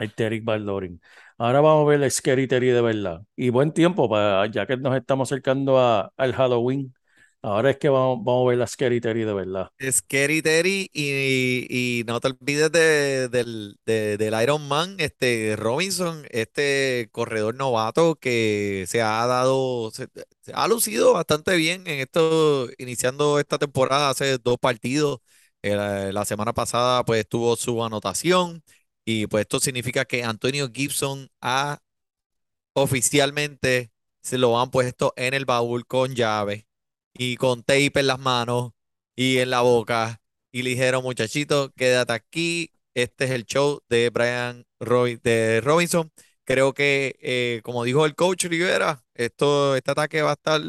el 0.01 0.15
Terry 0.15 0.43
McLaurin. 0.43 1.01
Ahora 1.39 1.63
vamos 1.63 1.87
a 1.87 1.91
ver 1.91 2.03
el 2.05 2.13
Scary 2.13 2.49
Terry 2.49 2.69
de 2.71 2.83
verdad. 2.83 3.23
Y 3.37 3.51
buen 3.51 3.73
tiempo, 3.73 4.11
para, 4.11 4.47
ya 4.49 4.67
que 4.67 4.79
nos 4.79 4.97
estamos 4.97 5.31
acercando 5.33 5.79
a, 5.81 6.13
al 6.19 6.35
Halloween. 6.35 6.95
Ahora 7.47 7.71
es 7.71 7.79
que 7.79 7.89
vamos, 7.89 8.23
vamos 8.25 8.45
a 8.47 8.49
ver 8.51 8.59
la 8.59 8.67
Scary 8.67 9.01
Terry 9.01 9.25
de 9.25 9.33
verdad. 9.33 9.71
Scary 9.93 10.41
Terry 10.41 10.91
y, 10.95 11.67
y 12.01 12.05
no 12.05 12.19
te 12.21 12.29
olvides 12.29 12.73
de- 12.73 13.29
de- 13.85 14.17
del 14.17 14.43
Iron 14.43 14.67
Man, 14.69 14.97
este 14.99 15.55
Robinson, 15.57 16.25
este 16.31 17.09
corredor 17.13 17.55
novato 17.55 18.15
que 18.17 18.85
se 18.89 19.03
ha 19.03 19.27
dado, 19.27 19.91
se, 19.91 20.09
ha 20.55 20.67
lucido 20.69 21.13
bastante 21.13 21.57
bien 21.57 21.87
en 21.87 22.01
esto, 22.01 22.69
iniciando 22.79 23.39
esta 23.39 23.59
temporada 23.59 24.09
hace 24.11 24.39
dos 24.39 24.57
partidos. 24.59 25.19
Eh, 25.63 25.75
la, 25.77 26.11
la 26.13 26.25
semana 26.25 26.53
pasada 26.55 27.05
pues 27.05 27.29
tuvo 27.29 27.57
su 27.57 27.85
anotación 27.85 28.63
y 29.05 29.27
pues 29.27 29.43
esto 29.43 29.61
significa 29.61 30.05
que 30.07 30.25
Antonio 30.25 30.71
Gibson 30.73 31.29
ha 31.43 31.81
oficialmente 32.75 33.91
se 34.23 34.39
lo 34.39 34.61
han 34.61 34.71
puesto 34.71 35.13
en 35.17 35.35
el 35.35 35.45
baúl 35.47 35.87
con 35.87 36.15
llave 36.15 36.66
y 37.19 37.37
con 37.37 37.63
tape 37.63 37.93
en 38.01 38.07
las 38.07 38.19
manos 38.19 38.73
y 39.15 39.39
en 39.39 39.51
la 39.51 39.61
boca 39.63 40.21
y 40.53 40.63
le 40.63 40.71
dijeron, 40.71 41.03
muchachito, 41.03 41.71
quédate 41.75 42.13
aquí. 42.13 42.71
Este 42.95 43.25
es 43.27 43.31
el 43.33 43.45
show 43.45 43.81
de 43.89 44.11
Brian 44.11 44.65
Roy- 44.81 45.17
de 45.23 45.61
Robinson. 45.63 46.11
Creo 46.45 46.73
que, 46.75 47.17
eh, 47.21 47.61
como 47.65 47.85
dijo 47.85 48.07
el 48.07 48.15
coach 48.15 48.45
Rivera, 48.47 49.05
esto, 49.15 49.77
este 49.77 49.91
ataque 49.91 50.23
va 50.23 50.31
a 50.31 50.33
estar, 50.35 50.61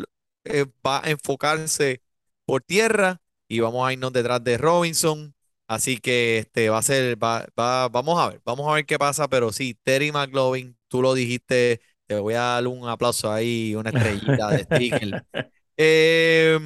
eh, 0.43 0.66
va 0.86 1.04
a 1.06 1.10
enfocarse 1.10 2.02
por 2.45 2.62
tierra 2.64 3.22
y 3.48 3.60
vamos 3.60 3.88
a 3.88 3.93
irnos 3.93 4.14
detrás 4.14 4.43
de 4.43 4.58
Robinson. 4.58 5.34
Así 5.68 5.98
que 6.00 6.39
este 6.39 6.70
va 6.70 6.78
a 6.80 6.82
ser, 6.82 7.22
va, 7.22 7.45
va- 7.60 7.89
vamos 7.89 8.20
a 8.20 8.30
ver, 8.30 8.41
vamos 8.45 8.68
a 8.70 8.74
ver 8.76 8.86
qué 8.86 8.98
pasa, 8.98 9.28
pero 9.28 9.52
sí, 9.52 9.78
Terry 9.84 10.12
McLovin, 10.14 10.78
tú 10.88 11.02
lo 11.02 11.14
dijiste, 11.14 11.82
te 12.06 12.16
voy 12.20 12.36
a 12.36 12.39
dar 12.41 12.68
un 12.68 12.88
aplauso 12.88 13.32
ahí, 13.32 13.76
una 13.76 13.89
estrellita 13.89 14.52
de 14.54 14.64
sticker. 14.64 15.18
Eh, 15.78 16.59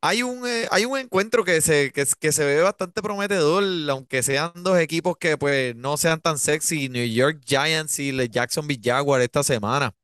hay 0.00 0.22
un, 0.22 0.46
eh, 0.46 0.66
hay 0.70 0.84
un 0.84 0.98
encuentro 0.98 1.44
que 1.44 1.60
se, 1.60 1.92
que, 1.92 2.32
se 2.32 2.44
ve 2.44 2.60
bastante 2.60 3.02
prometedor, 3.02 3.64
aunque 3.90 4.22
sean 4.22 4.52
dos 4.56 4.78
equipos 4.78 5.16
que 5.18 5.38
pues 5.38 5.76
no 5.76 5.96
sean 5.96 6.20
tan 6.20 6.38
sexy, 6.38 6.88
New 6.88 7.06
York 7.06 7.40
Giants 7.46 7.98
y 7.98 8.12
Jacksonville 8.28 8.80
Jaguars 8.82 9.24
esta 9.24 9.42
semana. 9.44 9.94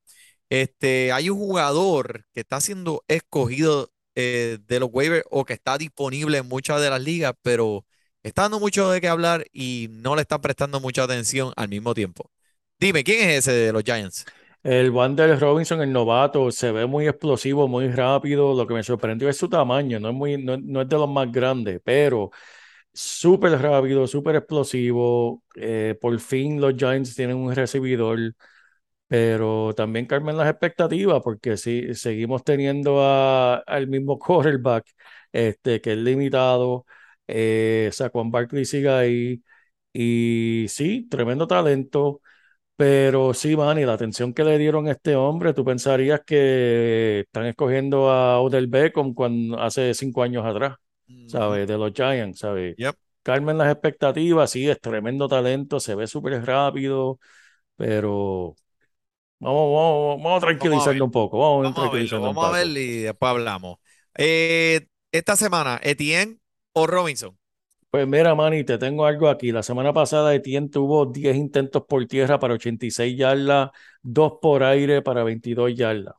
Este, 0.51 1.13
hay 1.13 1.31
un 1.31 1.39
jugador 1.39 2.27
que 2.33 2.41
está 2.41 2.61
siendo 2.61 3.05
escogido 3.09 3.93
eh, 4.15 4.59
de 4.67 4.81
los 4.81 4.91
waivers 4.93 5.25
o 5.31 5.45
que 5.45 5.55
está 5.55 5.79
disponible 5.79 6.39
en 6.39 6.49
muchas 6.49 6.81
de 6.81 6.91
las 6.91 7.03
ligas, 7.03 7.35
pero 7.43 7.87
está 8.23 8.43
dando 8.43 8.61
mucho 8.61 8.91
de 8.91 9.01
qué 9.01 9.09
hablar 9.09 9.47
y 9.53 9.89
no 9.91 10.17
le 10.17 10.23
están 10.23 10.41
prestando 10.41 10.81
mucha 10.81 11.05
atención 11.05 11.53
al 11.57 11.69
mismo 11.69 11.95
tiempo. 11.95 12.31
Dime, 12.81 13.05
¿quién 13.05 13.29
es 13.31 13.39
ese 13.39 13.53
de 13.53 13.73
los 13.73 13.83
Giants? 13.85 14.25
El 14.63 14.91
Wander 14.91 15.39
Robinson, 15.39 15.81
el 15.83 15.93
novato, 15.93 16.51
se 16.51 16.73
ve 16.73 16.87
muy 16.87 17.07
explosivo, 17.09 17.69
muy 17.69 17.89
rápido. 17.91 18.55
Lo 18.55 18.67
que 18.67 18.75
me 18.75 18.83
sorprendió 18.83 19.29
es 19.29 19.37
su 19.37 19.49
tamaño, 19.49 20.01
no 20.01 20.09
es, 20.11 20.15
muy, 20.15 20.43
no, 20.43 20.55
es 20.83 20.89
de 20.89 20.97
los 20.97 21.09
más 21.09 21.31
grandes, 21.33 21.81
pero 21.85 22.31
súper 22.93 23.53
rápido, 23.61 24.07
súper 24.07 24.37
explosivo. 24.37 25.43
Eh, 25.57 25.97
por 26.01 26.19
fin 26.21 26.61
los 26.61 26.75
Giants 26.77 27.15
tienen 27.15 27.37
un 27.37 27.55
recibidor, 27.55 28.19
pero 29.09 29.73
también 29.77 30.07
calmen 30.07 30.37
las 30.37 30.51
expectativas 30.51 31.23
porque 31.23 31.57
sí, 31.57 31.95
seguimos 31.95 32.45
teniendo 32.45 33.03
a- 33.03 33.57
al 33.67 33.87
mismo 33.89 34.19
quarterback, 34.19 34.87
este, 35.33 35.81
que 35.81 35.93
es 35.93 35.99
limitado. 35.99 36.87
Eh, 37.27 37.91
Saquon 37.93 38.31
Barkley 38.31 38.65
sigue 38.65 38.91
ahí. 38.91 39.43
Y 39.93 40.67
sí, 40.69 41.07
tremendo 41.11 41.47
talento. 41.47 42.21
Pero 42.79 43.35
sí, 43.35 43.57
Manny, 43.57 43.85
la 43.85 43.95
atención 43.95 44.33
que 44.33 44.45
le 44.45 44.57
dieron 44.57 44.87
a 44.87 44.93
este 44.93 45.17
hombre, 45.17 45.53
tú 45.53 45.65
pensarías 45.65 46.21
que 46.25 47.25
están 47.27 47.47
escogiendo 47.47 48.09
a 48.09 48.41
Odell 48.41 48.69
Beckham 48.69 49.15
cuando 49.15 49.61
hace 49.61 49.95
cinco 49.95 50.23
años 50.23 50.47
atrás. 50.47 50.77
¿sabes? 51.27 51.67
De 51.67 51.77
los 51.77 51.93
Giants, 51.93 52.39
¿sabes? 52.39 52.77
Yep. 52.77 52.95
Calmen 53.23 53.59
las 53.59 53.73
expectativas, 53.73 54.51
sí, 54.51 54.69
es 54.69 54.81
tremendo 54.81 55.29
talento, 55.29 55.81
se 55.81 55.95
ve 55.95 56.07
súper 56.07 56.45
rápido, 56.45 57.19
pero 57.77 58.55
vamos, 59.39 59.75
vamos, 59.75 60.23
vamos 60.23 60.43
a 60.43 60.47
tranquilizarlo 60.47 60.93
ver. 60.93 61.03
un 61.03 61.11
poco, 61.11 61.39
vamos 61.39 61.67
a 61.67 61.81
Vamos 61.81 61.95
a 61.95 61.97
verlo, 61.97 62.21
vamos 62.21 62.45
a 62.47 62.51
verlo 62.53 62.79
y 62.79 62.99
después 62.99 63.31
hablamos. 63.31 63.79
Eh, 64.17 64.87
esta 65.13 65.37
semana, 65.37 65.81
Etienne 65.83 66.39
o 66.73 66.87
Robinson. 66.87 67.38
Pues 67.91 68.07
mira, 68.07 68.35
Manny, 68.35 68.65
te 68.65 68.77
tengo 68.79 69.07
algo 69.07 69.29
aquí. 69.29 69.51
La 69.51 69.63
semana 69.63 69.93
pasada 69.95 70.35
Etienne 70.35 70.69
tuvo 70.69 71.07
10 71.07 71.37
intentos 71.37 71.85
por 71.89 72.07
tierra 72.07 72.39
para 72.39 72.55
86 72.55 73.17
yardas, 73.17 73.71
2 74.03 74.35
por 74.43 74.63
aire 74.63 75.01
para 75.03 75.25
22 75.25 75.75
yardas. 75.75 76.15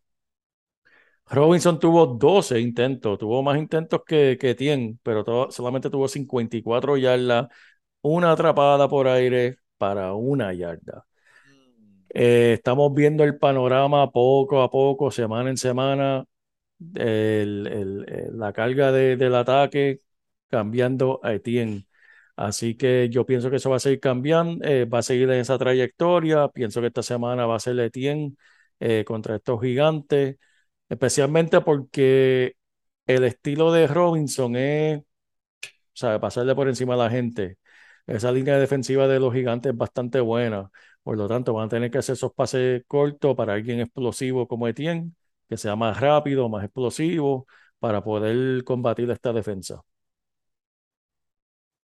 Robinson 1.28 1.80
tuvo 1.80 2.08
12 2.08 2.60
intentos, 2.60 3.18
tuvo 3.20 3.44
más 3.44 3.58
intentos 3.58 4.02
que, 4.06 4.38
que 4.40 4.52
Etienne, 4.52 4.98
pero 5.04 5.24
to- 5.24 5.52
solamente 5.52 5.90
tuvo 5.90 6.08
54 6.08 6.98
yardas, 6.98 7.48
una 8.02 8.32
atrapada 8.32 8.90
por 8.90 9.08
aire 9.08 9.58
para 9.78 10.14
una 10.16 10.54
yarda. 10.54 11.06
Mm, 11.46 12.02
Eh, 12.16 12.54
estamos 12.56 12.94
viendo 12.94 13.24
el 13.24 13.38
panorama 13.38 14.12
poco 14.12 14.62
a 14.64 14.70
poco, 14.72 15.12
semana 15.12 15.50
en 15.52 15.58
semana, 15.58 16.26
el- 16.96 17.68
el- 17.68 18.06
el- 18.10 18.40
la 18.40 18.54
carga 18.54 18.92
de- 18.92 19.18
del 19.18 19.36
ataque 19.36 20.02
cambiando 20.50 21.20
a 21.24 21.34
Etienne. 21.34 21.86
Así 22.36 22.76
que 22.76 23.10
yo 23.10 23.26
pienso 23.26 23.50
que 23.50 23.58
eso 23.58 23.70
va 23.70 23.78
a 23.78 23.80
seguir 23.80 24.00
cambiando, 24.00 24.66
eh, 24.66 24.86
va 24.86 25.00
a 25.00 25.02
seguir 25.04 25.30
en 25.30 25.40
esa 25.40 25.58
trayectoria. 25.58 26.48
Pienso 26.50 26.82
que 26.82 26.88
esta 26.88 27.04
semana 27.04 27.46
va 27.46 27.56
a 27.56 27.60
ser 27.60 27.80
Etienne 27.80 28.36
eh, 28.80 29.04
contra 29.06 29.36
estos 29.36 29.62
gigantes, 29.62 30.38
especialmente 30.90 31.62
porque 31.62 32.56
el 33.08 33.24
estilo 33.26 33.72
de 33.74 33.88
Robinson 33.88 34.56
es, 34.56 35.02
sabe, 35.94 36.20
pasarle 36.20 36.56
por 36.56 36.68
encima 36.68 36.94
a 36.96 36.98
la 36.98 37.10
gente. 37.10 37.58
Esa 38.08 38.32
línea 38.32 38.58
defensiva 38.60 39.08
de 39.08 39.20
los 39.20 39.34
gigantes 39.34 39.72
es 39.72 39.78
bastante 39.78 40.20
buena. 40.20 40.72
Por 41.04 41.18
lo 41.18 41.28
tanto, 41.28 41.54
van 41.54 41.68
a 41.68 41.70
tener 41.70 41.92
que 41.92 42.00
hacer 42.00 42.14
esos 42.14 42.34
pases 42.34 42.84
cortos 42.88 43.36
para 43.36 43.54
alguien 43.54 43.80
explosivo 43.80 44.48
como 44.48 44.68
Etienne, 44.68 45.14
que 45.48 45.58
sea 45.58 45.76
más 45.76 46.00
rápido, 46.00 46.50
más 46.50 46.64
explosivo, 46.64 47.48
para 47.80 48.04
poder 48.04 48.64
combatir 48.64 49.10
esta 49.12 49.34
defensa. 49.34 49.82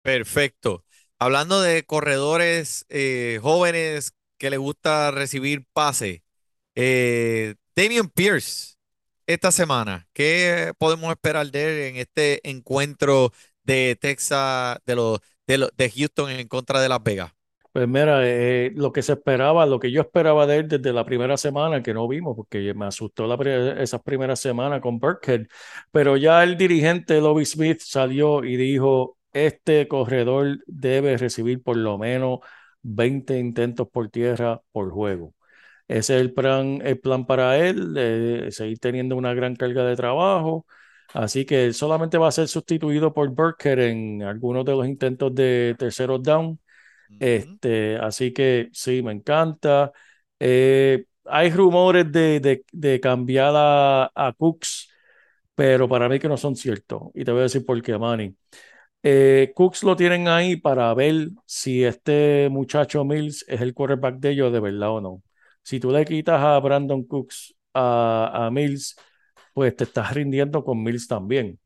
Perfecto. 0.06 0.84
Hablando 1.18 1.60
de 1.60 1.82
corredores 1.82 2.86
eh, 2.90 3.40
jóvenes 3.42 4.14
que 4.38 4.50
les 4.50 4.58
gusta 4.60 5.10
recibir 5.10 5.66
pase, 5.72 6.22
eh, 6.76 7.56
Damian 7.74 8.08
Pierce, 8.08 8.76
esta 9.26 9.50
semana, 9.50 10.06
¿qué 10.12 10.72
podemos 10.78 11.10
esperar 11.10 11.50
de 11.50 11.64
él 11.64 11.94
en 11.94 11.96
este 11.96 12.48
encuentro 12.48 13.32
de 13.64 13.98
Texas, 14.00 14.78
de 14.86 14.94
los 14.94 15.18
de, 15.44 15.90
Houston 15.90 16.30
en 16.30 16.46
contra 16.46 16.80
de 16.80 16.88
Las 16.88 17.02
Vegas? 17.02 17.32
Pues 17.72 17.88
mira, 17.88 18.20
eh, 18.22 18.70
lo 18.76 18.92
que 18.92 19.02
se 19.02 19.14
esperaba, 19.14 19.66
lo 19.66 19.80
que 19.80 19.90
yo 19.90 20.02
esperaba 20.02 20.46
de 20.46 20.58
él 20.58 20.68
desde 20.68 20.92
la 20.92 21.04
primera 21.04 21.36
semana, 21.36 21.82
que 21.82 21.92
no 21.92 22.06
vimos, 22.06 22.36
porque 22.36 22.72
me 22.74 22.86
asustó 22.86 23.26
la 23.26 23.82
esas 23.82 24.00
primeras 24.02 24.38
semanas 24.38 24.80
con 24.80 25.00
Burkhead, 25.00 25.48
pero 25.90 26.16
ya 26.16 26.44
el 26.44 26.56
dirigente 26.56 27.20
Lobby 27.20 27.44
Smith 27.44 27.80
salió 27.80 28.44
y 28.44 28.56
dijo, 28.56 29.15
este 29.44 29.88
corredor 29.88 30.58
debe 30.66 31.16
recibir 31.18 31.62
por 31.62 31.76
lo 31.76 31.98
menos 31.98 32.40
20 32.82 33.38
intentos 33.38 33.88
por 33.90 34.10
tierra 34.10 34.62
por 34.72 34.90
juego. 34.92 35.34
Ese 35.88 36.16
es 36.16 36.20
el 36.22 36.34
plan, 36.34 36.80
el 36.84 36.98
plan 37.00 37.26
para 37.26 37.58
él, 37.58 38.48
seguir 38.52 38.78
teniendo 38.80 39.16
una 39.16 39.34
gran 39.34 39.56
carga 39.56 39.84
de 39.86 39.96
trabajo. 39.96 40.66
Así 41.14 41.44
que 41.46 41.64
él 41.66 41.74
solamente 41.74 42.18
va 42.18 42.28
a 42.28 42.32
ser 42.32 42.48
sustituido 42.48 43.14
por 43.14 43.30
Burkhead 43.30 43.78
en 43.80 44.22
algunos 44.22 44.64
de 44.64 44.72
los 44.72 44.86
intentos 44.86 45.34
de 45.34 45.76
terceros 45.78 46.22
down. 46.22 46.60
Este, 47.18 47.96
así 47.98 48.32
que 48.32 48.68
sí, 48.72 49.02
me 49.02 49.12
encanta. 49.12 49.92
Eh, 50.38 51.06
hay 51.24 51.50
rumores 51.50 52.10
de, 52.12 52.40
de- 52.40 52.64
de 52.72 53.00
cambiar 53.00 53.52
a, 53.56 54.04
a 54.14 54.32
Cooks, 54.34 54.90
pero 55.54 55.88
para 55.88 56.08
mí 56.08 56.18
que 56.18 56.28
no 56.28 56.36
son 56.36 56.56
ciertos. 56.56 57.04
Y 57.14 57.24
te 57.24 57.32
voy 57.32 57.40
a 57.40 57.42
decir 57.44 57.64
por 57.66 57.80
qué, 57.82 57.98
Manny. 57.98 58.36
Eh, 59.08 59.52
Cooks 59.54 59.84
lo 59.84 59.94
tienen 59.96 60.26
ahí 60.28 60.56
para 60.56 60.92
ver 60.94 61.28
si 61.46 61.84
este 61.84 62.48
muchacho 62.50 63.04
Mills 63.04 63.44
es 63.48 63.60
el 63.60 63.72
quarterback 63.74 64.16
de 64.18 64.30
ellos 64.30 64.52
de 64.52 64.58
verdad 64.60 64.90
o 64.90 65.00
no. 65.00 65.22
Si 65.62 65.78
tú 65.80 65.90
le 65.92 66.04
quitas 66.04 66.40
a 66.42 66.58
Brandon 66.58 67.04
Cooks 67.04 67.54
a, 67.74 68.46
a 68.46 68.50
Mills, 68.50 68.96
pues 69.54 69.76
te 69.76 69.84
estás 69.84 70.12
rindiendo 70.14 70.64
con 70.64 70.82
Mills 70.82 71.06
también, 71.08 71.60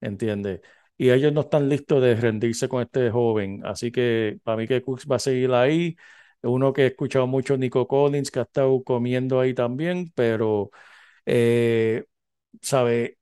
¿entiendes? 0.00 0.60
Y 0.98 1.10
ellos 1.10 1.32
no 1.32 1.42
están 1.42 1.68
listos 1.68 2.02
de 2.02 2.14
rendirse 2.16 2.68
con 2.68 2.82
este 2.82 3.10
joven. 3.10 3.62
Así 3.66 3.92
que 3.92 4.38
para 4.44 4.56
mí 4.58 4.68
que 4.68 4.82
Cooks 4.82 5.06
va 5.10 5.16
a 5.16 5.18
seguir 5.20 5.52
ahí. 5.52 5.96
Uno 6.42 6.72
que 6.72 6.82
he 6.84 6.86
escuchado 6.88 7.26
mucho, 7.28 7.56
Nico 7.58 7.88
Collins, 7.88 8.30
que 8.30 8.40
ha 8.40 8.42
estado 8.42 8.82
comiendo 8.84 9.40
ahí 9.40 9.54
también, 9.54 10.12
pero, 10.16 10.70
eh, 11.26 12.04
¿sabe? 12.62 13.18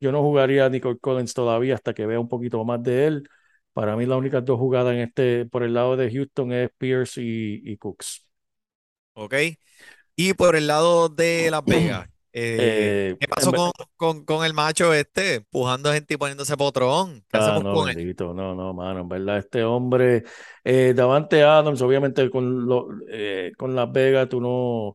Yo 0.00 0.12
no 0.12 0.22
jugaría 0.22 0.66
a 0.66 0.70
Nico 0.70 0.96
Collins 0.98 1.34
todavía 1.34 1.74
hasta 1.74 1.94
que 1.94 2.06
vea 2.06 2.20
un 2.20 2.28
poquito 2.28 2.64
más 2.64 2.82
de 2.82 3.06
él. 3.06 3.28
Para 3.72 3.96
mí 3.96 4.06
las 4.06 4.18
únicas 4.18 4.44
dos 4.44 4.58
jugadas 4.58 4.94
en 4.94 5.00
este, 5.00 5.46
por 5.46 5.62
el 5.62 5.74
lado 5.74 5.96
de 5.96 6.10
Houston 6.12 6.52
es 6.52 6.70
Pierce 6.78 7.20
y, 7.22 7.62
y 7.64 7.76
Cooks. 7.78 8.26
¿Ok? 9.14 9.34
Y 10.16 10.34
por 10.34 10.56
el 10.56 10.66
lado 10.68 11.08
de 11.08 11.48
Las 11.50 11.66
Vegas, 11.66 12.08
eh, 12.32 12.74
Eh, 12.80 13.16
¿qué 13.18 13.28
pasó 13.28 13.54
con, 13.54 13.72
con, 13.96 14.24
con 14.24 14.44
el 14.46 14.54
macho 14.54 14.94
este, 14.94 15.36
empujando 15.36 15.92
gente 15.92 16.14
y 16.14 16.16
poniéndose 16.18 16.56
potrón? 16.56 17.24
¿Qué 17.30 17.40
Ah, 17.40 17.58
no, 17.62 17.78
con 17.78 17.90
él? 17.90 17.96
bendito, 17.96 18.32
no, 18.32 18.54
no, 18.54 18.72
mano, 18.72 19.00
en 19.00 19.08
verdad, 19.08 19.36
este 19.38 19.62
hombre, 19.62 20.24
eh, 20.64 20.94
Davante 20.96 21.42
Adams, 21.42 21.82
obviamente 21.82 22.30
con, 22.30 22.64
lo, 22.66 22.88
con 23.58 23.74
Las 23.76 23.92
Vegas, 23.92 24.28
tú 24.30 24.40
no, 24.40 24.94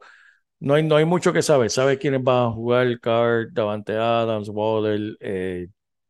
no 0.64 0.76
hay, 0.76 0.84
no 0.84 0.95
hay 0.95 1.05
mucho 1.05 1.34
que 1.34 1.41
saber, 1.41 1.70
sabes 1.70 1.97
quiénes 1.99 2.24
van 2.24 2.47
a 2.47 2.51
jugar, 2.51 2.99
Card, 3.01 3.49
Davante 3.51 3.97
Adams, 3.97 4.49
Waller, 4.49 5.18
eh, 5.20 5.68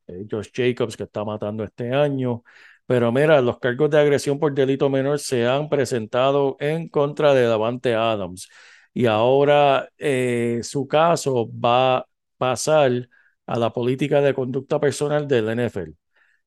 eh, 0.07 0.25
Josh 0.29 0.49
Jacobs, 0.53 0.95
que 0.97 1.03
está 1.03 1.25
matando 1.25 1.63
este 1.63 1.91
año, 1.93 2.43
pero 2.85 3.11
mira, 3.11 3.41
los 3.41 3.59
cargos 3.59 3.89
de 3.89 3.99
agresión 3.99 4.39
por 4.39 4.53
delito 4.53 4.89
menor 4.89 5.19
se 5.19 5.47
han 5.47 5.69
presentado 5.69 6.55
en 6.59 6.87
contra 6.89 7.33
de 7.33 7.43
Davante 7.43 7.95
Adams, 7.95 8.47
y 8.93 9.07
ahora 9.07 9.89
eh, 9.97 10.59
su 10.63 10.87
caso 10.87 11.49
va 11.51 11.97
a 11.99 12.07
pasar 12.37 13.09
a 13.47 13.57
la 13.59 13.73
política 13.73 14.21
de 14.21 14.33
conducta 14.33 14.79
personal 14.79 15.27
del 15.27 15.49
NFL 15.49 15.91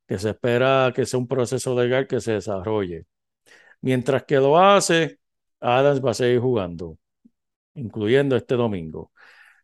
que 0.07 0.18
se 0.18 0.30
espera 0.30 0.92
que 0.94 1.07
sea 1.07 1.18
un 1.20 1.28
proceso 1.28 1.74
legal 1.80 2.07
que 2.07 2.20
se 2.20 2.32
desarrolle. 2.34 3.07
Mientras 3.80 4.24
que 4.24 4.36
lo 4.36 4.59
hace, 4.59 5.18
Adams 5.61 6.04
va 6.04 6.12
a 6.12 6.14
seguir 6.14 6.40
jugando, 6.40 6.98
incluyendo 7.77 8.37
este 8.37 8.57
domingo. 8.57 9.12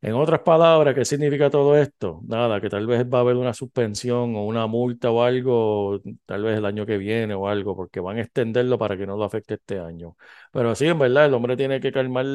En 0.03 0.15
otras 0.15 0.41
palabras, 0.43 0.95
¿qué 0.95 1.05
significa 1.05 1.51
todo 1.51 1.77
esto? 1.79 2.21
Nada, 2.29 2.61
que 2.61 2.71
tal 2.71 2.87
vez 2.87 3.05
va 3.07 3.19
a 3.19 3.21
haber 3.23 3.37
una 3.37 3.55
suspensión 3.55 4.37
o 4.37 4.45
una 4.47 4.67
multa 4.69 5.11
o 5.11 5.23
algo, 5.25 6.01
tal 6.27 6.43
vez 6.45 6.59
el 6.59 6.67
año 6.67 6.87
que 6.87 6.99
viene 6.99 7.35
o 7.35 7.49
algo, 7.49 7.77
porque 7.77 8.01
van 8.01 8.19
a 8.19 8.23
extenderlo 8.23 8.79
para 8.79 8.97
que 8.97 9.07
no 9.07 9.17
lo 9.17 9.25
afecte 9.25 9.55
este 9.55 9.81
año. 9.81 10.17
Pero 10.53 10.75
sí, 10.77 10.87
en 10.89 10.99
verdad, 11.01 11.27
el 11.27 11.35
hombre 11.35 11.57
tiene 11.57 11.81
que 11.81 11.93
calmar 11.93 12.27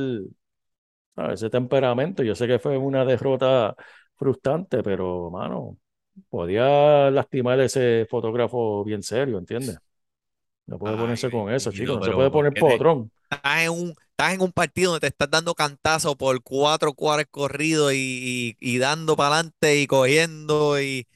¿sabes? 1.15 1.41
ese 1.41 1.49
temperamento. 1.49 2.23
Yo 2.23 2.35
sé 2.35 2.47
que 2.47 2.59
fue 2.59 2.77
una 2.77 3.05
derrota 3.05 3.75
frustrante, 4.15 4.83
pero, 4.83 5.29
mano, 5.31 5.77
podía 6.29 7.11
lastimar 7.11 7.59
ese 7.59 8.05
fotógrafo 8.09 8.83
bien 8.83 9.03
serio, 9.03 9.37
¿entiendes? 9.37 9.77
No 10.67 10.79
puede 10.79 10.95
Ay, 10.95 10.97
ponerse 10.97 11.31
con 11.31 11.51
eso, 11.53 11.71
chico. 11.71 11.93
bendito, 11.93 11.99
No 11.99 12.03
se 12.03 12.13
puede 12.13 12.31
¿por 12.31 12.47
poner 12.49 12.57
potrón. 12.57 13.11
Estás 13.29 13.61
en 13.63 13.69
un, 13.71 13.89
estás 14.11 14.33
en 14.33 14.41
un 14.41 14.51
partido 14.51 14.91
donde 14.91 15.01
te 15.01 15.07
estás 15.07 15.29
dando 15.29 15.53
cantazo 15.55 16.15
por 16.17 16.41
cuatro 16.43 16.93
cuadros 16.93 17.27
corridos 17.31 17.93
y, 17.93 18.55
y, 18.59 18.75
y 18.75 18.77
dando 18.79 19.15
para 19.15 19.35
adelante 19.35 19.79
y 19.79 19.87
cogiendo 19.87 20.81
y, 20.81 21.07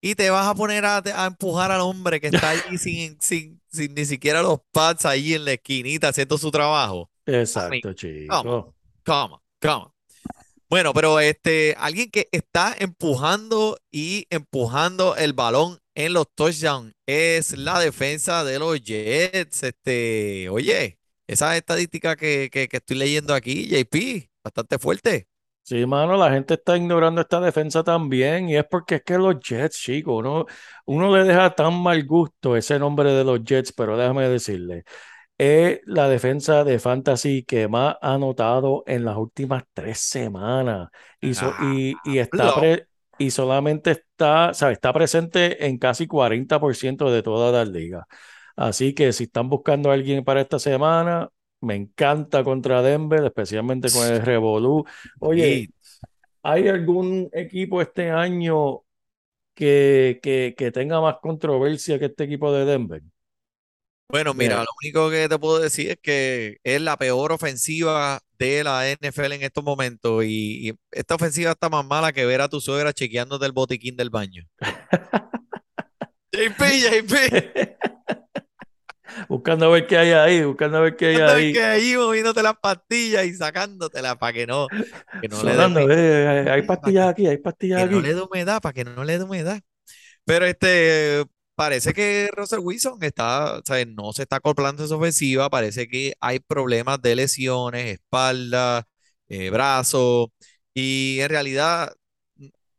y 0.00 0.14
te 0.14 0.30
vas 0.30 0.46
a 0.46 0.54
poner 0.54 0.84
a, 0.84 0.98
a 0.98 1.26
empujar 1.26 1.70
al 1.72 1.80
hombre 1.80 2.20
que 2.20 2.28
está 2.28 2.50
allí 2.50 2.78
sin, 2.78 3.18
sin, 3.20 3.60
sin 3.72 3.94
ni 3.94 4.04
siquiera 4.04 4.42
los 4.42 4.58
pads 4.72 5.06
allí 5.06 5.34
en 5.34 5.44
la 5.44 5.52
esquinita 5.52 6.08
haciendo 6.08 6.38
su 6.38 6.50
trabajo. 6.50 7.10
Exacto, 7.26 7.92
chico. 7.94 8.74
come 9.04 9.34
on. 9.34 9.40
Bueno, 10.68 10.92
pero 10.92 11.20
este, 11.20 11.74
alguien 11.78 12.10
que 12.10 12.28
está 12.32 12.74
empujando 12.78 13.78
y 13.90 14.26
empujando 14.30 15.14
el 15.16 15.32
balón 15.32 15.78
en 15.94 16.14
los 16.14 16.26
touchdowns 16.34 16.94
es 17.06 17.56
la 17.56 17.78
defensa 17.78 18.44
de 18.44 18.58
los 18.58 18.80
Jets. 18.82 19.62
Este, 19.62 20.48
oye, 20.48 20.98
esa 21.26 21.56
estadística 21.56 22.16
que, 22.16 22.50
que, 22.52 22.68
que 22.68 22.76
estoy 22.78 22.96
leyendo 22.98 23.34
aquí, 23.34 23.66
JP, 23.68 24.30
bastante 24.42 24.78
fuerte. 24.78 25.28
Sí, 25.66 25.86
mano, 25.86 26.16
la 26.18 26.30
gente 26.30 26.54
está 26.54 26.76
ignorando 26.76 27.22
esta 27.22 27.40
defensa 27.40 27.82
también 27.82 28.50
y 28.50 28.56
es 28.56 28.64
porque 28.70 28.96
es 28.96 29.02
que 29.02 29.16
los 29.16 29.40
Jets, 29.40 29.78
chicos, 29.80 30.14
uno, 30.18 30.44
uno 30.84 31.16
le 31.16 31.24
deja 31.24 31.54
tan 31.54 31.72
mal 31.82 32.04
gusto 32.04 32.54
ese 32.54 32.78
nombre 32.78 33.10
de 33.12 33.24
los 33.24 33.42
Jets, 33.42 33.72
pero 33.72 33.96
déjame 33.96 34.28
decirle, 34.28 34.84
es 35.38 35.80
la 35.86 36.08
defensa 36.08 36.64
de 36.64 36.80
fantasy 36.80 37.44
que 37.44 37.68
más 37.68 37.96
ha 38.02 38.14
anotado 38.14 38.84
en 38.86 39.04
las 39.06 39.16
últimas 39.18 39.64
tres 39.74 40.00
semanas 40.00 40.88
y, 41.20 41.34
so- 41.34 41.54
y, 41.58 42.00
y 42.04 42.18
está 42.18 42.52
pre- 42.54 42.88
y 43.18 43.30
solamente 43.30 43.92
está, 43.92 44.50
o 44.50 44.54
sea, 44.54 44.72
está 44.72 44.92
presente 44.92 45.66
en 45.66 45.78
casi 45.78 46.06
40% 46.08 47.10
de 47.12 47.22
todas 47.22 47.54
las 47.54 47.68
ligas. 47.74 48.04
Así 48.56 48.94
que 48.94 49.12
si 49.12 49.24
están 49.24 49.48
buscando 49.48 49.90
a 49.90 49.94
alguien 49.94 50.24
para 50.24 50.40
esta 50.40 50.58
semana, 50.58 51.28
me 51.60 51.74
encanta 51.74 52.44
contra 52.44 52.82
Denver, 52.82 53.24
especialmente 53.24 53.90
con 53.90 54.06
el 54.06 54.22
Revolú. 54.22 54.84
Oye, 55.20 55.70
¿hay 56.42 56.68
algún 56.68 57.28
equipo 57.32 57.80
este 57.80 58.10
año 58.10 58.82
que, 59.54 60.20
que, 60.22 60.54
que 60.56 60.70
tenga 60.70 61.00
más 61.00 61.16
controversia 61.20 61.98
que 61.98 62.06
este 62.06 62.24
equipo 62.24 62.52
de 62.52 62.64
Denver? 62.64 63.02
bueno, 64.08 64.32
mira, 64.34 64.58
lo 64.58 64.66
único 64.82 65.10
que 65.10 65.28
te 65.28 65.38
puedo 65.38 65.58
decir 65.58 65.90
es 65.90 65.98
que 66.00 66.58
es 66.62 66.80
la 66.80 66.96
peor 66.96 67.32
ofensiva 67.32 68.20
de 68.38 68.62
la 68.62 68.88
NFL 68.88 69.32
en 69.32 69.42
estos 69.42 69.64
momentos 69.64 70.24
y, 70.24 70.68
y 70.68 70.74
esta 70.92 71.16
ofensiva 71.16 71.52
está 71.52 71.68
más 71.68 71.84
mala 71.84 72.12
que 72.12 72.24
ver 72.24 72.40
a 72.40 72.48
tu 72.48 72.60
suegra 72.60 72.92
chequeándote 72.92 73.46
el 73.46 73.52
botiquín 73.52 73.96
del 73.96 74.10
baño. 74.10 74.44
JP, 76.32 76.62
JP. 76.62 77.14
buscando 79.28 79.66
a 79.66 79.68
ver 79.70 79.86
qué 79.86 79.98
hay 79.98 80.10
ahí, 80.12 80.44
buscando 80.44 80.78
a 80.78 80.80
ver 80.80 80.96
qué 80.96 81.06
hay 81.06 81.16
ahí. 81.16 81.52
que 81.52 81.62
ahí 81.62 81.94
moviéndote 81.96 82.42
las 82.42 82.56
pastillas 82.58 83.24
y 83.26 83.34
sacándotelas 83.34 84.16
para 84.16 84.32
que 84.32 84.46
no, 84.46 84.68
que 84.68 85.28
no 85.28 85.42
le 85.42 85.50
dé 85.50 85.56
Sonando, 85.56 85.80
eh, 85.90 86.50
hay, 86.50 86.62
para 86.62 86.80
pastillas 86.80 87.08
aquí, 87.08 87.26
hay 87.26 87.38
pastillas 87.38 87.84
que 87.84 87.90
no 87.90 87.98
aquí. 87.98 88.08
le 88.08 88.14
dé 88.14 88.22
humedad, 88.22 88.60
para 88.60 88.72
que 88.72 88.84
no 88.84 89.04
le 89.04 89.18
dé 89.18 89.24
humedad. 89.24 89.60
Pero 90.24 90.46
este, 90.46 91.24
parece 91.54 91.92
que 91.92 92.30
Russell 92.34 92.60
Wilson 92.60 93.02
está, 93.02 93.58
o 93.58 93.62
sea, 93.64 93.84
no 93.84 94.12
se 94.12 94.22
está 94.22 94.36
acoplando 94.36 94.84
esa 94.84 94.96
ofensiva, 94.96 95.50
parece 95.50 95.88
que 95.88 96.14
hay 96.20 96.40
problemas 96.40 97.00
de 97.02 97.16
lesiones, 97.16 97.94
espalda, 97.94 98.86
eh, 99.28 99.50
brazo, 99.50 100.32
y 100.74 101.18
en 101.20 101.28
realidad, 101.30 101.92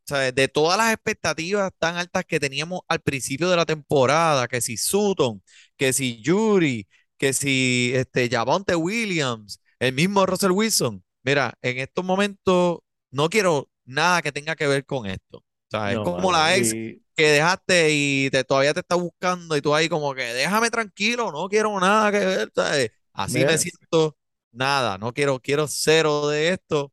sea, 0.07 0.31
de 0.31 0.47
todas 0.47 0.77
las 0.77 0.93
expectativas 0.93 1.71
tan 1.79 1.95
altas 1.97 2.25
que 2.25 2.39
teníamos 2.39 2.81
al 2.87 3.01
principio 3.01 3.49
de 3.49 3.55
la 3.57 3.65
temporada, 3.65 4.47
que 4.47 4.61
si 4.61 4.77
Sutton, 4.77 5.41
que 5.77 5.93
si 5.93 6.21
Yuri, 6.21 6.87
que 7.17 7.33
si 7.33 7.91
este, 7.95 8.29
Javonte 8.29 8.75
Williams, 8.75 9.59
el 9.79 9.93
mismo 9.93 10.25
Russell 10.25 10.51
Wilson, 10.51 11.03
mira, 11.23 11.53
en 11.61 11.79
estos 11.79 12.03
momentos 12.05 12.79
no 13.11 13.29
quiero 13.29 13.69
nada 13.85 14.21
que 14.21 14.31
tenga 14.31 14.55
que 14.55 14.67
ver 14.67 14.85
con 14.85 15.05
esto. 15.05 15.39
O 15.39 15.43
sea, 15.71 15.93
es 15.93 15.99
como 16.01 16.31
la 16.31 16.55
ex 16.57 16.75
que 17.15 17.27
dejaste 17.29 17.89
y 17.91 18.29
te, 18.29 18.43
todavía 18.43 18.73
te 18.73 18.81
está 18.81 18.95
buscando 18.95 19.55
y 19.55 19.61
tú 19.61 19.73
ahí 19.73 19.87
como 19.89 20.13
que 20.13 20.23
déjame 20.33 20.69
tranquilo, 20.69 21.31
no 21.31 21.47
quiero 21.47 21.79
nada 21.79 22.11
que 22.11 22.19
ver, 22.19 22.51
¿sabes? 22.53 22.91
Así 23.13 23.45
me 23.45 23.57
mira, 23.57 23.57
siento, 23.57 24.17
nada, 24.51 24.97
no 24.97 25.13
quiero, 25.13 25.39
quiero 25.39 25.67
cero 25.67 26.27
de 26.27 26.49
esto. 26.49 26.91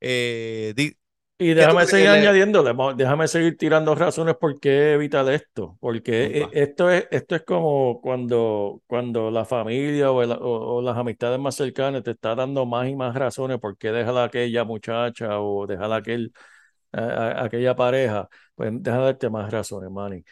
Eh, 0.00 0.72
di- 0.76 0.96
y 1.50 1.54
¿qué 1.56 1.66
tú 1.68 1.76
déjame 1.76 1.86
seguir 1.86 2.08
Le- 2.08 2.08
añadiéndole, 2.08 2.72
déjame 2.96 3.28
seguir 3.28 3.56
tirando 3.56 3.94
razones 3.94 4.36
por 4.36 4.58
qué 4.60 4.94
evitar 4.94 5.28
esto, 5.32 5.76
porque 5.80 6.42
eh, 6.42 6.50
esto 6.52 6.90
es, 6.90 7.06
esto 7.10 7.34
es 7.36 7.42
como 7.44 8.00
cuando, 8.00 8.82
cuando 8.86 9.30
la 9.30 9.44
familia 9.44 10.10
o, 10.10 10.22
el- 10.22 10.32
o- 10.32 10.76
o 10.76 10.82
las 10.82 10.96
amistades 10.96 11.38
más 11.40 11.54
cercanas 11.56 12.02
te 12.02 12.12
está 12.12 12.34
dando 12.34 12.66
más 12.66 12.88
y 12.88 12.96
más 12.96 13.14
razones 13.14 13.58
por 13.60 13.76
qué 13.78 13.92
dejar 13.92 14.16
a 14.18 14.24
aquella 14.24 14.64
muchacha 14.64 15.40
o 15.40 15.66
dejar 15.66 15.92
a 15.92 15.96
aquel, 15.96 16.32
a- 16.92 17.00
a- 17.00 17.44
aquella 17.44 17.76
pareja, 17.76 18.28
pues 18.54 18.72
deja 18.82 18.98
de 18.98 19.04
darte 19.04 19.30
más 19.30 19.50
razones, 19.52 19.90
Manny. 19.90 20.24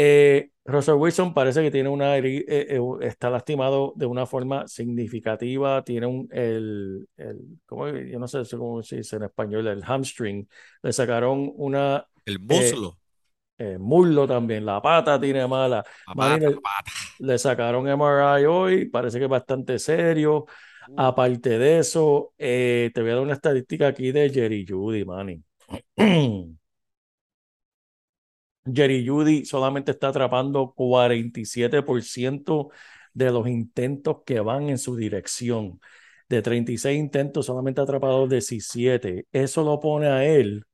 Eh, 0.00 0.50
Russell 0.64 0.94
Wilson 0.94 1.34
parece 1.34 1.60
que 1.60 1.72
tiene 1.72 1.88
una 1.88 2.16
eh, 2.18 2.44
eh, 2.46 2.80
está 3.00 3.30
lastimado 3.30 3.94
de 3.96 4.06
una 4.06 4.26
forma 4.26 4.68
significativa, 4.68 5.82
tiene 5.82 6.06
un, 6.06 6.28
el, 6.30 7.08
el 7.16 7.38
¿cómo? 7.66 7.88
yo 7.88 8.18
no 8.20 8.28
sé 8.28 8.44
cómo 8.56 8.80
se 8.82 8.98
dice 8.98 9.16
en 9.16 9.24
español, 9.24 9.66
el 9.66 9.82
hamstring, 9.82 10.48
le 10.82 10.92
sacaron 10.92 11.50
una, 11.56 12.06
el 12.24 12.36
eh, 12.36 12.38
muslo. 12.38 12.98
el 13.56 13.80
muslo 13.80 14.28
también, 14.28 14.64
la 14.64 14.80
pata 14.80 15.18
tiene 15.18 15.44
mala. 15.48 15.84
La 16.06 16.14
pata, 16.14 16.38
le, 16.38 16.50
la 16.50 16.60
pata. 16.60 16.92
le 17.18 17.38
sacaron 17.38 17.88
MRI 17.88 18.44
hoy, 18.46 18.84
parece 18.84 19.18
que 19.18 19.24
es 19.24 19.30
bastante 19.30 19.80
serio. 19.80 20.46
Aparte 20.96 21.58
de 21.58 21.80
eso, 21.80 22.32
eh, 22.38 22.90
te 22.94 23.02
voy 23.02 23.10
a 23.10 23.14
dar 23.14 23.22
una 23.22 23.34
estadística 23.34 23.88
aquí 23.88 24.12
de 24.12 24.30
Jerry 24.30 24.64
Judy, 24.68 25.04
Manny. 25.04 25.42
Jerry 28.72 29.06
Judy 29.06 29.44
solamente 29.44 29.92
está 29.92 30.08
atrapando 30.08 30.74
47% 30.74 32.70
de 33.14 33.30
los 33.32 33.48
intentos 33.48 34.18
que 34.24 34.40
van 34.40 34.68
en 34.68 34.78
su 34.78 34.96
dirección. 34.96 35.80
De 36.28 36.42
36 36.42 36.98
intentos, 36.98 37.46
solamente 37.46 37.80
ha 37.80 37.84
atrapado 37.84 38.28
17. 38.28 39.26
Eso 39.32 39.64
lo 39.64 39.80
pone 39.80 40.08
a 40.08 40.24
él 40.24 40.64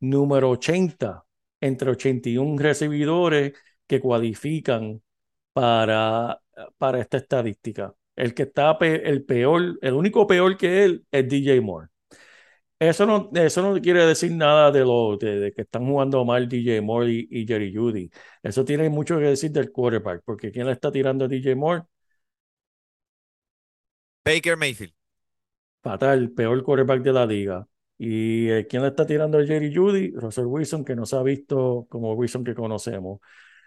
número 0.00 0.50
80 0.50 1.24
entre 1.60 1.90
81 1.90 2.58
recibidores 2.58 3.54
que 3.86 4.00
cualifican 4.00 5.02
para, 5.52 6.40
para 6.78 7.00
esta 7.00 7.18
estadística. 7.18 7.94
El 8.14 8.34
que 8.34 8.44
está 8.44 8.76
el 8.80 9.24
peor, 9.24 9.78
el 9.82 9.94
único 9.94 10.26
peor 10.26 10.56
que 10.56 10.84
él 10.84 11.06
es 11.10 11.28
DJ 11.28 11.60
Moore. 11.60 11.88
Eso 12.78 13.06
no, 13.06 13.30
eso 13.34 13.62
no 13.62 13.80
quiere 13.80 14.04
decir 14.04 14.32
nada 14.32 14.70
de 14.70 14.80
lo 14.80 15.16
de, 15.16 15.40
de 15.40 15.52
que 15.52 15.62
están 15.62 15.86
jugando 15.86 16.24
mal 16.26 16.46
DJ 16.48 16.82
Moore 16.82 17.10
y, 17.10 17.28
y, 17.30 17.46
Jerry 17.46 17.74
Judy. 17.74 18.10
Eso 18.42 18.64
tiene 18.66 18.90
mucho 18.90 19.16
que 19.18 19.24
decir 19.24 19.50
del 19.50 19.72
quarterback, 19.72 20.22
porque 20.24 20.52
¿quién 20.52 20.66
le 20.66 20.72
está 20.72 20.92
tirando 20.92 21.24
a 21.24 21.28
DJ 21.28 21.56
Moore? 21.56 21.84
Baker 24.24 24.56
Mayfield. 24.56 24.92
Fatal, 25.82 26.30
peor 26.32 26.62
quarterback 26.64 27.02
de 27.02 27.12
la 27.12 27.26
liga. 27.26 27.66
¿Y 27.98 28.48
eh, 28.50 28.66
quién 28.68 28.82
le 28.82 28.88
está 28.88 29.06
tirando 29.06 29.38
a 29.38 29.46
Jerry 29.46 29.74
Judy? 29.74 30.12
Russell 30.16 30.46
Wilson, 30.46 30.84
que 30.84 30.96
no 30.96 31.06
se 31.06 31.16
ha 31.16 31.22
visto 31.22 31.86
como 31.88 32.12
Wilson 32.14 32.44
que 32.44 32.54
conocemos. 32.54 33.20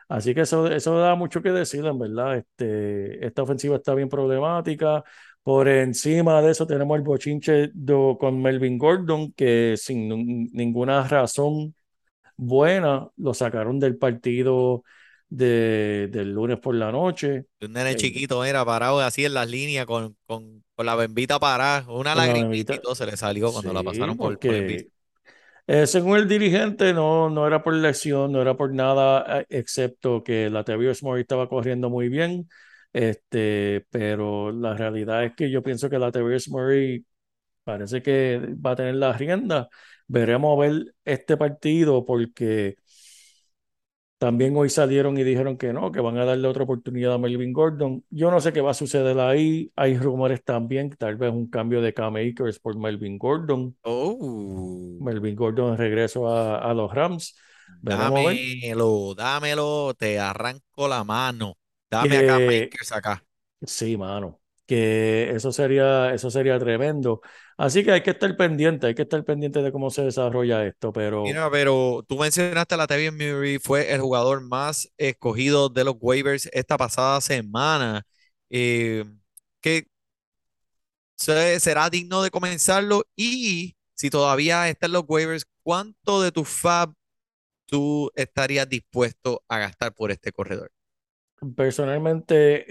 Así 0.09 0.33
que 0.35 0.41
eso, 0.41 0.67
eso 0.67 0.97
da 0.99 1.15
mucho 1.15 1.41
que 1.41 1.51
decir, 1.51 1.85
en 1.85 1.99
verdad. 1.99 2.37
Este, 2.37 3.25
esta 3.25 3.43
ofensiva 3.43 3.77
está 3.77 3.95
bien 3.95 4.09
problemática. 4.09 5.03
Por 5.49 5.67
encima 5.67 6.41
de 6.43 6.51
eso 6.51 6.67
tenemos 6.67 6.95
el 6.97 7.03
bochinche 7.03 7.71
do, 7.73 8.17
con 8.19 8.39
Melvin 8.41 8.77
Gordon, 8.77 9.31
que 9.33 9.75
sin 9.77 10.07
ninguna 10.53 11.07
razón 11.07 11.73
buena 12.37 13.09
lo 13.17 13.33
sacaron 13.33 13.79
del 13.79 13.97
partido 13.97 14.83
de, 15.29 16.09
del 16.11 16.33
lunes 16.33 16.59
por 16.59 16.75
la 16.75 16.91
noche. 16.91 17.45
Un 17.61 17.71
nene 17.73 17.95
Eh, 17.95 17.95
chiquito 17.95 18.43
era 18.45 18.63
parado 18.65 18.99
así 19.01 19.25
en 19.25 19.33
las 19.33 19.49
líneas 19.49 19.85
con, 19.85 20.17
con, 20.25 20.63
con 20.75 20.85
la 20.85 20.95
bembita 20.95 21.39
parada, 21.39 21.85
una 21.89 22.13
la 22.13 22.23
lagrimita 22.25 22.77
todo 22.79 22.95
se 22.95 23.05
le 23.05 23.17
salió 23.17 23.51
cuando 23.51 23.73
la 23.73 23.83
Sí, 23.83 23.83
pasaron 23.83 24.17
por, 24.19 24.39
por 24.39 24.55
el 24.55 24.65
porque 24.65 24.89
eh, 25.67 25.87
según 25.87 26.17
el 26.17 26.27
dirigente 26.29 26.93
no, 26.93 27.29
no 27.29 27.47
era 27.47 27.63
por 27.63 27.73
lesión, 27.75 28.31
no 28.33 28.41
era 28.41 28.55
por 28.57 28.73
nada, 28.73 29.41
eh, 29.41 29.45
excepto 29.49 30.23
que 30.23 30.49
la 30.49 30.63
Tevius 30.63 31.03
Murray 31.03 31.21
estaba 31.21 31.49
corriendo 31.49 31.89
muy 31.89 32.09
bien. 32.09 32.49
Este, 32.91 33.85
pero 33.91 34.51
la 34.51 34.73
realidad 34.75 35.23
es 35.23 35.35
que 35.35 35.51
yo 35.51 35.61
pienso 35.63 35.89
que 35.89 35.99
la 35.99 36.11
Tevius 36.11 36.49
Murray 36.49 37.05
parece 37.63 38.01
que 38.01 38.39
va 38.65 38.71
a 38.71 38.75
tener 38.75 38.95
la 38.95 39.13
rienda. 39.13 39.69
Veremos 40.07 40.57
a 40.57 40.61
ver 40.61 40.95
este 41.05 41.37
partido 41.37 42.05
porque 42.05 42.77
también 44.17 44.55
hoy 44.57 44.69
salieron 44.69 45.17
y 45.17 45.23
dijeron 45.23 45.57
que 45.57 45.71
no, 45.71 45.91
que 45.93 46.01
van 46.01 46.17
a 46.17 46.25
darle 46.25 46.47
otra 46.47 46.63
oportunidad 46.63 47.13
a 47.13 47.17
Melvin 47.17 47.53
Gordon. 47.53 48.03
Yo 48.09 48.29
no 48.29 48.41
sé 48.41 48.51
qué 48.51 48.59
va 48.59 48.71
a 48.71 48.73
suceder 48.73 49.17
ahí. 49.19 49.71
Hay 49.77 49.97
rumores 49.97 50.43
también, 50.43 50.89
tal 50.89 51.15
vez 51.15 51.31
un 51.31 51.49
cambio 51.49 51.81
de 51.81 51.93
Cam 51.93 52.17
Akers 52.17 52.59
por 52.59 52.77
Melvin 52.77 53.17
Gordon. 53.17 53.77
Oh, 53.83 54.99
Melvin 54.99 55.35
Gordon 55.35 55.77
regreso 55.77 56.27
a, 56.27 56.57
a 56.57 56.73
los 56.73 56.93
Rams. 56.93 57.37
Veremos 57.81 58.19
dámelo, 58.25 59.15
dámelo, 59.15 59.93
te 59.97 60.19
arranco 60.19 60.87
la 60.87 61.03
mano. 61.03 61.58
Dame 61.91 62.17
acá, 62.17 62.39
Que, 62.39 62.47
Makers 62.47 62.91
acá. 62.91 63.23
sí, 63.67 63.97
mano, 63.97 64.41
que 64.67 65.31
eso 65.31 65.51
sería, 65.51 66.13
eso 66.13 66.31
sería 66.31 66.59
tremendo. 66.59 67.21
Así 67.57 67.83
que 67.85 67.91
hay 67.93 68.03
que 68.03 68.11
estar 68.11 68.35
pendiente, 68.37 68.87
hay 68.87 68.95
que 68.95 69.03
estar 69.03 69.23
pendiente 69.25 69.61
de 69.63 69.71
cómo 69.71 69.89
se 69.91 70.03
desarrolla 70.03 70.65
esto, 70.65 70.93
pero 70.93 71.33
Mira, 71.33 71.51
pero 71.51 72.03
tú 72.07 72.17
mencionaste 72.17 72.75
a 72.75 72.77
la 72.77 72.83
Latavius 72.83 73.13
Murray, 73.13 73.59
fue 73.59 73.91
el 73.93 73.99
jugador 74.01 74.41
más 74.41 74.89
escogido 74.97 75.67
de 75.69 75.83
los 75.83 75.95
waivers 75.99 76.49
esta 76.53 76.77
pasada 76.77 77.19
semana. 77.21 78.03
Eh, 78.49 79.03
¿qué 79.61 79.87
se- 81.15 81.59
será 81.59 81.89
digno 81.89 82.21
de 82.21 82.31
comenzarlo? 82.31 83.03
Y 83.15 83.75
si 83.95 84.09
todavía 84.09 84.69
está 84.69 84.85
en 84.87 84.93
los 84.93 85.03
waivers, 85.07 85.45
¿cuánto 85.63 86.21
de 86.21 86.31
tu 86.31 86.45
fab 86.45 86.93
tú 87.67 88.11
estarías 88.15 88.69
dispuesto 88.69 89.43
a 89.49 89.59
gastar 89.59 89.93
por 89.95 90.11
este 90.11 90.31
corredor? 90.31 90.71
Personalmente, 91.55 92.65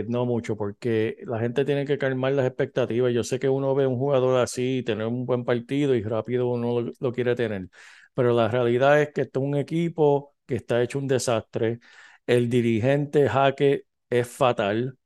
eh, 0.00 0.04
no 0.08 0.26
mucho, 0.26 0.56
porque 0.56 1.18
la 1.24 1.38
gente 1.38 1.64
tiene 1.64 1.84
que 1.86 1.98
calmar 1.98 2.32
las 2.32 2.46
expectativas. 2.46 3.12
Yo 3.12 3.22
sé 3.22 3.38
que 3.38 3.48
uno 3.48 3.76
ve 3.76 3.86
un 3.86 3.96
jugador 3.96 4.40
así, 4.40 4.82
tener 4.84 5.06
un 5.06 5.24
buen 5.24 5.44
partido 5.44 5.94
y 5.94 6.02
rápido 6.02 6.48
uno 6.48 6.80
lo, 6.80 6.92
lo 6.98 7.12
quiere 7.12 7.36
tener, 7.36 7.68
pero 8.12 8.34
la 8.34 8.48
realidad 8.48 9.00
es 9.00 9.12
que 9.12 9.20
esto 9.22 9.38
es 9.40 9.46
un 9.46 9.56
equipo 9.56 10.34
que 10.46 10.56
está 10.56 10.82
hecho 10.82 10.98
un 10.98 11.06
desastre. 11.06 11.78
El 12.26 12.48
dirigente 12.50 13.28
Jaque 13.28 13.84
es 14.10 14.26
fatal 14.26 14.98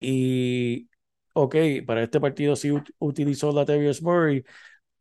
y, 0.00 0.90
ok, 1.34 1.56
para 1.86 2.02
este 2.04 2.20
partido 2.20 2.56
sí 2.56 2.70
ut- 2.70 2.92
utilizó 2.98 3.48
la 3.52 3.62
Latavius 3.62 4.02
Murray, 4.02 4.44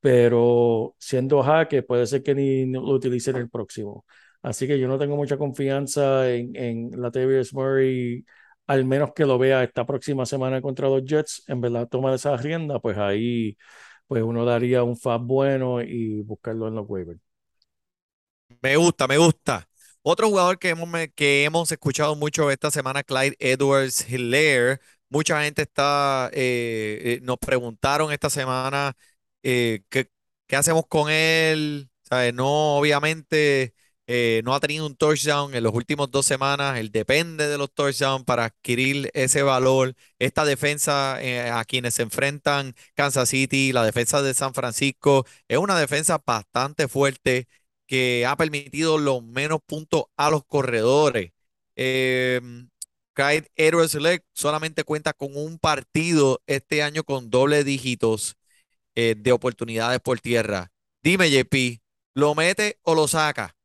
pero 0.02 0.96
siendo 1.00 1.44
Jaque 1.44 1.84
puede 1.84 2.08
ser 2.08 2.24
que 2.24 2.36
ni 2.36 2.66
lo 2.72 2.82
utilice 2.84 3.32
en 3.32 3.38
el 3.38 3.50
próximo. 3.50 4.06
Así 4.42 4.68
que 4.68 4.80
yo 4.80 4.88
no 4.88 4.98
tengo 5.00 5.16
mucha 5.18 5.38
confianza 5.38 6.30
en, 6.32 6.56
en 6.56 6.92
Latavius 7.02 7.54
Murray, 7.54 8.26
al 8.68 8.86
menos 8.86 9.12
que 9.14 9.26
lo 9.26 9.38
vea 9.38 9.64
esta 9.64 9.86
próxima 9.86 10.26
semana 10.26 10.62
contra 10.62 10.88
los 10.90 11.04
Jets, 11.06 11.44
en 11.48 11.62
verdad 11.62 11.88
toma 11.90 12.16
esa 12.16 12.38
rienda, 12.38 12.80
pues 12.80 12.98
ahí 12.98 13.58
pues 14.08 14.24
uno 14.24 14.46
daría 14.46 14.84
un 14.84 14.98
fab 14.98 15.22
bueno 15.24 15.82
y 15.82 16.22
buscarlo 16.22 16.68
en 16.70 16.76
los 16.76 16.90
waivers. 16.90 17.20
Me 18.62 18.76
gusta, 18.78 19.08
me 19.08 19.18
gusta. 19.18 19.68
Otro 20.02 20.28
jugador 20.30 20.58
que 20.60 20.70
hemos, 20.70 20.90
que 21.16 21.44
hemos 21.46 21.72
escuchado 21.72 22.16
mucho 22.16 22.50
esta 22.52 22.72
semana, 22.72 23.04
Clyde 23.04 23.36
Edwards 23.40 24.10
Hilaire. 24.10 24.80
Mucha 25.10 25.44
gente 25.44 25.64
está, 25.64 26.30
eh, 26.34 27.18
eh, 27.18 27.20
nos 27.24 27.38
preguntaron 27.38 28.12
esta 28.12 28.30
semana 28.30 28.94
eh, 29.44 29.82
qué, 29.90 30.10
qué 30.48 30.56
hacemos 30.56 30.84
con 30.88 31.10
él. 31.12 31.90
¿Sabe? 32.04 32.32
No, 32.34 32.78
obviamente, 32.78 33.74
eh, 34.12 34.42
no 34.44 34.56
ha 34.56 34.60
tenido 34.60 34.88
un 34.88 34.96
touchdown 34.96 35.54
en 35.54 35.64
las 35.64 35.72
últimas 35.74 36.10
dos 36.10 36.26
semanas. 36.26 36.80
Él 36.80 36.92
depende 36.92 37.48
de 37.48 37.60
los 37.60 37.72
touchdowns 37.72 38.26
para 38.26 38.46
adquirir 38.46 39.12
ese 39.14 39.44
valor. 39.44 39.96
Esta 40.18 40.46
defensa 40.46 41.22
eh, 41.22 41.50
a 41.52 41.64
quienes 41.64 41.94
se 41.94 42.02
enfrentan 42.02 42.74
Kansas 42.96 43.30
City, 43.30 43.72
la 43.72 43.84
defensa 43.86 44.24
de 44.24 44.34
San 44.34 44.56
Francisco, 44.56 45.26
es 45.48 45.60
una 45.60 45.80
defensa 45.80 46.20
bastante 46.26 46.88
fuerte 46.88 47.48
que 47.86 48.26
ha 48.26 48.36
permitido 48.36 48.98
los 48.98 49.24
menos 49.24 49.60
puntos 49.66 50.06
a 50.18 50.32
los 50.32 50.44
corredores. 50.44 51.32
Eh, 51.76 52.42
Clyde 53.14 53.52
Edwards-Helaire 53.56 54.24
solamente 54.34 54.84
cuenta 54.84 55.14
con 55.14 55.36
un 55.38 55.60
partido 55.60 56.42
este 56.48 56.82
año 56.82 57.04
con 57.04 57.30
doble 57.30 57.64
dígitos 57.64 58.38
eh, 58.96 59.16
de 59.18 59.32
oportunidades 59.34 60.00
por 60.02 60.20
tierra. 60.20 60.72
Dime, 61.04 61.30
JP, 61.32 61.82
¿lo 62.16 62.36
mete 62.36 62.80
o 62.84 62.96
lo 62.96 63.08
saca? 63.08 63.56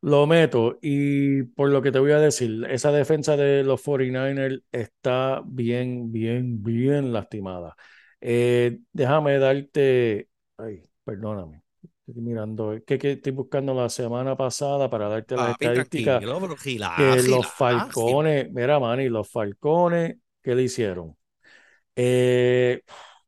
Lo 0.00 0.26
meto 0.28 0.78
y 0.80 1.42
por 1.42 1.70
lo 1.70 1.82
que 1.82 1.90
te 1.90 1.98
voy 1.98 2.12
a 2.12 2.20
decir, 2.20 2.64
esa 2.70 2.92
defensa 2.92 3.36
de 3.36 3.64
los 3.64 3.80
49ers 3.82 4.62
está 4.70 5.42
bien, 5.44 6.12
bien, 6.12 6.62
bien 6.62 7.12
lastimada. 7.12 7.74
Eh, 8.20 8.78
déjame 8.92 9.38
darte, 9.38 10.28
ay, 10.56 10.82
perdóname, 11.04 11.62
estoy 12.06 12.22
mirando, 12.22 12.76
que, 12.86 12.96
que 12.98 13.12
estoy 13.12 13.32
buscando 13.32 13.74
la 13.74 13.88
semana 13.88 14.36
pasada 14.36 14.88
para 14.88 15.08
darte 15.08 15.36
pero 15.36 15.84
gila, 15.90 16.30
que 16.94 17.22
los 17.22 17.46
Falcones, 17.48 18.52
mira, 18.52 18.80
Manny, 18.80 19.08
los 19.08 19.30
Falcones, 19.30 20.16
¿qué 20.42 20.54
le 20.54 20.64
hicieron? 20.64 21.16
Eh, 21.96 22.82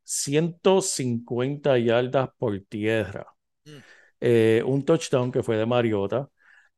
150 0.04 1.78
yardas 1.78 2.30
por 2.38 2.60
tierra 2.68 3.26
Mm. 3.66 3.82
eh, 4.20 4.62
un 4.66 4.84
touchdown 4.84 5.32
que 5.32 5.42
fue 5.42 5.56
de 5.56 5.66
Mariota. 5.66 6.28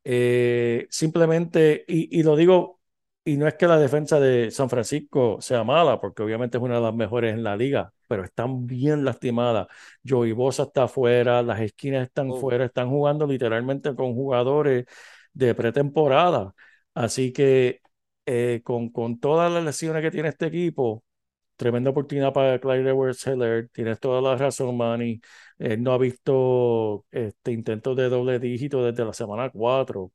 Eh, 0.05 0.86
simplemente, 0.90 1.84
y, 1.86 2.18
y 2.20 2.22
lo 2.22 2.36
digo, 2.36 2.80
y 3.24 3.36
no 3.36 3.46
es 3.46 3.55
que 3.55 3.66
la 3.68 3.78
defensa 3.78 4.18
de 4.18 4.50
San 4.50 4.68
Francisco 4.68 5.40
sea 5.40 5.62
mala, 5.64 6.00
porque 6.00 6.22
obviamente 6.22 6.59
es 6.59 6.62
una 6.62 6.76
de 6.76 6.80
las 6.82 6.94
mejores 6.94 7.32
en 7.34 7.44
la 7.44 7.57
liga, 7.57 7.92
pero 8.09 8.24
están 8.24 8.66
bien 8.66 9.05
lastimadas. 9.05 9.68
Joey 10.07 10.32
Bosa 10.32 10.64
está 10.64 10.84
afuera, 10.84 11.42
las 11.42 11.61
esquinas 11.61 12.07
están 12.07 12.30
Oh. 12.30 12.40
fuera, 12.40 12.64
están 12.64 12.90
jugando 12.90 13.26
literalmente 13.26 13.94
con 13.94 14.14
jugadores 14.14 14.86
de 15.32 15.55
pretemporada. 15.55 16.53
Así 16.94 17.32
que 17.32 17.80
eh, 18.26 18.61
con, 18.64 18.90
con 18.90 19.18
todas 19.20 19.50
las 19.53 19.64
lesiones 19.64 20.03
que 20.03 20.11
tiene 20.11 20.28
este 20.30 20.46
equipo, 20.46 21.05
tremenda 21.62 21.90
oportunidad 21.90 22.32
para 22.32 22.58
Clyde 22.60 22.90
Edwards-Helaire. 22.90 23.68
Tienes 23.72 24.00
toda 24.00 24.20
la 24.20 24.36
razón, 24.36 24.76
Manny. 24.76 25.20
Él 25.58 25.82
no 25.82 25.92
ha 25.92 25.98
visto 25.98 27.06
este 27.12 27.52
intentos 27.52 27.96
de 27.96 28.08
doble 28.08 28.38
dígito 28.40 28.84
desde 28.84 29.04
la 29.04 29.12
semana 29.12 29.50
4. 29.50 30.12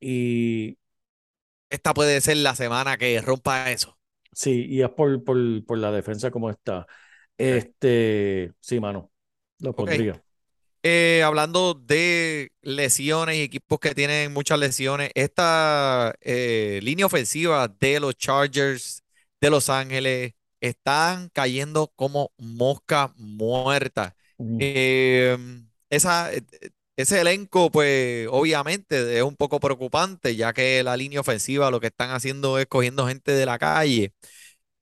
Y 0.00 0.78
Esta 1.68 1.94
puede 1.94 2.20
ser 2.20 2.36
la 2.36 2.54
semana 2.54 2.96
que 2.96 3.20
rompa 3.20 3.70
eso. 3.72 3.98
sí, 4.32 4.66
y 4.68 4.82
es 4.82 4.90
por, 4.90 5.22
por, 5.24 5.36
por 5.64 5.78
la 5.78 5.92
defensa 5.92 6.30
como 6.30 6.50
está. 6.50 6.86
Este, 7.36 8.52
sí, 8.60 8.80
mano, 8.80 9.12
lo 9.60 9.74
pondría. 9.74 10.22
Eh, 10.82 11.22
hablando 11.22 11.74
de 11.74 12.52
lesiones 12.62 13.36
y 13.36 13.42
equipos 13.42 13.78
que 13.80 13.94
tienen 13.94 14.32
muchas 14.32 14.58
lesiones, 14.58 15.10
esta 15.14 16.14
eh, 16.22 16.80
línea 16.82 17.04
ofensiva 17.06 17.68
de 17.68 18.00
los 18.00 18.16
Chargers 18.16 19.04
de 19.42 19.50
Los 19.50 19.68
Ángeles 19.68 20.32
están 20.60 21.28
cayendo 21.30 21.92
como 21.96 22.32
mosca 22.38 23.12
muerta. 23.16 24.16
Eh, 24.58 25.36
esa, 25.90 26.32
eh, 26.32 26.42
ese 26.96 27.20
elenco, 27.20 27.70
pues 27.70 28.28
obviamente 28.30 29.16
es 29.18 29.22
un 29.22 29.36
poco 29.36 29.60
preocupante, 29.60 30.36
ya 30.36 30.52
que 30.52 30.82
la 30.82 30.96
línea 30.96 31.20
ofensiva 31.20 31.70
lo 31.70 31.80
que 31.80 31.88
están 31.88 32.10
haciendo 32.10 32.58
es 32.58 32.66
cogiendo 32.66 33.06
gente 33.06 33.32
de 33.32 33.46
la 33.46 33.58
calle. 33.58 34.12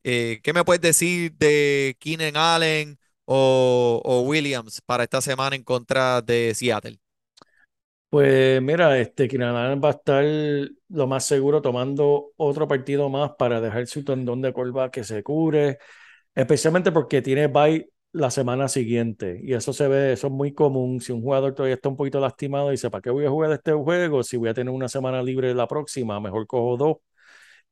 Eh, 0.04 0.40
¿qué 0.42 0.52
me 0.52 0.64
puedes 0.64 0.80
decir 0.82 1.32
de 1.34 1.96
Keenan 2.00 2.36
Allen 2.36 2.98
o, 3.24 4.00
o 4.04 4.22
Williams 4.22 4.80
para 4.86 5.04
esta 5.04 5.20
semana 5.20 5.56
en 5.56 5.64
contra 5.64 6.22
de 6.22 6.54
Seattle? 6.54 6.98
Pues 8.10 8.62
mira, 8.62 8.98
este 8.98 9.24
Allen 9.24 9.80
va 9.84 9.88
a 9.88 9.90
estar 9.92 10.24
lo 10.88 11.06
más 11.06 11.26
seguro 11.26 11.60
tomando 11.60 12.32
otro 12.36 12.66
partido 12.66 13.10
más 13.10 13.32
para 13.38 13.60
dejar 13.60 13.86
su 13.86 14.02
tendón 14.02 14.40
de 14.40 14.52
corva 14.54 14.90
que 14.90 15.04
se 15.04 15.22
cure, 15.22 15.78
especialmente 16.34 16.92
porque 16.92 17.22
tiene 17.22 17.48
bye 17.48 17.90
la 18.12 18.30
semana 18.30 18.68
siguiente 18.68 19.40
y 19.42 19.54
eso 19.54 19.72
se 19.74 19.88
ve, 19.88 20.12
eso 20.14 20.28
es 20.28 20.32
muy 20.32 20.54
común. 20.54 21.00
Si 21.00 21.12
un 21.12 21.22
jugador 21.22 21.54
todavía 21.54 21.74
está 21.76 21.88
un 21.90 21.96
poquito 21.96 22.20
lastimado 22.20 22.68
y 22.68 22.72
dice, 22.72 22.90
¿para 22.90 23.02
qué 23.02 23.10
voy 23.10 23.26
a 23.26 23.30
jugar 23.30 23.52
este 23.52 23.72
juego 23.72 24.22
si 24.22 24.36
voy 24.38 24.50
a 24.50 24.54
tener 24.54 24.72
una 24.72 24.88
semana 24.88 25.22
libre 25.22 25.54
la 25.54 25.68
próxima? 25.68 26.20
Mejor 26.20 26.46
cojo 26.46 26.76
dos 26.78 26.96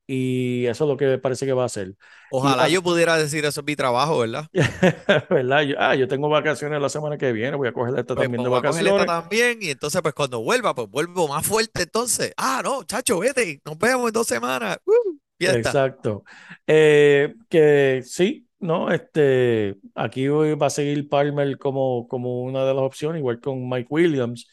y 0.07 0.67
eso 0.67 0.85
es 0.85 0.89
lo 0.91 0.97
que 0.97 1.19
parece 1.19 1.47
que 1.47 1.53
va 1.53 1.63
a 1.65 1.67
hacer. 1.67 1.95
Ojalá 2.29 2.69
va- 2.69 2.69
yo 2.69 2.83
pudiera 2.83 3.17
decir 3.17 3.45
eso 3.45 3.61
es 3.61 3.67
mi 3.67 3.77
trabajo, 3.77 4.19
¿verdad? 4.21 4.47
¿verdad? 5.31 5.63
Yo, 5.63 5.77
ah, 5.79 5.95
yo 5.95 6.09
tengo 6.09 6.29
vacaciones 6.29 6.81
la 6.81 6.89
semana 6.89 7.19
que 7.19 7.33
viene, 7.33 7.57
voy 7.57 7.69
a 7.69 7.73
coger 7.73 7.99
esta 7.99 8.15
Pues, 8.15 8.29
también 8.29 8.43
de 8.43 8.49
pues, 8.49 8.63
voy 8.63 8.85
a 8.85 8.91
esta 8.91 9.05
vacaciones. 9.05 9.07
también 9.07 9.59
y 9.63 9.71
entonces 9.71 10.01
pues 10.03 10.15
cuando 10.15 10.41
vuelva, 10.43 10.75
pues 10.75 10.89
vuelvo 10.89 11.29
más 11.29 11.47
fuerte 11.47 11.83
entonces. 11.83 12.33
Ah, 12.37 12.63
no, 12.65 12.83
chacho, 12.85 13.19
vete, 13.19 13.61
nos 13.65 13.79
vemos 13.79 14.07
en 14.09 14.13
dos 14.13 14.27
semanas. 14.27 14.79
¡Uh! 14.87 15.19
fiesta. 15.39 15.79
Exacto. 15.79 16.25
Eh, 16.67 17.35
que 17.49 18.03
sí, 18.05 18.49
¿no? 18.59 18.91
Este, 18.91 19.77
aquí 19.95 20.27
va 20.29 20.67
a 20.67 20.71
seguir 20.71 21.09
Palmer 21.09 21.57
como, 21.59 22.09
como 22.09 22.43
una 22.43 22.65
de 22.65 22.75
las 22.75 22.83
opciones, 22.83 23.21
igual 23.21 23.41
con 23.41 23.69
Mike 23.69 23.87
Williams. 23.91 24.49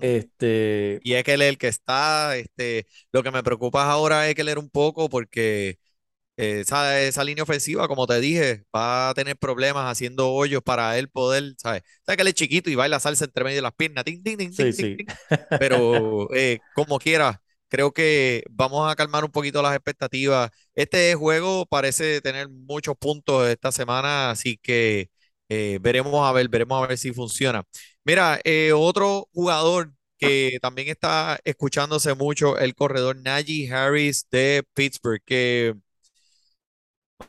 Este, 0.00 1.02
Y 1.02 1.14
es 1.14 1.24
que 1.24 1.34
él 1.34 1.42
es 1.42 1.48
el 1.50 1.58
que 1.58 1.68
está, 1.68 2.36
este, 2.36 2.86
lo 3.12 3.22
que 3.22 3.30
me 3.30 3.42
preocupa 3.42 3.84
ahora 3.90 4.28
es 4.28 4.34
que 4.34 4.44
leer 4.44 4.58
un 4.58 4.70
poco 4.70 5.08
porque 5.08 5.78
eh, 6.36 6.60
esa, 6.60 7.00
esa 7.02 7.24
línea 7.24 7.44
ofensiva, 7.44 7.88
como 7.88 8.06
te 8.06 8.20
dije, 8.20 8.64
va 8.74 9.10
a 9.10 9.14
tener 9.14 9.36
problemas 9.38 9.90
haciendo 9.90 10.32
hoyos 10.32 10.62
para 10.62 10.98
él 10.98 11.08
poder, 11.10 11.54
¿sabes? 11.58 11.82
Sabes 12.06 12.16
que 12.16 12.22
él 12.22 12.28
es 12.28 12.34
chiquito 12.34 12.70
y 12.70 12.76
baila 12.76 13.00
salsa 13.00 13.24
entre 13.26 13.44
medio 13.44 13.56
de 13.58 13.62
las 13.62 13.74
piernas, 13.74 14.04
ting, 14.04 14.22
ting, 14.22 14.38
ting, 14.38 14.54
sí, 14.58 14.72
ting, 14.72 14.72
sí. 14.72 14.86
ting, 14.96 14.96
ting. 14.96 15.16
Pero 15.56 16.28
eh, 16.34 16.60
como 16.74 16.98
quiera, 16.98 17.42
creo 17.68 17.92
que 17.92 18.44
vamos 18.50 18.90
a 18.90 18.96
calmar 18.96 19.24
un 19.24 19.30
poquito 19.32 19.62
las 19.62 19.74
expectativas. 19.74 20.50
Este 20.74 21.14
juego 21.14 21.66
parece 21.66 22.20
tener 22.20 22.48
muchos 22.50 22.96
puntos 22.98 23.48
esta 23.48 23.72
semana, 23.72 24.30
así 24.30 24.58
que 24.58 25.10
eh, 25.48 25.78
veremos 25.82 26.28
a 26.28 26.32
ver, 26.32 26.48
veremos 26.48 26.82
a 26.82 26.86
ver 26.88 26.98
si 26.98 27.12
funciona. 27.12 27.64
Mira, 28.04 28.38
eh, 28.44 28.72
otro 28.72 29.28
jugador 29.32 29.92
que 30.18 30.58
también 30.62 30.88
está 30.88 31.38
escuchándose 31.44 32.14
mucho, 32.14 32.58
el 32.58 32.74
corredor 32.74 33.16
Najee 33.16 33.70
Harris 33.72 34.26
de 34.30 34.62
Pittsburgh, 34.74 35.22
que, 35.24 35.74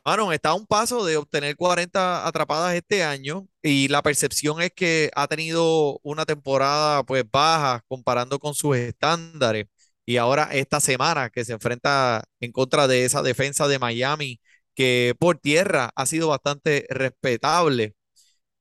mano, 0.04 0.32
está 0.32 0.50
a 0.50 0.54
un 0.56 0.66
paso 0.66 1.06
de 1.06 1.18
obtener 1.18 1.56
40 1.56 2.28
atrapadas 2.28 2.76
este 2.76 3.04
año 3.04 3.48
y 3.62 3.88
la 3.88 4.02
percepción 4.02 4.62
es 4.62 4.72
que 4.76 5.12
ha 5.16 5.28
tenido 5.28 6.00
una 6.04 6.26
temporada 6.26 7.04
pues 7.04 7.24
baja 7.30 7.84
comparando 7.88 8.40
con 8.40 8.54
sus 8.56 8.76
estándares 8.78 9.68
y 10.06 10.18
ahora 10.18 10.50
esta 10.52 10.80
semana 10.80 11.30
que 11.30 11.46
se 11.46 11.54
enfrenta 11.54 12.24
en 12.40 12.52
contra 12.52 12.88
de 12.88 13.06
esa 13.06 13.22
defensa 13.24 13.68
de 13.68 13.80
Miami 13.80 14.40
que 14.76 15.16
por 15.20 15.38
tierra 15.40 15.92
ha 15.96 16.06
sido 16.06 16.28
bastante 16.30 16.86
respetable. 16.90 17.96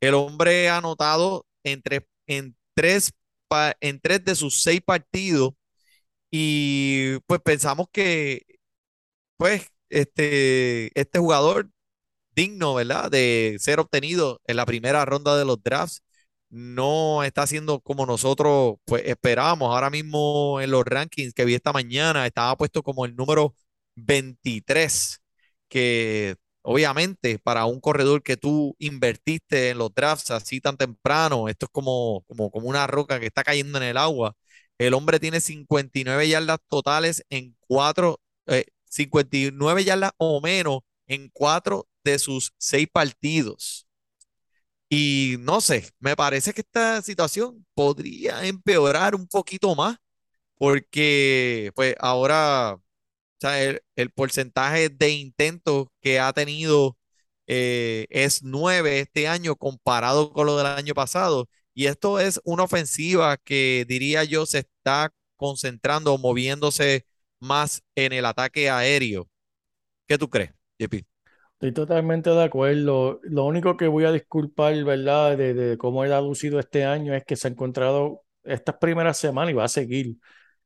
El 0.01 0.15
hombre 0.15 0.69
ha 0.69 0.79
anotado 0.79 1.47
en 1.65 1.83
tres, 1.83 2.03
en 2.27 2.57
tres, 2.75 3.12
en 3.81 4.01
tres 4.01 4.25
de 4.25 4.35
sus 4.35 4.62
seis 4.62 4.81
partidos 4.85 5.55
y 6.31 7.19
pues 7.27 7.41
pensamos 7.43 7.89
que 7.93 8.45
pues 9.37 9.69
este, 9.91 10.99
este 11.01 11.19
jugador 11.19 11.71
digno, 12.35 12.75
¿verdad? 12.75 13.11
De 13.11 13.57
ser 13.61 13.81
obtenido 13.81 14.41
en 14.47 14.57
la 14.57 14.67
primera 14.67 15.05
ronda 15.05 15.37
de 15.39 15.45
los 15.45 15.62
drafts, 15.62 16.03
no 16.51 17.25
está 17.25 17.43
haciendo 17.43 17.81
como 17.81 18.07
nosotros 18.07 18.77
pues 18.85 19.03
esperábamos. 19.07 19.75
Ahora 19.75 19.91
mismo 19.91 20.61
en 20.61 20.71
los 20.71 20.85
rankings 20.85 21.35
que 21.35 21.45
vi 21.45 21.55
esta 21.55 21.73
mañana 21.73 22.27
estaba 22.27 22.57
puesto 22.57 22.83
como 22.83 23.05
el 23.07 23.17
número 23.17 23.55
23, 23.97 25.21
que 25.69 26.37
obviamente 26.65 27.39
para 27.41 27.67
un 27.67 27.81
corredor 27.81 28.23
que 28.25 28.37
tú 28.39 28.77
invertiste 28.81 29.71
en 29.71 29.79
los 29.79 29.95
drafts 29.95 30.33
así 30.33 30.61
tan 30.61 30.77
temprano, 30.79 31.49
esto 31.49 31.67
es 31.67 31.71
como, 31.73 32.25
como, 32.29 32.51
como 32.51 32.69
una 32.69 32.87
roca 32.89 33.21
que 33.21 33.27
está 33.27 33.45
cayendo 33.45 33.79
en 33.79 33.85
el 33.85 33.99
agua. 33.99 34.37
El 34.79 34.95
hombre 34.95 35.21
tiene 35.21 35.41
59 35.41 36.29
yardas 36.29 36.59
totales 36.69 37.25
en 37.31 37.57
cuatro, 37.61 38.21
eh, 38.47 38.67
59 38.87 39.85
yardas 39.85 40.12
o 40.19 40.41
menos 40.41 40.81
en 41.07 41.31
cuatro 41.33 41.89
de 42.05 42.19
sus 42.19 42.53
seis 42.59 42.89
partidos. 42.93 43.87
Y 44.89 45.37
no 45.41 45.61
sé, 45.61 45.91
me 45.99 46.15
parece 46.17 46.53
que 46.53 46.61
esta 46.61 47.03
situación 47.03 47.67
podría 47.75 48.47
empeorar 48.47 49.15
un 49.15 49.27
poquito 49.27 49.75
más, 49.75 49.97
porque 50.57 51.73
pues 51.77 51.97
ahora, 52.01 52.79
el, 53.45 54.11
porcentaje 54.14 54.88
de 54.88 55.11
intentos 55.11 55.86
que 56.01 56.20
ha 56.20 56.32
tenido 56.32 56.97
eh, 57.47 58.07
es 58.11 58.42
9 58.42 59.01
este 59.01 59.28
año 59.28 59.57
comparado 59.57 60.32
con 60.32 60.47
lo 60.47 60.57
del 60.57 60.66
año 60.66 60.95
pasado. 60.95 61.49
Y 61.74 61.86
esto 61.86 62.20
es 62.20 62.40
una 62.45 62.64
ofensiva 62.64 63.36
que 63.36 63.84
diría 63.88 64.24
yo 64.24 64.47
se 64.47 64.61
está 64.61 65.12
concentrando 65.36 66.16
moviéndose 66.18 67.07
más 67.40 67.82
en 67.95 68.12
el 68.12 68.24
ataque 68.26 68.70
aéreo. 68.70 69.28
¿Qué 70.07 70.18
tú 70.18 70.30
crees, 70.30 70.53
JP? 70.78 71.05
Estoy 71.55 71.72
totalmente 71.72 72.30
de 72.30 72.42
acuerdo. 72.42 73.20
Lo 73.22 73.45
único 73.45 73.76
que 73.76 73.88
voy 73.88 74.05
a 74.05 74.12
disculpar, 74.12 74.82
¿verdad? 74.84 75.36
De, 75.36 75.55
de 75.55 75.78
cómo 75.78 76.05
él 76.05 76.12
ha 76.12 76.20
lucido 76.20 76.59
este 76.61 76.84
año 76.84 77.14
es 77.14 77.24
que 77.24 77.36
se 77.36 77.49
ha 77.49 77.51
encontrado 77.51 78.22
estas 78.42 78.76
primeras 78.76 79.18
semanas 79.18 79.51
y 79.53 79.55
va 79.55 79.64
a 79.64 79.68
seguir. 79.68 80.16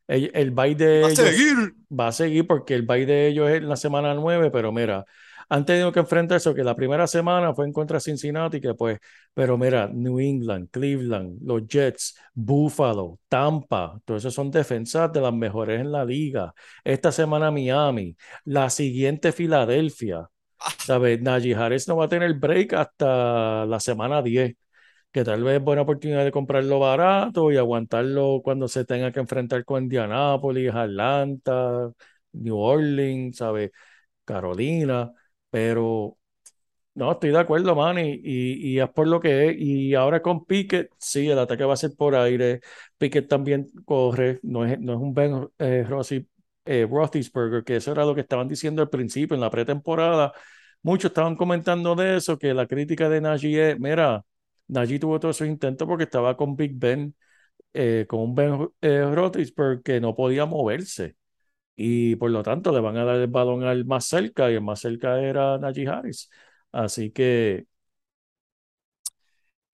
El, 0.09 0.31
el 0.35 0.51
bye 0.53 0.75
de 0.77 1.05
¡Va 1.05 1.09
a 1.09 1.11
ellos 1.11 1.17
seguir! 1.17 1.75
va 1.91 2.09
a 2.09 2.13
seguir 2.13 2.47
porque 2.47 2.75
el 2.75 2.83
bye 2.85 3.07
de 3.07 3.29
ellos 3.29 3.51
es 3.51 3.59
en 3.59 3.69
la 3.69 3.77
semana 3.77 4.15
9, 4.15 4.51
pero 4.51 4.73
mira, 4.73 5.05
han 5.51 5.65
tenido 5.67 5.93
que 5.93 6.01
enfrentar 6.01 6.37
eso, 6.39 6.55
que 6.55 6.65
la 6.65 6.75
primera 6.75 7.07
semana 7.07 7.55
fue 7.55 7.67
en 7.67 7.73
contra 7.73 7.97
de 7.99 8.01
Cincinnati, 8.03 8.61
que 8.61 8.75
pues, 8.75 8.99
pero 9.35 9.57
mira, 9.59 9.89
New 9.93 10.21
England, 10.21 10.71
Cleveland, 10.71 11.39
los 11.43 11.67
Jets, 11.67 12.17
Buffalo, 12.35 13.19
Tampa, 13.29 14.01
todos 14.05 14.23
esos 14.23 14.35
son 14.35 14.51
defensas 14.51 15.13
de 15.13 15.21
las 15.23 15.33
mejores 15.35 15.81
en 15.81 15.93
la 15.93 16.05
liga. 16.05 16.53
Esta 16.85 17.13
semana 17.13 17.51
Miami, 17.51 18.17
la 18.45 18.71
siguiente 18.71 19.33
Filadelfia. 19.33 20.29
¿Sabes? 20.77 21.21
Najee 21.21 21.55
Harris 21.55 21.89
no 21.89 21.97
va 21.97 22.07
a 22.07 22.09
tener 22.09 22.35
break 22.35 22.73
hasta 22.75 23.67
la 23.67 23.81
semana 23.81 24.23
10, 24.23 24.55
que 25.13 25.25
tal 25.25 25.43
vez 25.43 25.59
es 25.59 25.65
buena 25.65 25.83
oportunidad 25.83 26.25
de 26.25 26.33
comprarlo 26.33 26.79
barato 26.81 27.51
y 27.53 27.57
aguantarlo 27.57 28.41
cuando 28.45 28.69
se 28.69 28.85
tenga 28.85 29.11
que 29.13 29.21
enfrentar 29.21 29.65
con 29.65 29.85
Indianapolis, 29.85 30.71
Atlanta, 30.75 31.91
New 32.33 32.57
Orleans, 32.59 33.37
¿sabes? 33.39 33.71
Carolina, 34.25 35.13
pero 35.51 36.19
no, 36.95 37.13
estoy 37.13 37.31
de 37.31 37.39
acuerdo, 37.39 37.77
man, 37.77 37.99
y, 37.99 38.13
y, 38.25 38.75
y 38.77 38.81
es 38.81 38.89
por 38.91 39.07
lo 39.07 39.21
que 39.21 39.51
es. 39.51 39.57
Y 39.59 39.95
ahora 39.95 40.21
con 40.23 40.45
Pickett, 40.45 40.91
sí, 40.99 41.29
el 41.31 41.39
ataque 41.39 41.65
va 41.65 41.75
a 41.75 41.77
ser 41.77 41.93
por 41.97 42.15
aire. 42.17 42.61
Pickett 42.99 43.29
también 43.29 43.69
corre, 43.85 44.41
no 44.43 44.65
es, 44.65 44.79
no 44.81 44.95
es 44.95 44.99
un 44.99 45.15
Ben 45.15 45.49
eh, 45.59 45.85
Rossi- 45.89 46.27
eh, 46.65 46.87
Roethlisberger, 46.91 47.63
que 47.65 47.77
eso 47.77 47.93
era 47.93 48.05
lo 48.05 48.15
que 48.15 48.23
estaban 48.23 48.49
diciendo 48.49 48.83
al 48.83 48.91
principio, 48.91 49.35
en 49.37 49.41
la 49.41 49.51
pretemporada. 49.51 50.33
Muchos 50.83 51.11
estaban 51.11 51.37
comentando 51.37 51.95
de 51.95 52.17
eso, 52.17 52.39
que 52.39 52.53
la 52.55 52.67
crítica 52.67 53.09
de 53.09 53.21
Najee 53.21 53.71
es, 53.73 53.79
mira, 53.81 54.25
Najee 54.69 54.99
tuvo 54.99 55.21
todos 55.21 55.37
esos 55.37 55.49
intentos 55.49 55.87
porque 55.89 56.05
estaba 56.05 56.37
con 56.37 56.57
Big 56.57 56.73
Ben, 56.75 57.15
eh, 57.75 58.07
con 58.09 58.21
un 58.21 58.35
Ben 58.35 58.69
eh, 58.83 59.03
Roethlisberger 59.15 59.83
que 59.83 60.01
no 60.01 60.17
podía 60.17 60.47
moverse. 60.47 61.17
Y 61.77 62.17
por 62.17 62.31
lo 62.31 62.43
tanto 62.43 62.73
le 62.73 62.81
van 62.81 62.97
a 62.99 63.05
dar 63.05 63.17
el 63.17 63.29
balón 63.29 63.65
al 63.65 63.85
más 63.87 64.07
cerca 64.07 64.51
y 64.51 64.55
el 64.55 64.63
más 64.63 64.81
cerca 64.81 65.21
era 65.23 65.59
Najee 65.59 65.89
Harris. 65.89 66.31
Así 66.73 67.11
que 67.13 67.67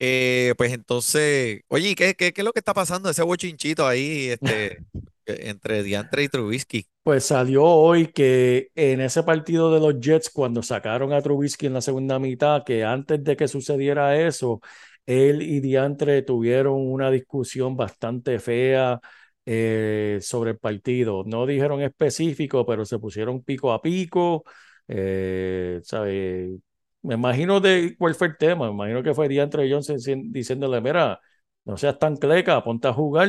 Eh, 0.00 0.54
pues 0.58 0.72
entonces, 0.72 1.62
oye, 1.68 1.90
¿y 1.90 1.94
¿qué, 1.94 2.14
qué, 2.14 2.32
qué 2.32 2.40
es 2.42 2.44
lo 2.44 2.52
que 2.52 2.58
está 2.60 2.74
pasando? 2.74 3.08
Ese 3.10 3.22
bochinchito 3.22 3.86
ahí, 3.86 4.28
este, 4.30 4.82
entre 5.26 5.82
Diantre 5.82 6.24
y 6.24 6.28
Trubisky. 6.28 6.86
Pues 7.02 7.24
salió 7.24 7.64
hoy 7.64 8.06
que 8.08 8.68
en 8.74 9.00
ese 9.00 9.22
partido 9.22 9.72
de 9.72 9.80
los 9.80 10.00
Jets, 10.00 10.30
cuando 10.30 10.62
sacaron 10.62 11.12
a 11.12 11.20
Trubisky 11.20 11.66
en 11.66 11.74
la 11.74 11.80
segunda 11.80 12.18
mitad, 12.18 12.64
que 12.64 12.84
antes 12.84 13.22
de 13.22 13.36
que 13.36 13.46
sucediera 13.48 14.16
eso, 14.18 14.60
él 15.06 15.42
y 15.42 15.60
Diantre 15.60 16.22
tuvieron 16.22 16.74
una 16.74 17.10
discusión 17.10 17.76
bastante 17.76 18.38
fea 18.38 19.00
eh, 19.44 20.18
sobre 20.22 20.52
el 20.52 20.58
partido. 20.58 21.24
No 21.26 21.46
dijeron 21.46 21.82
específico, 21.82 22.64
pero 22.66 22.84
se 22.84 22.98
pusieron 22.98 23.42
pico 23.42 23.72
a 23.72 23.82
pico. 23.82 24.44
Eh, 24.88 25.80
¿sabe? 25.82 26.58
Me 27.02 27.14
imagino 27.14 27.60
de 27.60 27.96
cuál 27.98 28.14
fue 28.14 28.28
el 28.28 28.36
tema. 28.38 28.66
Me 28.66 28.72
imagino 28.72 29.02
que 29.02 29.14
fue 29.14 29.28
Diantre 29.28 29.70
Johnson 29.70 29.98
diciéndole, 30.32 30.80
mira, 30.80 31.20
no 31.64 31.76
seas 31.76 31.98
tan 31.98 32.16
cleca, 32.16 32.62
ponte 32.64 32.88
a 32.88 32.92
jugar. 32.94 33.28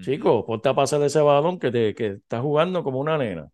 Chico, 0.00 0.44
ponte 0.46 0.68
a 0.68 0.74
pasar 0.74 1.02
ese 1.02 1.20
balón 1.20 1.58
que, 1.58 1.70
te, 1.70 1.94
que 1.94 2.06
estás 2.12 2.40
jugando 2.42 2.82
como 2.84 3.00
una 3.00 3.18
nena. 3.18 3.50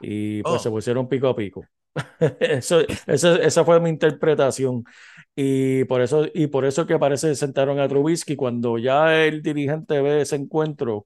Y 0.00 0.44
pues 0.44 0.60
Oh. 0.60 0.62
se 0.62 0.70
pusieron 0.70 1.08
pico 1.08 1.28
a 1.28 1.36
pico. 1.36 1.68
Eso, 2.40 2.80
esa, 3.06 3.36
esa 3.36 3.64
fue 3.64 3.80
mi 3.80 3.90
interpretación. 3.90 4.84
Y 5.34 5.84
por 5.84 6.00
eso, 6.02 6.26
y 6.34 6.46
por 6.48 6.64
eso 6.64 6.86
que 6.86 6.98
parece 6.98 7.34
sentaron 7.34 7.78
a 7.80 7.88
Trubisky 7.88 8.36
cuando 8.36 8.78
ya 8.78 9.24
el 9.24 9.42
dirigente 9.42 10.00
ve 10.00 10.22
ese 10.22 10.36
encuentro 10.36 11.04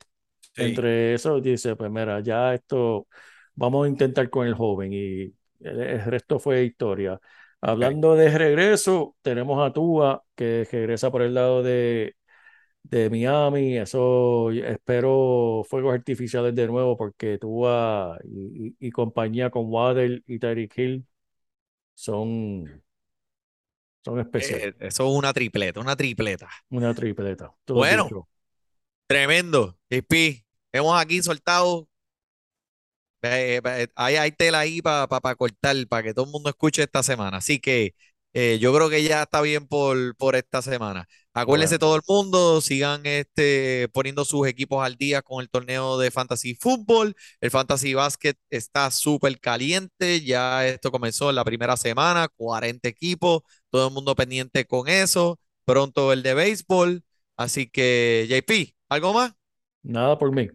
Sí. 0.54 0.62
entre 0.64 1.14
eso, 1.14 1.40
dice, 1.40 1.76
pues 1.76 1.90
mira, 1.90 2.20
ya 2.20 2.54
esto 2.54 3.08
vamos 3.54 3.86
a 3.86 3.88
intentar 3.88 4.30
con 4.30 4.46
el 4.46 4.54
joven 4.54 4.92
y 4.92 5.22
el, 5.60 5.80
el 5.80 6.04
resto 6.04 6.38
fue 6.40 6.64
historia. 6.64 7.20
Hablando 7.60 8.14
de 8.16 8.36
regreso, 8.38 9.16
tenemos 9.22 9.64
a 9.66 9.72
Tua 9.72 10.24
que 10.34 10.66
regresa 10.70 11.10
por 11.10 11.22
el 11.22 11.34
lado 11.34 11.62
de, 11.62 12.16
de 12.84 13.10
Miami. 13.10 13.78
Eso 13.78 14.50
espero 14.52 15.64
fuegos 15.68 15.94
artificiales 15.94 16.54
de 16.54 16.66
nuevo 16.66 16.96
porque 16.96 17.38
Tua 17.38 18.18
y, 18.24 18.68
y- 18.80 18.88
y 18.88 18.90
compañía 18.90 19.50
con 19.50 19.66
Waddle 19.68 20.22
y 20.26 20.38
Tyreek 20.38 20.78
Hill 20.78 21.06
son, 21.94 22.82
son 24.04 24.18
especiales. 24.20 24.68
Eh, 24.68 24.74
eso 24.80 25.06
es 25.10 25.16
una 25.18 25.32
tripleta, 25.32 25.80
una 25.80 25.96
tripleta. 25.96 26.48
Una 26.70 26.92
tripleta. 26.94 27.54
Bueno. 27.70 28.16
Tremendo. 29.06 29.78
JP, 29.90 30.46
hemos 30.72 31.00
aquí 31.00 31.22
soltado. 31.22 31.88
eh, 33.22 33.60
eh, 33.64 33.88
hay, 33.94 34.16
hay 34.16 34.32
tela 34.32 34.60
ahí 34.60 34.82
para 34.82 35.06
cortar, 35.36 35.76
para 35.88 36.02
que 36.02 36.14
todo 36.14 36.24
el 36.26 36.30
mundo 36.32 36.50
escuche 36.50 36.82
esta 36.82 37.02
semana. 37.02 37.38
Así 37.38 37.60
que 37.60 37.94
eh, 38.32 38.58
yo 38.60 38.74
creo 38.74 38.90
que 38.90 39.02
ya 39.04 39.22
está 39.22 39.40
bien 39.42 39.66
por, 39.66 40.16
por 40.16 40.36
esta 40.36 40.62
semana. 40.62 41.06
Acuérdense 41.34 41.78
todo 41.78 41.96
el 41.96 42.02
mundo, 42.06 42.60
sigan 42.60 43.06
este, 43.06 43.88
poniendo 43.94 44.24
sus 44.26 44.46
equipos 44.46 44.84
al 44.84 44.96
día 44.96 45.22
con 45.22 45.40
el 45.40 45.48
torneo 45.48 45.96
de 45.98 46.10
Fantasy 46.10 46.54
Fútbol. 46.54 47.14
El 47.40 47.50
Fantasy 47.50 47.94
Basket 47.94 48.34
está 48.50 48.90
súper 48.90 49.40
caliente. 49.40 50.20
Ya 50.20 50.66
esto 50.66 50.90
comenzó 50.90 51.30
en 51.30 51.36
la 51.36 51.44
primera 51.44 51.78
semana, 51.78 52.28
40 52.36 52.86
equipos, 52.86 53.42
todo 53.70 53.88
el 53.88 53.94
mundo 53.94 54.14
pendiente 54.14 54.66
con 54.66 54.88
eso. 54.88 55.38
Pronto 55.64 56.12
el 56.12 56.22
de 56.22 56.34
béisbol. 56.34 57.02
Así 57.38 57.66
que, 57.66 58.26
JP, 58.28 58.74
¿algo 58.90 59.14
más? 59.14 59.32
Nada 59.82 60.18
por 60.18 60.32
mí. 60.32 60.50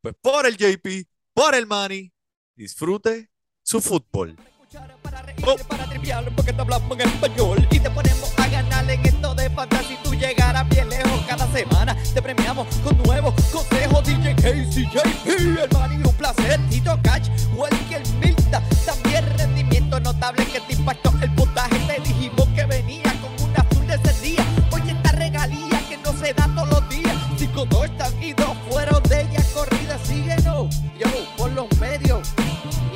Pues 0.00 0.14
por 0.20 0.46
el 0.46 0.56
JP, 0.56 1.06
por 1.34 1.54
el 1.54 1.66
Manny, 1.66 2.10
disfrute 2.56 3.28
su 3.62 3.82
fútbol. 3.82 4.34
Escuchar, 4.74 4.96
para 5.02 5.22
reír, 5.22 5.44
Oh. 5.46 5.56
para 5.68 5.84
triviar, 5.84 6.24
porque 6.34 6.52
te 6.52 6.60
hablamos 6.60 6.98
en 6.98 7.08
español 7.08 7.68
y 7.70 7.80
te 7.80 7.90
ponemos 7.90 8.32
a 8.38 8.48
ganar 8.48 8.90
en 8.90 9.06
esto 9.06 9.34
de 9.34 9.50
fantasy. 9.50 9.96
Tú 10.02 10.14
llegarás 10.14 10.68
bien 10.68 10.88
lejos 10.88 11.20
cada 11.28 11.46
semana. 11.52 11.96
Te 12.12 12.20
premiamos 12.22 12.66
con 12.82 12.96
nuevos 13.02 13.34
consejos. 13.52 14.04
DJ 14.04 14.34
Casey, 14.36 14.88
JP, 14.92 15.58
hermano, 15.62 15.94
y 15.94 16.08
un 16.08 16.14
placer. 16.14 16.60
Tito 16.70 16.98
Cash, 17.02 17.28
Welker 17.56 18.02
Milta. 18.20 18.62
También 18.86 19.24
rendimiento 19.38 20.00
notable 20.00 20.44
que 20.46 20.60
te 20.60 20.72
impactó 20.72 21.12
el 21.20 21.30
puntaje. 21.34 21.78
Te 21.86 22.00
dijimos 22.02 22.48
que 22.54 22.64
venía 22.64 23.12
con 23.20 23.48
una 23.48 23.60
azul 23.60 23.86
de 23.86 23.94
ese 23.94 24.20
día. 24.22 24.44
Oye, 24.72 24.92
esta 24.92 25.12
regalía 25.12 25.80
que 25.88 25.98
no 25.98 26.12
se 26.12 26.32
da 26.34 26.48
todos 26.54 26.68
los 26.68 26.88
días. 26.88 27.16
Cinco 27.36 27.66
touchdowns 27.66 28.22
y 28.22 28.32
dos 28.32 28.56
fueron 28.70 29.02
de 29.04 29.22
ella 29.22 29.42
corrida. 29.52 29.98
Síguenos, 30.04 30.74
yo, 30.98 31.08
por 31.36 31.52
los 31.52 31.66
medios. 31.78 32.28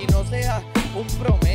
Y 0.03 0.11
no 0.13 0.25
seas 0.25 0.63
un 0.95 1.07
promedio. 1.19 1.48